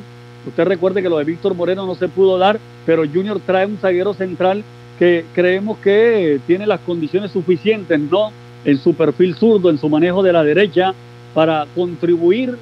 Usted 0.48 0.64
recuerde 0.64 1.02
que 1.02 1.10
lo 1.10 1.18
de 1.18 1.26
Víctor 1.26 1.56
Moreno 1.56 1.86
no 1.86 1.96
se 1.96 2.08
pudo 2.08 2.38
dar, 2.38 2.58
pero 2.86 3.04
Junior 3.06 3.40
trae 3.46 3.66
un 3.66 3.78
zaguero 3.78 4.14
central 4.14 4.64
que 4.98 5.26
creemos 5.36 5.78
que 5.80 6.40
tiene 6.48 6.66
las 6.66 6.80
condiciones 6.82 7.32
suficientes, 7.32 8.00
¿no? 8.00 8.32
En 8.64 8.78
su 8.78 8.94
perfil 8.94 9.36
zurdo, 9.36 9.70
en 9.70 9.78
su 9.78 9.90
manejo 9.90 10.24
de 10.24 10.32
la 10.32 10.44
derecha, 10.44 10.94
para 11.34 11.68
contribuir 11.76 12.56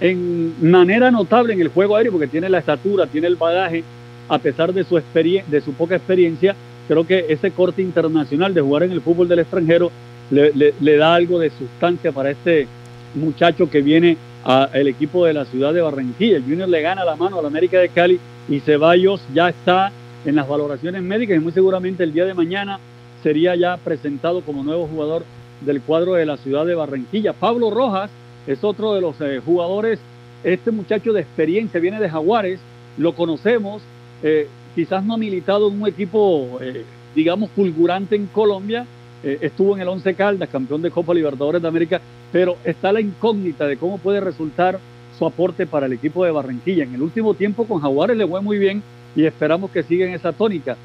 en 0.00 0.54
manera 0.70 1.10
notable 1.10 1.54
en 1.54 1.62
el 1.62 1.68
juego 1.68 1.96
aéreo, 1.96 2.12
porque 2.12 2.26
tiene 2.26 2.48
la 2.48 2.58
estatura, 2.58 3.06
tiene 3.06 3.26
el 3.26 3.36
bagaje, 3.36 3.82
a 4.28 4.38
pesar 4.38 4.72
de 4.72 4.84
su, 4.84 4.96
de 4.96 5.60
su 5.64 5.72
poca 5.72 5.96
experiencia, 5.96 6.54
creo 6.86 7.06
que 7.06 7.26
ese 7.28 7.50
corte 7.50 7.80
internacional 7.82 8.52
de 8.52 8.60
jugar 8.60 8.82
en 8.82 8.92
el 8.92 9.00
fútbol 9.00 9.28
del 9.28 9.40
extranjero 9.40 9.90
le 10.30 10.96
da 10.96 11.14
algo 11.14 11.38
de 11.38 11.50
sustancia 11.50 12.12
para 12.12 12.30
este 12.30 12.68
muchacho 13.14 13.68
que 13.68 13.82
viene 13.82 14.16
al 14.44 14.88
equipo 14.88 15.26
de 15.26 15.34
la 15.34 15.44
ciudad 15.44 15.74
de 15.74 15.82
Barranquilla. 15.82 16.36
El 16.36 16.44
Junior 16.44 16.68
le 16.68 16.80
gana 16.80 17.04
la 17.04 17.16
mano 17.16 17.38
al 17.38 17.46
América 17.46 17.78
de 17.78 17.88
Cali 17.88 18.18
y 18.48 18.60
Ceballos 18.60 19.20
ya 19.34 19.48
está 19.48 19.92
en 20.24 20.36
las 20.36 20.48
valoraciones 20.48 21.02
médicas 21.02 21.36
y 21.36 21.40
muy 21.40 21.52
seguramente 21.52 22.04
el 22.04 22.12
día 22.12 22.24
de 22.24 22.34
mañana 22.34 22.78
sería 23.22 23.54
ya 23.54 23.76
presentado 23.76 24.40
como 24.42 24.62
nuevo 24.62 24.86
jugador 24.86 25.24
del 25.60 25.80
cuadro 25.82 26.14
de 26.14 26.26
la 26.26 26.36
ciudad 26.36 26.66
de 26.66 26.74
Barranquilla. 26.74 27.32
Pablo 27.32 27.70
Rojas 27.70 28.10
es 28.46 28.64
otro 28.64 28.94
de 28.94 29.00
los 29.00 29.20
eh, 29.20 29.40
jugadores, 29.44 29.98
este 30.42 30.70
muchacho 30.70 31.12
de 31.12 31.20
experiencia, 31.20 31.80
viene 31.80 32.00
de 32.00 32.08
Jaguares, 32.08 32.60
lo 32.96 33.14
conocemos, 33.14 33.82
eh, 34.22 34.48
quizás 34.74 35.04
no 35.04 35.14
ha 35.14 35.18
militado 35.18 35.68
en 35.68 35.82
un 35.82 35.88
equipo, 35.88 36.58
eh, 36.60 36.84
digamos, 37.14 37.50
fulgurante 37.50 38.16
en 38.16 38.26
Colombia, 38.26 38.86
eh, 39.22 39.38
estuvo 39.42 39.74
en 39.74 39.82
el 39.82 39.88
Once 39.88 40.14
Caldas, 40.14 40.48
campeón 40.48 40.82
de 40.82 40.90
Copa 40.90 41.12
Libertadores 41.12 41.60
de 41.60 41.68
América, 41.68 42.00
pero 42.32 42.56
está 42.64 42.92
la 42.92 43.00
incógnita 43.00 43.66
de 43.66 43.76
cómo 43.76 43.98
puede 43.98 44.20
resultar 44.20 44.78
su 45.18 45.26
aporte 45.26 45.66
para 45.66 45.86
el 45.86 45.92
equipo 45.92 46.24
de 46.24 46.30
Barranquilla. 46.30 46.84
En 46.84 46.94
el 46.94 47.02
último 47.02 47.34
tiempo 47.34 47.66
con 47.66 47.80
Jaguares 47.80 48.16
le 48.16 48.26
fue 48.26 48.40
muy 48.40 48.58
bien 48.58 48.82
y 49.14 49.24
esperamos 49.24 49.70
que 49.70 49.82
siga 49.82 50.06
en 50.06 50.14
esa 50.14 50.32
tónica. 50.32 50.76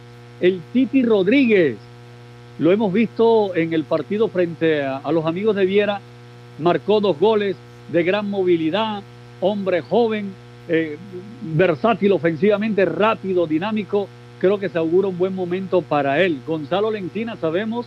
El 0.42 0.60
Titi 0.74 1.04
Rodríguez, 1.04 1.78
lo 2.60 2.72
hemos 2.72 2.92
visto 2.92 3.56
en 3.56 3.74
el 3.74 3.86
partido 3.86 4.28
frente 4.28 4.84
a, 4.84 5.10
los 5.12 5.26
amigos 5.26 5.56
de 5.56 5.66
Viera, 5.66 6.02
marcó 6.60 7.00
dos 7.00 7.18
goles 7.20 7.56
de 7.92 8.04
gran 8.04 8.30
movilidad, 8.30 9.02
hombre 9.40 9.82
joven, 9.82 10.34
eh, 10.68 10.98
versátil 11.42 12.12
ofensivamente, 12.12 12.84
rápido, 12.84 13.48
dinámico. 13.48 14.08
Creo 14.40 14.60
que 14.60 14.68
se 14.68 14.78
augura 14.78 15.08
un 15.08 15.18
buen 15.18 15.34
momento 15.34 15.82
para 15.82 16.22
él. 16.22 16.40
Gonzalo 16.46 16.92
Lencina, 16.92 17.38
sabemos 17.38 17.86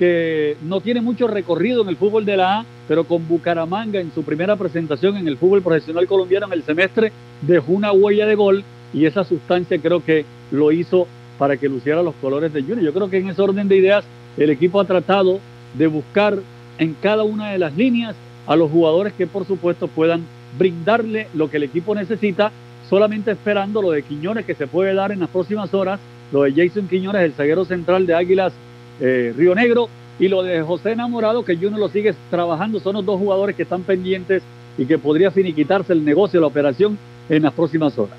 que 0.00 0.56
no 0.62 0.80
tiene 0.80 1.02
mucho 1.02 1.26
recorrido 1.26 1.82
en 1.82 1.90
el 1.90 1.96
fútbol 1.98 2.24
de 2.24 2.38
la 2.38 2.60
A, 2.60 2.64
pero 2.88 3.04
con 3.04 3.28
Bucaramanga 3.28 4.00
en 4.00 4.10
su 4.14 4.22
primera 4.22 4.56
presentación 4.56 5.18
en 5.18 5.28
el 5.28 5.36
fútbol 5.36 5.60
profesional 5.60 6.06
colombiano 6.06 6.46
en 6.46 6.54
el 6.54 6.62
semestre 6.62 7.12
dejó 7.42 7.72
una 7.72 7.92
huella 7.92 8.24
de 8.24 8.34
gol 8.34 8.64
y 8.94 9.04
esa 9.04 9.24
sustancia 9.24 9.78
creo 9.78 10.02
que 10.02 10.24
lo 10.52 10.72
hizo 10.72 11.06
para 11.36 11.58
que 11.58 11.68
luciera 11.68 12.02
los 12.02 12.14
colores 12.14 12.50
de 12.50 12.62
Junior. 12.62 12.80
Yo 12.80 12.94
creo 12.94 13.10
que 13.10 13.18
en 13.18 13.28
ese 13.28 13.42
orden 13.42 13.68
de 13.68 13.76
ideas 13.76 14.02
el 14.38 14.48
equipo 14.48 14.80
ha 14.80 14.86
tratado 14.86 15.38
de 15.74 15.86
buscar 15.86 16.38
en 16.78 16.96
cada 17.02 17.22
una 17.22 17.50
de 17.50 17.58
las 17.58 17.76
líneas 17.76 18.16
a 18.46 18.56
los 18.56 18.70
jugadores 18.70 19.12
que 19.12 19.26
por 19.26 19.46
supuesto 19.46 19.86
puedan 19.86 20.24
brindarle 20.58 21.26
lo 21.34 21.50
que 21.50 21.58
el 21.58 21.64
equipo 21.64 21.94
necesita, 21.94 22.52
solamente 22.88 23.32
esperando 23.32 23.82
lo 23.82 23.90
de 23.90 24.02
Quiñones 24.02 24.46
que 24.46 24.54
se 24.54 24.66
puede 24.66 24.94
dar 24.94 25.12
en 25.12 25.20
las 25.20 25.28
próximas 25.28 25.74
horas, 25.74 26.00
lo 26.32 26.44
de 26.44 26.52
Jason 26.52 26.88
Quiñones, 26.88 27.20
el 27.20 27.34
zaguero 27.34 27.66
central 27.66 28.06
de 28.06 28.14
Águilas 28.14 28.54
eh, 29.00 29.32
Río 29.36 29.54
Negro, 29.54 29.88
y 30.18 30.28
lo 30.28 30.42
de 30.42 30.62
José 30.62 30.92
Enamorado, 30.92 31.44
que 31.44 31.56
Junior 31.56 31.78
lo 31.78 31.88
sigue 31.88 32.14
trabajando, 32.30 32.78
son 32.78 32.94
los 32.96 33.06
dos 33.06 33.18
jugadores 33.18 33.56
que 33.56 33.62
están 33.62 33.82
pendientes 33.82 34.42
y 34.76 34.84
que 34.84 34.98
podría 34.98 35.30
finiquitarse 35.30 35.92
el 35.92 36.04
negocio, 36.04 36.40
la 36.40 36.46
operación 36.46 36.98
en 37.28 37.42
las 37.42 37.54
próximas 37.54 37.98
horas. 37.98 38.16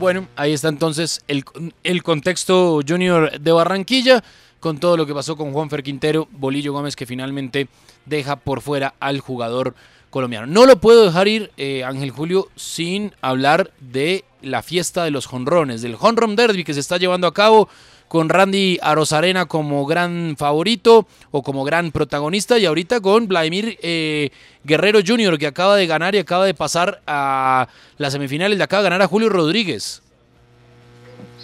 Bueno, 0.00 0.26
ahí 0.36 0.52
está 0.52 0.68
entonces 0.68 1.22
el, 1.28 1.44
el 1.84 2.02
contexto 2.02 2.80
junior 2.86 3.38
de 3.38 3.52
Barranquilla, 3.52 4.22
con 4.60 4.78
todo 4.78 4.96
lo 4.96 5.06
que 5.06 5.14
pasó 5.14 5.36
con 5.36 5.52
Juanfer 5.52 5.82
Quintero, 5.82 6.28
Bolillo 6.32 6.72
Gómez, 6.72 6.96
que 6.96 7.06
finalmente 7.06 7.68
deja 8.06 8.36
por 8.36 8.60
fuera 8.60 8.94
al 8.98 9.20
jugador 9.20 9.74
colombiano. 10.10 10.46
No 10.46 10.66
lo 10.66 10.80
puedo 10.80 11.04
dejar 11.04 11.28
ir, 11.28 11.52
eh, 11.56 11.84
Ángel 11.84 12.10
Julio, 12.10 12.48
sin 12.56 13.12
hablar 13.20 13.70
de 13.80 14.24
la 14.42 14.62
fiesta 14.62 15.04
de 15.04 15.10
los 15.10 15.26
jonrones, 15.26 15.82
del 15.82 15.96
Honron 15.98 16.36
Derby 16.36 16.64
que 16.64 16.74
se 16.74 16.80
está 16.80 16.96
llevando 16.96 17.26
a 17.26 17.34
cabo 17.34 17.68
con 18.08 18.28
Randy 18.28 18.78
Arozarena 18.82 19.46
como 19.46 19.86
gran 19.86 20.34
favorito 20.36 21.06
o 21.30 21.42
como 21.42 21.64
gran 21.64 21.92
protagonista 21.92 22.58
y 22.58 22.66
ahorita 22.66 23.00
con 23.00 23.28
Vladimir 23.28 23.78
eh, 23.82 24.30
Guerrero 24.64 25.00
Jr. 25.06 25.38
que 25.38 25.46
acaba 25.46 25.76
de 25.76 25.86
ganar 25.86 26.14
y 26.14 26.18
acaba 26.18 26.46
de 26.46 26.54
pasar 26.54 27.00
a 27.06 27.68
las 27.98 28.12
semifinales, 28.12 28.58
le 28.58 28.64
acaba 28.64 28.82
de 28.82 28.86
ganar 28.90 29.02
a 29.02 29.06
Julio 29.08 29.28
Rodríguez. 29.28 30.02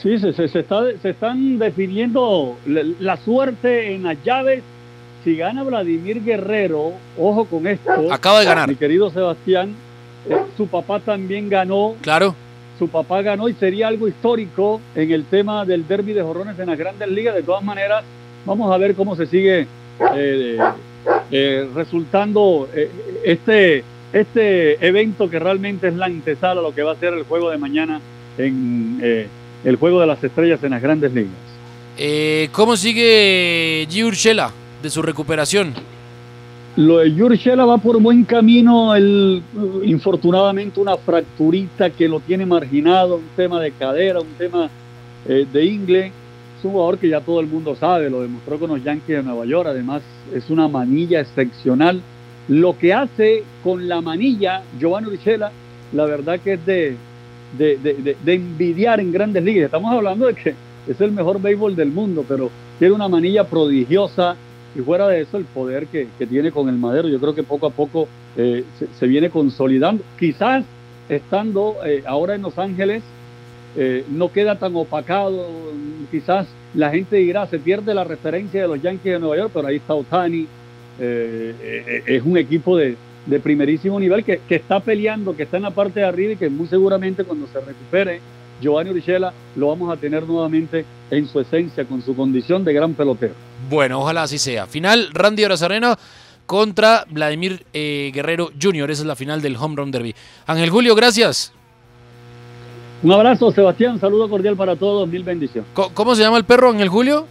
Sí, 0.03 0.19
se, 0.19 0.33
se, 0.33 0.49
se 0.49 0.61
está, 0.61 0.83
se 1.01 1.11
están 1.11 1.59
definiendo 1.59 2.57
la, 2.67 2.83
la 2.99 3.17
suerte 3.19 3.95
en 3.95 4.03
las 4.03 4.23
llaves. 4.25 4.63
Si 5.23 5.37
gana 5.37 5.63
Vladimir 5.63 6.23
Guerrero, 6.23 6.93
ojo 7.19 7.47
con 7.47 7.67
esto. 7.67 8.13
Acaba 8.13 8.41
de 8.41 8.45
ganar. 8.47 8.69
Mi 8.69 8.77
querido 8.77 9.11
Sebastián, 9.11 9.75
eh, 10.29 10.37
su 10.57 10.67
papá 10.67 11.01
también 11.01 11.49
ganó. 11.49 11.95
Claro. 12.03 12.35
Su 12.79 12.89
papá 12.89 13.23
ganó 13.23 13.49
y 13.49 13.55
sería 13.55 13.89
algo 13.89 14.09
histórico 14.09 14.81
en 14.95 15.13
el 15.13 15.25
tema 15.25 15.65
del 15.65 15.87
derby 15.87 16.13
de 16.13 16.23
jorrones 16.23 16.59
en 16.59 16.67
las 16.67 16.79
grandes 16.79 17.09
ligas. 17.09 17.35
De 17.35 17.43
todas 17.43 17.63
maneras, 17.63 18.05
vamos 18.45 18.73
a 18.73 18.79
ver 18.79 18.95
cómo 18.95 19.15
se 19.15 19.27
sigue 19.27 19.67
eh, 20.17 20.59
eh, 21.31 21.69
resultando 21.75 22.69
eh, 22.75 22.91
este, 23.25 23.85
este 24.13 24.87
evento 24.87 25.31
que 25.31 25.39
realmente 25.39 25.89
es 25.89 25.95
la 25.95 26.07
antesala 26.07 26.61
a 26.61 26.63
lo 26.65 26.75
que 26.75 26.83
va 26.83 26.93
a 26.93 26.97
ser 26.97 27.15
el 27.15 27.23
juego 27.25 27.51
de 27.51 27.59
mañana 27.59 28.01
en 28.39 28.99
el 29.65 29.77
juego 29.77 30.01
de 30.01 30.09
las 30.09 30.23
estrellas 30.25 30.63
en 30.65 30.71
las 30.71 30.83
grandes 30.83 31.13
ligas. 31.13 32.51
¿Cómo 32.51 32.77
sigue 32.77 33.87
G. 33.89 34.05
Urshela 34.05 34.51
de 34.83 34.91
su 34.91 35.01
recuperación? 35.01 35.94
Lo 36.77 36.99
de 36.99 37.15
Yurchela 37.15 37.65
va 37.65 37.79
por 37.79 38.01
buen 38.03 38.25
camino. 38.25 38.97
Él, 38.97 39.43
infortunadamente, 39.85 40.81
una 40.81 40.97
fracturita 40.97 41.91
que 41.91 42.09
lo 42.09 42.19
tiene 42.19 42.45
marginado, 42.45 43.17
un 43.17 43.29
tema 43.37 43.61
de 43.61 43.71
cadera, 43.71 44.21
un 44.21 44.35
tema 44.37 44.69
eh, 45.29 45.47
de 45.53 45.65
ingle. 45.65 46.07
Es 46.07 46.65
un 46.65 46.73
jugador 46.73 46.99
que 46.99 47.09
ya 47.09 47.21
todo 47.21 47.39
el 47.39 47.47
mundo 47.47 47.77
sabe, 47.77 48.11
lo 48.11 48.23
demostró 48.23 48.59
con 48.59 48.71
los 48.71 48.83
Yankees 48.83 49.19
de 49.19 49.23
Nueva 49.23 49.47
York. 49.47 49.69
Además, 49.69 50.03
es 50.35 50.51
una 50.51 50.67
manilla 50.67 51.21
excepcional. 51.21 52.01
Lo 52.49 52.77
que 52.77 52.93
hace 52.93 53.45
con 53.63 53.87
la 53.87 54.01
manilla 54.01 54.63
Giovanni 54.81 55.09
Urshela, 55.09 55.53
la 55.93 56.07
verdad 56.07 56.41
que 56.41 56.55
es 56.55 56.67
de, 56.67 56.97
de, 57.57 57.77
de, 57.77 58.17
de 58.21 58.35
envidiar 58.35 58.99
en 58.99 59.13
grandes 59.13 59.45
ligas. 59.45 59.67
Estamos 59.67 59.93
hablando 59.95 60.27
de 60.27 60.35
que 60.35 60.55
es 60.89 61.01
el 61.01 61.13
mejor 61.13 61.41
béisbol 61.41 61.77
del 61.77 61.93
mundo, 61.93 62.25
pero 62.27 62.51
tiene 62.81 62.95
una 62.95 63.09
manilla 63.09 63.45
prodigiosa 63.45 64.37
y 64.75 64.81
fuera 64.81 65.09
de 65.09 65.21
eso 65.21 65.37
el 65.37 65.45
poder 65.45 65.87
que, 65.87 66.09
que, 66.19 66.27
tiene 66.27 66.51
con 66.51 66.69
el 66.69 66.77
madero, 66.77 67.09
yo 67.09 67.21
creo 67.21 67.35
que 67.35 67.43
poco 67.43 67.67
a 67.67 67.71
poco 67.71 68.09
eh, 68.37 68.65
se, 68.99 69.07
viene 69.07 69.31
consolidando. 69.31 70.03
Quizás 70.19 70.65
estando 71.09 71.77
eh, 71.85 72.03
ahora 72.07 72.35
en 72.35 72.43
Los 72.43 72.59
Ángeles 72.59 73.03
eh, 73.77 74.05
no 74.11 74.33
queda 74.33 74.59
tan 74.59 74.75
opacado. 74.75 75.47
Quizás 76.11 76.47
la 76.75 76.91
gente 76.91 77.17
dirá, 77.17 77.47
se 77.47 77.59
pierde 77.59 77.95
la 77.95 78.05
referencia 78.05 78.63
de 78.63 78.69
los 78.69 78.83
Yankees 78.83 79.13
de 79.13 79.19
Nueva 79.21 79.37
York, 79.37 79.51
pero 79.55 79.69
ahí 79.69 79.77
está 79.77 79.95
Otani. 79.95 80.47
Es 80.97 82.23
un 82.23 82.39
equipo 82.39 82.77
de, 82.77 82.97
de 83.27 83.41
primerísimo 83.41 83.99
nivel 83.99 84.23
que, 84.23 84.41
que, 84.49 84.55
está 84.57 84.79
peleando, 84.81 85.37
que 85.37 85.43
está 85.43 85.57
en 85.57 85.65
la 85.65 85.71
parte 85.73 86.01
de 86.01 86.07
arriba 86.07 86.33
y 86.33 86.37
que 86.37 86.49
muy 86.49 86.69
seguramente 86.69 87.25
cuando 87.25 87.49
se 87.49 87.61
recupere 87.61 88.21
Giovanni 88.61 88.91
Urichela 88.91 89.33
lo 89.57 89.69
vamos 89.69 89.93
a 89.93 89.97
tener 89.97 90.23
nuevamente 90.25 90.85
en 91.11 91.27
su 91.27 91.41
esencia, 91.41 91.85
con 91.85 92.03
su 92.03 92.15
condición 92.15 92.65
de 92.65 92.73
gran 92.73 92.95
pelotero. 92.95 93.35
Bueno, 93.69 94.01
ojalá 94.01 94.23
así 94.23 94.39
sea. 94.39 94.67
Final, 94.67 95.11
Randy 95.13 95.45
Arena 95.45 95.99
contra 96.47 97.05
Vladimir 97.11 97.65
eh, 97.73 98.11
Guerrero 98.15 98.51
Jr. 98.61 98.91
Esa 98.91 99.03
es 99.03 99.07
la 99.07 99.17
final 99.17 99.41
del 99.41 99.57
Home 99.57 99.77
Run 99.77 99.91
Derby. 99.91 100.15
Ángel 100.47 100.71
Julio, 100.71 100.95
gracias. 100.95 101.53
Un 103.03 103.13
abrazo, 103.13 103.51
Sebastián. 103.53 104.01
Saludo 104.01 104.29
cordial 104.29 104.57
para 104.57 104.77
todos. 104.77 105.09
Mil 105.09 105.25
bendiciones. 105.25 105.71
¿Cómo 105.75 106.15
se 106.15 106.23
llama 106.23 106.39
el 106.39 106.45
perro, 106.45 106.71
Ángel 106.71 106.89
Julio? 106.89 107.27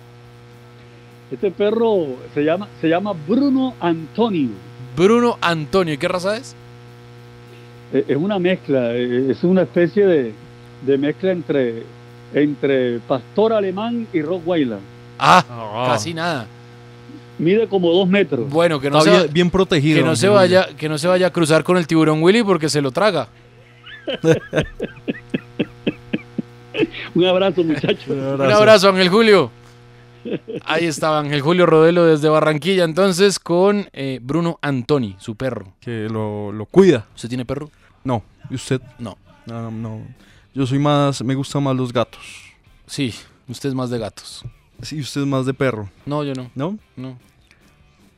Este 1.32 1.50
perro 1.50 2.16
se 2.34 2.44
llama, 2.44 2.68
se 2.80 2.88
llama 2.88 3.14
Bruno 3.28 3.74
Antonio. 3.80 4.50
Bruno 4.96 5.38
Antonio. 5.42 5.94
¿Y 5.94 5.98
qué 5.98 6.08
raza 6.08 6.38
es? 6.38 6.56
Es 7.92 8.18
una 8.18 8.40
mezcla, 8.40 8.94
es 8.94 9.44
una 9.44 9.64
especie 9.64 10.06
de, 10.06 10.34
de 10.86 10.98
mezcla 10.98 11.32
entre, 11.32 11.84
entre 12.34 13.00
pastor 13.00 13.54
alemán 13.54 14.08
y 14.14 14.22
rottweiler. 14.22 14.80
Ah, 15.20 15.44
oh. 15.50 15.86
casi 15.92 16.14
nada. 16.14 16.48
Mide 17.38 17.68
como 17.68 17.92
dos 17.92 18.08
metros. 18.08 18.50
Bueno, 18.50 18.80
que 18.80 18.90
no 18.90 19.00
Está 19.00 19.12
se, 19.12 19.18
bien, 19.18 19.34
bien 19.34 19.50
protegido. 19.50 20.00
que 20.00 20.06
no 20.06 20.16
se 20.16 20.28
vaya, 20.30 20.68
que 20.78 20.88
no 20.88 20.98
se 20.98 21.08
vaya 21.08 21.28
a 21.28 21.30
cruzar 21.32 21.64
con 21.64 21.78
el 21.78 21.88
tiburón 21.88 22.22
Willy 22.22 22.44
porque 22.44 22.70
se 22.70 22.82
lo 22.82 22.92
traga. 22.92 23.28
Un 27.16 27.26
abrazo, 27.26 27.64
muchachos. 27.64 28.08
Un 28.08 28.20
abrazo. 28.20 28.44
Un 28.44 28.52
abrazo, 28.52 28.90
Ángel 28.90 29.10
Julio. 29.10 29.52
Ahí 30.66 30.86
estaba 30.86 31.20
Ángel 31.20 31.42
Julio 31.42 31.66
Rodelo 31.66 32.06
desde 32.06 32.30
Barranquilla, 32.30 32.86
entonces 32.86 33.40
con 33.40 33.90
eh, 33.94 34.20
Bruno 34.22 34.58
Antoni, 34.62 35.16
su 35.20 35.36
perro. 35.36 35.74
Que 35.82 36.08
lo, 36.10 36.52
lo, 36.52 36.66
cuida. 36.66 37.08
¿Usted 37.16 37.30
tiene 37.30 37.46
perro? 37.46 37.70
No. 38.04 38.24
¿Y 38.50 38.56
usted? 38.56 38.82
No. 39.00 39.18
No, 39.46 39.70
no. 39.70 40.02
Yo 40.54 40.66
soy 40.66 40.80
más, 40.80 41.22
me 41.24 41.36
gustan 41.36 41.64
más 41.64 41.76
los 41.76 41.92
gatos. 41.92 42.22
Sí, 42.86 43.14
usted 43.48 43.70
es 43.70 43.76
más 43.76 43.90
de 43.90 44.00
gatos. 44.00 44.46
Sí, 44.84 45.00
usted 45.00 45.22
es 45.22 45.28
más 45.28 45.46
de 45.46 45.54
perro. 45.54 45.90
No, 46.06 46.24
yo 46.24 46.34
no. 46.34 46.52
¿No? 46.56 46.78
No. 46.96 47.18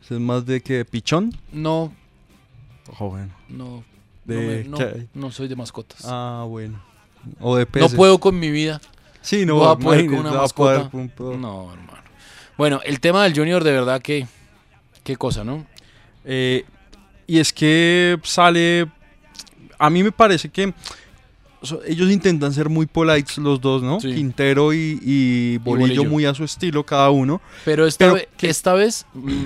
¿Usted 0.01 0.16
es 0.16 0.22
más 0.22 0.45
de 0.45 0.61
que 0.61 0.86
pichón? 0.86 1.36
No. 1.51 1.93
Oh, 2.99 3.09
bueno. 3.09 3.34
No. 3.49 3.84
De, 4.24 4.63
no, 4.63 4.78
me, 4.78 4.86
no, 4.86 5.07
no, 5.13 5.32
soy 5.32 5.47
de 5.47 5.55
mascotas. 5.55 6.01
Ah, 6.05 6.45
bueno. 6.47 6.82
O 7.39 7.55
de 7.55 7.66
peces. 7.66 7.91
No 7.91 7.97
puedo 7.97 8.18
con 8.20 8.39
mi 8.39 8.49
vida. 8.49 8.82
Sí, 9.22 9.45
no, 9.45 9.55
voy 9.55 9.72
a 9.72 9.76
poder 9.76 10.05
con 10.07 10.20
una 10.20 10.32
no 10.32 10.41
mascota. 10.41 10.89
Poder, 10.89 11.39
no, 11.39 11.72
hermano. 11.74 12.03
Bueno, 12.57 12.82
el 12.86 12.99
tema 12.99 13.24
del 13.24 13.36
Junior, 13.36 13.63
de 13.63 13.72
verdad 13.72 14.01
que. 14.01 14.28
Qué 15.03 15.16
cosa, 15.16 15.43
¿no? 15.43 15.66
Eh, 16.24 16.66
y 17.28 17.39
es 17.39 17.53
que 17.53 18.20
sale. 18.24 18.88
A 19.78 19.89
mí 19.89 20.03
me 20.03 20.11
parece 20.11 20.49
que 20.49 20.74
ellos 21.88 22.11
intentan 22.11 22.53
ser 22.53 22.70
muy 22.70 22.86
polites 22.86 23.38
los 23.38 23.59
dos, 23.61 23.82
¿no? 23.84 23.99
Sí. 23.99 24.13
Quintero 24.13 24.74
y, 24.74 24.99
y, 25.01 25.57
Bolillo, 25.59 25.88
Bolillo. 25.95 26.03
muy 26.05 26.26
a 26.26 26.34
su 26.34 26.43
estilo 26.43 26.86
cada 26.86 27.09
uno. 27.09 27.41
Pero 27.63 27.86
esta, 27.86 28.13
Pero 28.13 28.28
esta 28.41 28.74
vez, 28.74 29.05
mm, 29.13 29.43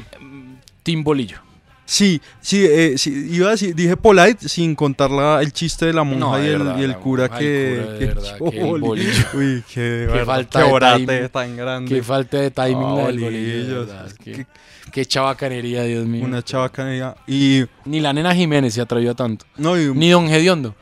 Team 0.84 1.04
Bolillo. 1.04 1.38
Sí, 1.86 2.22
sí, 2.40 2.64
eh, 2.64 3.00
sí, 3.00 3.30
iba 3.32 3.48
a 3.48 3.52
decir, 3.52 3.74
dije 3.74 3.98
polite 3.98 4.48
sin 4.48 4.76
contar 4.76 5.10
la, 5.10 5.42
el 5.42 5.52
chiste 5.52 5.88
de 5.88 5.94
la 5.94 6.04
monja 6.04 6.20
No, 6.38 6.44
y, 6.44 6.46
el, 6.46 6.60
verdad, 6.60 6.78
y 6.78 6.84
el 6.84 6.90
la 6.92 7.00
cura 7.00 7.24
monja, 7.28 7.40
el 7.40 7.44
que, 7.44 7.82
cura, 7.82 7.92
de 7.94 8.00
que 8.00 8.06
verdad, 8.06 8.36
echó 8.36 8.52
que 8.52 8.60
el 8.62 8.80
bolillo. 8.82 9.24
Uy, 9.34 9.64
qué, 9.74 10.10
Qué 10.14 10.26
falta 10.26 10.64
qué 10.66 10.72
de 10.72 11.06
timing. 11.08 11.30
tan 11.30 11.58
grande. 11.58 11.96
Qué 11.96 12.04
falta 12.04 12.38
de 12.38 12.52
timing 12.52 12.96
la 12.96 13.08
del 13.08 13.20
bolillo. 13.20 13.86
de 13.88 13.94
Qué, 14.24 14.46
qué 14.92 15.06
chabacanería, 15.08 15.82
Dios 15.84 16.06
mío. 16.06 16.24
Una 16.26 16.44
chavacanería. 16.44 17.16
Y 17.26 17.64
Ni 17.86 18.00
la 18.02 18.14
nena 18.14 18.36
Jiménez 18.36 18.76
se 18.76 18.82
atrevió 18.82 19.10
a 19.10 19.16
tanto. 19.16 19.48
no, 19.58 19.76
y 19.76 19.92
Ni 19.92 20.12
Don 20.12 20.28
Gediondo. 20.28 20.76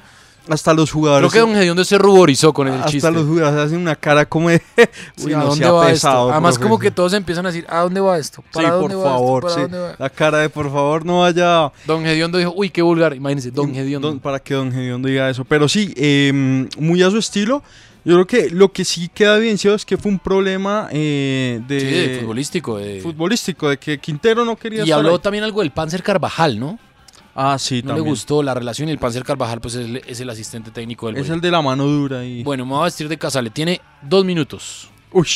Hasta 0.49 0.73
los 0.73 0.91
jugadores. 0.91 1.29
Creo 1.31 1.45
que 1.45 1.49
Don 1.51 1.57
Gediondo 1.59 1.83
se 1.83 1.97
ruborizó 1.97 2.53
con 2.53 2.67
el 2.67 2.75
hasta 2.75 2.89
chiste. 2.89 3.11
los 3.11 3.25
jugadores 3.25 3.65
hacen 3.65 3.79
una 3.79 3.95
cara 3.95 4.25
como 4.25 4.49
de. 4.49 4.61
Sí, 5.15 5.33
¿A 5.33 5.37
no 5.39 5.45
dónde 5.47 5.69
va 5.69 5.87
pesado, 5.87 6.27
esto? 6.27 6.31
Además, 6.33 6.59
como 6.59 6.77
que 6.79 6.91
todos 6.91 7.13
empiezan 7.13 7.45
a 7.45 7.49
decir, 7.49 7.65
¿a 7.69 7.79
dónde 7.81 7.99
va 7.99 8.17
esto? 8.17 8.41
Sí, 8.43 8.49
¿Para 8.53 8.71
dónde 8.71 8.95
por 8.95 9.05
va 9.05 9.09
favor, 9.11 9.43
esto? 9.45 9.55
¿Para 9.55 9.55
sí. 9.67 9.71
dónde 9.71 9.87
va? 9.89 9.95
La 9.99 10.09
cara 10.09 10.37
de 10.39 10.49
por 10.49 10.71
favor 10.71 11.05
no 11.05 11.19
vaya. 11.21 11.71
Don 11.85 12.03
Gediondo 12.03 12.37
dijo, 12.37 12.53
uy, 12.55 12.69
qué 12.69 12.81
vulgar. 12.81 13.15
Imagínense, 13.15 13.51
Don 13.51 13.73
Gediondo. 13.73 14.17
Para 14.19 14.39
que 14.39 14.53
Don 14.53 14.71
Gediondo 14.71 15.07
diga 15.07 15.29
eso. 15.29 15.43
Pero 15.45 15.67
sí, 15.67 15.93
eh, 15.97 16.67
muy 16.77 17.01
a 17.03 17.09
su 17.09 17.17
estilo. 17.17 17.63
Yo 18.05 18.13
creo 18.13 18.27
que 18.27 18.49
lo 18.51 18.71
que 18.71 18.85
sí 18.85 19.09
queda 19.13 19.35
evidenciado 19.35 19.75
es 19.75 19.85
que 19.85 19.97
fue 19.97 20.09
un 20.09 20.19
problema 20.19 20.87
eh, 20.91 21.59
de, 21.67 21.79
Sí, 21.81 21.85
de 21.87 22.17
futbolístico. 22.21 22.77
de- 22.77 23.01
futbolístico, 23.01 23.67
de 23.69 23.77
que 23.77 23.97
Quintero 23.99 24.45
no 24.45 24.55
quería 24.55 24.85
Y 24.85 24.91
habló 24.91 25.15
ahí. 25.15 25.19
también 25.19 25.43
algo 25.43 25.59
del 25.59 25.71
Panzer 25.71 26.01
Carvajal, 26.03 26.57
¿no? 26.57 26.79
Ah, 27.39 27.57
sí, 27.59 27.81
No 27.83 27.89
también. 27.89 28.05
le 28.05 28.09
gustó 28.09 28.41
la 28.41 28.53
relación 28.55 28.89
y 28.89 28.91
el 28.91 28.97
Panzer 28.97 29.23
Carvajal, 29.23 29.61
pues 29.61 29.75
es 29.75 29.85
el, 29.85 29.97
es 30.07 30.19
el 30.19 30.29
asistente 30.29 30.71
técnico 30.71 31.05
del 31.07 31.17
Es 31.17 31.29
el 31.29 31.39
de 31.39 31.51
la 31.51 31.61
mano 31.61 31.85
dura 31.85 32.25
y. 32.25 32.41
Bueno, 32.43 32.65
me 32.65 32.71
voy 32.71 32.81
a 32.81 32.83
vestir 32.85 33.07
de 33.07 33.17
Casale. 33.17 33.51
Tiene 33.51 33.79
dos 34.01 34.25
minutos. 34.25 34.89
Uy. 35.11 35.27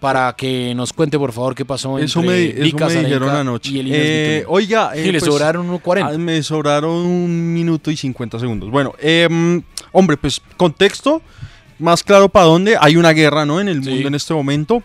Para 0.00 0.34
que 0.34 0.74
nos 0.74 0.92
cuente, 0.92 1.18
por 1.18 1.32
favor, 1.32 1.54
qué 1.54 1.64
pasó 1.64 1.98
Eso 1.98 2.20
entre 2.20 2.32
me, 2.36 2.46
Vic 2.62 2.66
eso 2.68 2.76
me 2.78 2.84
Azarenka 2.84 3.08
dijeron 3.08 3.30
anoche. 3.30 3.70
y 3.72 3.78
el 3.80 3.86
Inés 3.88 4.00
Eh, 4.02 4.44
oiga, 4.48 4.92
Y 4.94 5.00
eh, 5.00 5.12
le 5.12 5.18
pues, 5.18 5.24
sobraron 5.32 5.68
unos 5.68 5.80
40. 5.80 6.14
ah, 6.14 6.18
Me 6.18 6.42
sobraron 6.42 6.90
un 7.06 7.52
minuto 7.54 7.90
y 7.90 7.96
50 7.96 8.38
segundos. 8.38 8.70
Bueno, 8.70 8.92
em, 8.98 9.62
hombre, 9.92 10.16
pues 10.18 10.40
contexto, 10.58 11.22
más 11.78 12.02
claro 12.02 12.28
para 12.28 12.44
dónde. 12.46 12.76
Hay 12.80 12.96
una 12.96 13.10
guerra, 13.12 13.46
¿no? 13.46 13.58
En 13.60 13.68
el 13.68 13.82
Sí. 13.84 13.90
mundo 13.90 14.08
en 14.08 14.14
este 14.14 14.34
momento 14.34 14.82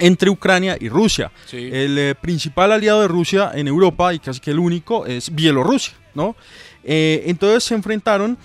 entre 0.00 0.30
Ucrania 0.30 0.76
y 0.80 0.88
Rusia. 0.88 1.30
Sí. 1.46 1.70
El 1.72 1.96
eh, 1.96 2.14
principal 2.20 2.72
aliado 2.72 3.02
de 3.02 3.08
Rusia 3.08 3.52
en 3.54 3.68
Europa 3.68 4.12
y 4.12 4.18
casi 4.18 4.40
que 4.40 4.50
el 4.50 4.58
único 4.58 5.06
es 5.06 5.32
Bielorrusia, 5.32 5.94
¿no? 6.14 6.34
Eh, 6.82 7.22
entonces 7.26 7.62
se 7.62 7.74
enfrentaron 7.74 8.36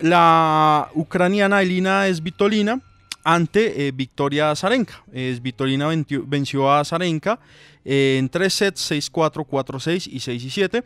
la 0.00 0.90
ucraniana 0.94 1.62
Elina 1.62 2.12
Svitolina 2.12 2.80
ante 3.24 3.86
eh, 3.86 3.92
Victoria 3.92 4.50
Azarenka. 4.50 5.02
Eh, 5.12 5.34
Svitolina 5.36 5.88
venció, 6.26 6.70
a 6.70 6.80
Azarenka 6.80 7.40
eh, 7.84 8.16
en 8.18 8.28
tres 8.28 8.54
sets, 8.54 8.90
6-4, 8.90 9.46
4-6 9.46 10.08
y 10.12 10.20
6 10.20 10.44
y 10.44 10.50
7. 10.50 10.84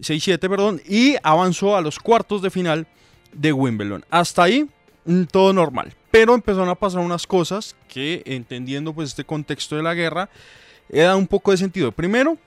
6-7, 0.00 0.38
perdón, 0.40 0.82
y 0.86 1.16
avanzó 1.22 1.74
a 1.74 1.80
los 1.80 1.98
cuartos 1.98 2.42
de 2.42 2.50
final 2.50 2.86
de 3.32 3.52
Wimbledon. 3.52 4.04
Hasta 4.10 4.42
ahí, 4.42 4.68
todo 5.30 5.52
normal. 5.52 5.94
Pero 6.10 6.34
empezaron 6.34 6.68
a 6.68 6.74
pasar 6.74 7.00
unas 7.00 7.26
cosas 7.26 7.76
que, 7.88 8.22
entendiendo 8.26 8.92
pues 8.92 9.10
este 9.10 9.24
contexto 9.24 9.76
de 9.76 9.82
la 9.82 9.94
guerra, 9.94 10.28
eh, 10.88 11.02
da 11.02 11.16
un 11.16 11.26
poco 11.26 11.50
de 11.50 11.56
sentido. 11.56 11.92
Primero, 11.92 12.38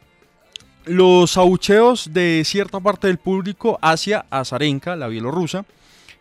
los 0.86 1.38
abucheos 1.38 2.14
de 2.14 2.44
cierta 2.46 2.80
parte 2.80 3.08
del 3.08 3.18
público 3.18 3.78
hacia 3.82 4.26
Azarenka, 4.30 4.96
la 4.96 5.08
bielorrusa, 5.08 5.66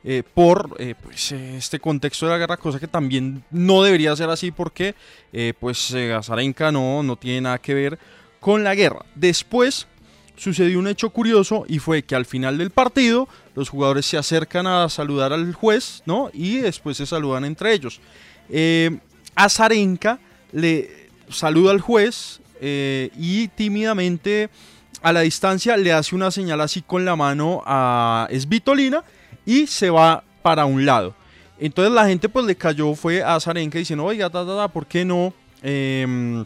eh, 0.05 0.23
por 0.35 0.77
eh, 0.79 0.95
pues, 1.03 1.33
este 1.33 1.81
contexto 1.81 2.27
de 2.27 2.33
la 2.33 2.39
guerra, 2.39 2.57
cosa 2.57 2.79
que 2.79 2.87
también 2.87 3.43
no 3.51 3.83
debería 3.83 4.15
ser 4.15 4.31
así 4.31 4.53
porque 4.53 4.95
eh, 5.33 5.55
pues 5.59 5.93
Azarenka 5.93 6.71
no, 6.71 7.03
no 7.03 7.17
tiene 7.17 7.43
nada 7.43 7.59
que 7.59 7.75
ver 7.75 7.99
con 8.41 8.63
la 8.63 8.75
guerra. 8.75 9.05
Después 9.15 9.89
sucedió 10.39 10.79
un 10.79 10.89
hecho 10.89 11.11
curioso 11.11 11.65
y 11.69 11.81
fue 11.81 12.03
que 12.03 12.15
al 12.15 12.25
final 12.25 12.57
del 12.59 12.71
partido 12.71 13.29
los 13.55 13.69
jugadores 13.69 14.07
se 14.07 14.17
acercan 14.17 14.67
a 14.67 14.89
saludar 14.89 15.33
al 15.33 15.53
juez, 15.53 16.03
¿no? 16.07 16.31
Y 16.33 16.59
después 16.59 16.97
se 16.97 17.07
saludan 17.07 17.45
entre 17.45 17.75
ellos. 17.75 18.01
Eh, 18.49 18.99
Azarenka 19.35 20.19
le 20.53 21.09
saluda 21.29 21.73
al 21.73 21.81
juez 21.81 22.41
eh, 22.61 23.11
y 23.19 23.49
tímidamente 23.49 24.49
a 25.03 25.13
la 25.13 25.21
distancia 25.21 25.77
le 25.77 25.93
hace 25.93 26.15
una 26.15 26.31
señal 26.31 26.61
así 26.61 26.83
con 26.83 27.05
la 27.05 27.17
mano 27.17 27.63
a 27.67 28.29
Svitolina 28.33 29.05
y 29.45 29.67
se 29.67 29.91
va 29.91 30.25
para 30.43 30.65
un 30.65 30.87
lado. 30.87 31.15
Entonces 31.59 31.93
la 31.93 32.07
gente 32.07 32.29
pues 32.29 32.47
le 32.47 32.57
cayó 32.57 32.95
fue 32.95 33.23
a 33.23 33.35
Azarenka 33.35 33.79
diciendo, 33.79 34.05
oiga, 34.05 34.31
ta, 34.31 34.47
ta, 34.47 34.57
ta, 34.57 34.69
¿por 34.69 34.87
qué 34.87 35.05
no? 35.05 35.35
Em, 35.63 36.45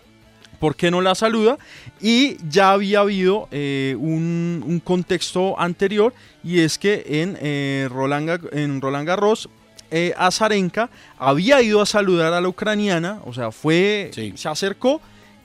¿Por 0.62 0.76
qué 0.76 0.92
no 0.92 1.00
la 1.00 1.16
saluda? 1.16 1.58
Y 2.00 2.36
ya 2.48 2.70
había 2.70 3.00
habido 3.00 3.48
eh, 3.50 3.96
un, 3.98 4.62
un 4.64 4.78
contexto 4.78 5.58
anterior 5.58 6.14
y 6.44 6.60
es 6.60 6.78
que 6.78 7.02
en, 7.04 7.36
eh, 7.40 7.88
Roland, 7.90 8.48
en 8.52 8.80
Roland 8.80 9.08
Garros 9.08 9.48
eh, 9.90 10.14
Azarenka 10.16 10.88
había 11.18 11.60
ido 11.62 11.80
a 11.80 11.86
saludar 11.86 12.32
a 12.32 12.40
la 12.40 12.46
ucraniana, 12.46 13.18
o 13.24 13.34
sea, 13.34 13.50
fue, 13.50 14.12
se 14.36 14.48
acercó 14.48 15.00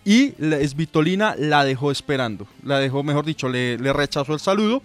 y 0.05 0.33
Svitolina 0.67 1.33
la 1.35 1.65
dejó 1.65 1.89
esperando, 1.89 2.45
la 2.61 2.77
dejó, 2.77 3.01
mejor 3.01 3.25
dicho, 3.25 3.49
le, 3.49 3.79
le 3.79 3.93
rechazó 3.93 4.35
el 4.35 4.39
saludo. 4.39 4.83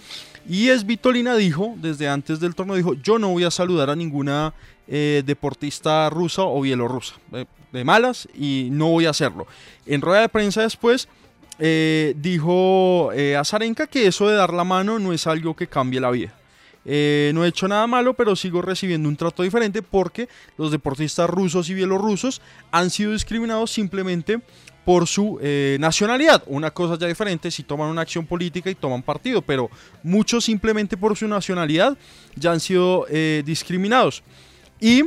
Y 0.49 0.69
Svitolina 0.71 1.37
dijo, 1.37 1.75
desde 1.77 2.09
antes 2.09 2.41
del 2.41 2.55
torneo, 2.55 2.77
dijo, 2.77 2.95
yo 2.95 3.19
no 3.19 3.29
voy 3.29 3.45
a 3.45 3.51
saludar 3.51 3.91
a 3.91 3.97
ninguna 3.97 4.55
eh, 4.89 5.23
deportista 5.25 6.11
rusa 6.11 6.43
o 6.43 6.61
bielorrusa, 6.61 7.15
eh, 7.35 7.45
de 7.73 7.85
malas, 7.85 8.29
y 8.35 8.69
no 8.71 8.89
voy 8.89 9.07
a 9.07 9.11
hacerlo. 9.11 9.47
En 9.87 10.01
rueda 10.01 10.21
de 10.21 10.29
prensa 10.29 10.63
después 10.63 11.09
eh, 11.59 12.15
dijo 12.17 13.11
eh, 13.15 13.37
Azarenka 13.37 13.87
que 13.87 14.07
eso 14.07 14.29
de 14.29 14.37
dar 14.37 14.53
la 14.53 14.65
mano 14.65 14.99
no 14.99 15.13
es 15.13 15.27
algo 15.27 15.55
que 15.55 15.67
cambie 15.67 16.01
la 16.01 16.11
vida. 16.11 16.35
eh, 16.85 17.31
no 17.35 17.45
he 17.45 17.49
hecho 17.49 17.69
nada 17.69 17.87
malo, 17.87 18.15
pero 18.15 18.35
sigo 18.35 18.61
recibiendo 18.61 19.09
un 19.09 19.17
trato 19.17 19.43
diferente 19.45 19.83
porque 19.83 20.29
los 20.59 20.71
deportistas 20.73 21.31
rusos 21.31 21.71
y 21.71 21.75
bielorrusos 21.75 22.43
han 22.73 22.91
sido 22.91 23.13
discriminados 23.13 23.71
simplemente 23.71 24.41
por 24.85 25.07
su 25.07 25.39
eh, 25.41 25.77
nacionalidad. 25.79 26.43
Una 26.47 26.73
cosa 26.73 26.99
ya 26.99 27.07
diferente 27.07 27.53
si 27.53 27.63
toman 27.63 27.89
una 27.89 28.03
acción 28.03 28.27
política 28.27 28.69
y 28.69 28.75
toman 28.75 29.03
partido, 29.03 29.41
pero 29.41 29.71
muchos 30.03 30.45
simplemente 30.45 30.97
por 30.97 31.17
su 31.17 31.29
nacionalidad 31.29 31.97
ya 32.35 32.51
han 32.51 32.59
sido 32.59 33.07
discriminados. 33.45 34.25
Y 34.81 35.05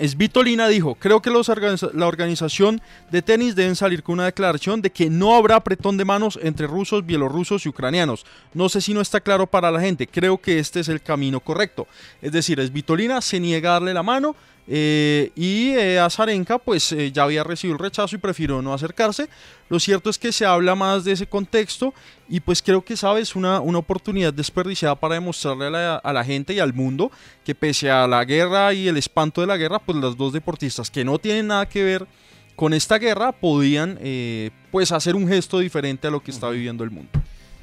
Svitolina 0.00 0.68
dijo, 0.68 0.94
creo 0.94 1.22
que 1.22 1.30
la 1.30 2.06
organización 2.06 2.82
de 3.10 3.22
tenis 3.22 3.54
deben 3.56 3.76
salir 3.76 4.02
con 4.02 4.14
una 4.14 4.26
declaración 4.26 4.82
de 4.82 4.90
que 4.90 5.08
no 5.08 5.34
habrá 5.34 5.56
apretón 5.56 5.96
de 5.96 6.04
manos 6.04 6.38
entre 6.42 6.66
rusos, 6.66 7.06
bielorrusos 7.06 7.64
y 7.64 7.68
ucranianos. 7.68 8.26
No 8.52 8.68
sé 8.68 8.80
si 8.80 8.92
no 8.92 9.00
está 9.00 9.20
claro 9.20 9.46
para 9.46 9.70
la 9.70 9.80
gente, 9.80 10.06
creo 10.06 10.38
que 10.38 10.58
este 10.58 10.80
es 10.80 10.88
el 10.88 11.00
camino 11.00 11.40
correcto. 11.40 11.86
Es 12.20 12.32
decir, 12.32 12.60
Svitolina 12.66 13.20
se 13.20 13.40
niega 13.40 13.70
a 13.70 13.72
darle 13.74 13.94
la 13.94 14.02
mano 14.02 14.36
eh, 14.68 15.30
y 15.36 15.70
eh, 15.70 15.98
Azarenka 16.00 16.58
pues 16.58 16.90
eh, 16.92 17.12
ya 17.12 17.22
había 17.22 17.44
recibido 17.44 17.76
el 17.76 17.82
rechazo 17.82 18.16
y 18.16 18.18
prefirió 18.18 18.60
no 18.62 18.74
acercarse. 18.74 19.28
Lo 19.68 19.78
cierto 19.80 20.10
es 20.10 20.18
que 20.18 20.32
se 20.32 20.44
habla 20.46 20.74
más 20.74 21.04
de 21.04 21.12
ese 21.12 21.26
contexto 21.26 21.92
y 22.28 22.40
pues 22.40 22.62
creo 22.62 22.84
que 22.84 22.96
sabes 22.96 23.36
una, 23.36 23.60
una 23.60 23.78
oportunidad 23.78 24.32
desperdiciada 24.32 24.94
para 24.96 25.14
demostrarle 25.14 25.66
a 25.66 25.70
la, 25.70 25.96
a 25.96 26.12
la 26.12 26.24
gente 26.24 26.52
y 26.54 26.58
al 26.60 26.72
mundo 26.72 27.10
que 27.44 27.54
pese 27.54 27.90
a 27.90 28.06
la 28.06 28.24
guerra 28.24 28.72
y 28.72 28.88
el 28.88 28.96
espanto 28.96 29.40
de 29.40 29.46
la 29.46 29.56
guerra 29.56 29.78
pues 29.78 29.98
las 29.98 30.16
dos 30.16 30.32
deportistas 30.32 30.90
que 30.90 31.04
no 31.04 31.18
tienen 31.18 31.48
nada 31.48 31.68
que 31.68 31.82
ver 31.84 32.06
con 32.54 32.72
esta 32.74 32.98
guerra 32.98 33.32
podían 33.32 33.98
eh, 34.00 34.50
pues 34.70 34.90
hacer 34.92 35.14
un 35.14 35.28
gesto 35.28 35.58
diferente 35.58 36.08
a 36.08 36.10
lo 36.10 36.20
que 36.22 36.30
está 36.30 36.48
viviendo 36.48 36.84
el 36.84 36.90
mundo. 36.90 37.10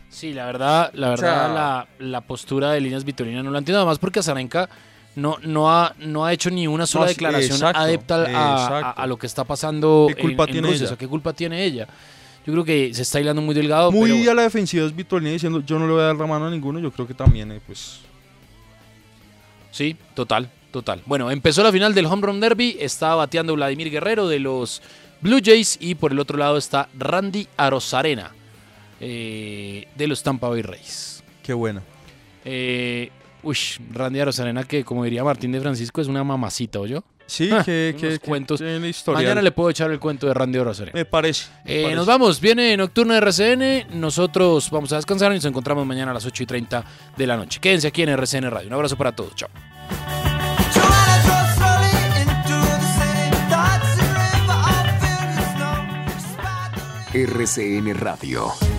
Sí, 0.09 0.31
la 0.33 0.45
verdad, 0.45 0.91
la 0.93 1.07
O 1.07 1.09
verdad, 1.11 1.45
sea- 1.45 1.47
la, 1.53 1.87
la 1.97 2.21
postura 2.21 2.71
de 2.71 2.79
Líneas 2.81 3.03
Vitorina 3.03 3.41
no 3.41 3.49
la 3.49 3.57
entiendo, 3.57 3.79
además 3.79 3.97
porque 3.97 4.19
Azarenka 4.19 4.69
no, 5.15 5.37
no, 5.43 5.69
ha, 5.71 5.93
no 5.99 6.25
ha 6.25 6.33
hecho 6.33 6.49
ni 6.49 6.67
una 6.67 6.85
sola 6.85 7.05
No, 7.05 7.09
declaración 7.09 7.53
exacto, 7.57 7.79
adepta 7.79 8.15
a- 8.15 8.19
a, 8.21 8.63
exacto. 8.79 9.01
a 9.01 9.07
lo 9.07 9.17
que 9.17 9.27
está 9.27 9.43
pasando 9.43 10.05
¿Qué 10.09 10.21
culpa 10.21 10.43
en, 10.43 10.49
en 10.49 10.53
tiene 10.53 10.67
Rusia. 10.67 10.77
ella? 10.77 10.85
O 10.85 10.87
sea, 10.89 10.97
¿Qué 10.97 11.07
culpa 11.07 11.33
tiene 11.33 11.63
ella? 11.63 11.87
Yo 12.45 12.51
creo 12.51 12.65
que 12.65 12.93
se 12.93 13.03
está 13.03 13.19
hilando 13.21 13.41
muy 13.41 13.55
delgado. 13.55 13.91
Muy 13.91 14.11
pero 14.11 14.31
a 14.31 14.33
la 14.33 14.41
defensiva 14.41 14.85
es 14.85 14.95
Vitolina 14.95 15.31
diciendo 15.31 15.61
yo 15.65 15.79
no 15.79 15.87
le 15.87 15.93
voy 15.93 16.01
a 16.01 16.05
dar 16.07 16.15
la 16.15 16.25
mano 16.27 16.47
a 16.47 16.51
ninguno, 16.51 16.79
yo 16.79 16.91
creo 16.91 17.07
que 17.07 17.13
también 17.13 17.51
eh, 17.51 17.61
pues 17.65 17.99
Sí, 19.71 19.95
total, 20.13 20.49
total. 20.71 21.01
Bueno, 21.05 21.31
empezó 21.31 21.63
la 21.63 21.71
final 21.71 21.93
del 21.95 22.05
Home 22.05 22.21
Run 22.27 22.39
Derby. 22.39 22.77
Está 22.79 23.15
bateando 23.15 23.55
Vladimir 23.55 23.89
Guerrero 23.89 24.27
de 24.27 24.39
los 24.39 24.81
Blue 25.21 25.39
Jays. 25.43 25.77
Y 25.79 25.95
por 25.95 26.11
el 26.11 26.19
otro 26.19 26.37
lado 26.37 26.57
está 26.57 26.89
Randy 26.97 27.47
Arozarena 27.57 28.31
eh, 28.99 29.87
de 29.95 30.07
los 30.07 30.21
Tampa 30.21 30.47
Bay 30.49 30.61
Rays. 30.61 31.23
Qué 31.41 31.53
buena. 31.53 31.81
Eh, 32.45 33.09
uy, 33.43 33.57
Randy 33.91 34.19
Arozarena, 34.19 34.63
que 34.63 34.83
como 34.83 35.03
diría 35.03 35.23
Martín 35.23 35.51
de 35.51 35.61
Francisco, 35.61 36.01
es 36.01 36.07
una 36.07 36.23
mamacita, 36.23 36.79
¿o 36.79 36.85
yo? 36.85 37.03
Sí, 37.25 37.49
que, 37.65 37.95
que, 37.99 38.09
que 38.09 38.19
cuentos. 38.19 38.59
historial. 38.61 39.23
Mañana 39.23 39.41
le 39.41 39.51
puedo 39.51 39.69
echar 39.69 39.89
el 39.91 39.99
cuento 39.99 40.27
de 40.27 40.33
Randy 40.33 40.59
Arozarena. 40.59 40.93
Me 40.93 41.05
parece. 41.05 41.47
me 41.65 41.71
Eh, 41.71 41.81
parece. 41.83 41.95
nos 41.95 42.05
vamos, 42.05 42.41
viene 42.41 42.75
Nocturno 42.75 43.13
de 43.13 43.19
RCN. 43.21 43.99
Nosotros 43.99 44.69
vamos 44.69 44.91
a 44.91 44.97
descansar 44.97 45.31
y 45.31 45.35
nos 45.35 45.45
encontramos 45.45 45.85
mañana 45.85 46.11
a 46.11 46.13
las 46.13 46.25
8 46.25 46.43
y 46.43 46.45
30 46.45 46.83
de 47.15 47.27
la 47.27 47.37
noche. 47.37 47.59
Quédense 47.61 47.87
aquí 47.87 48.01
en 48.03 48.09
RCN 48.09 48.49
Radio. 48.51 48.67
Un 48.67 48.73
abrazo 48.73 48.97
para 48.97 49.13
todos. 49.13 49.33
Chao. 49.35 49.49
RCN 57.13 57.93
Radio. 57.93 58.72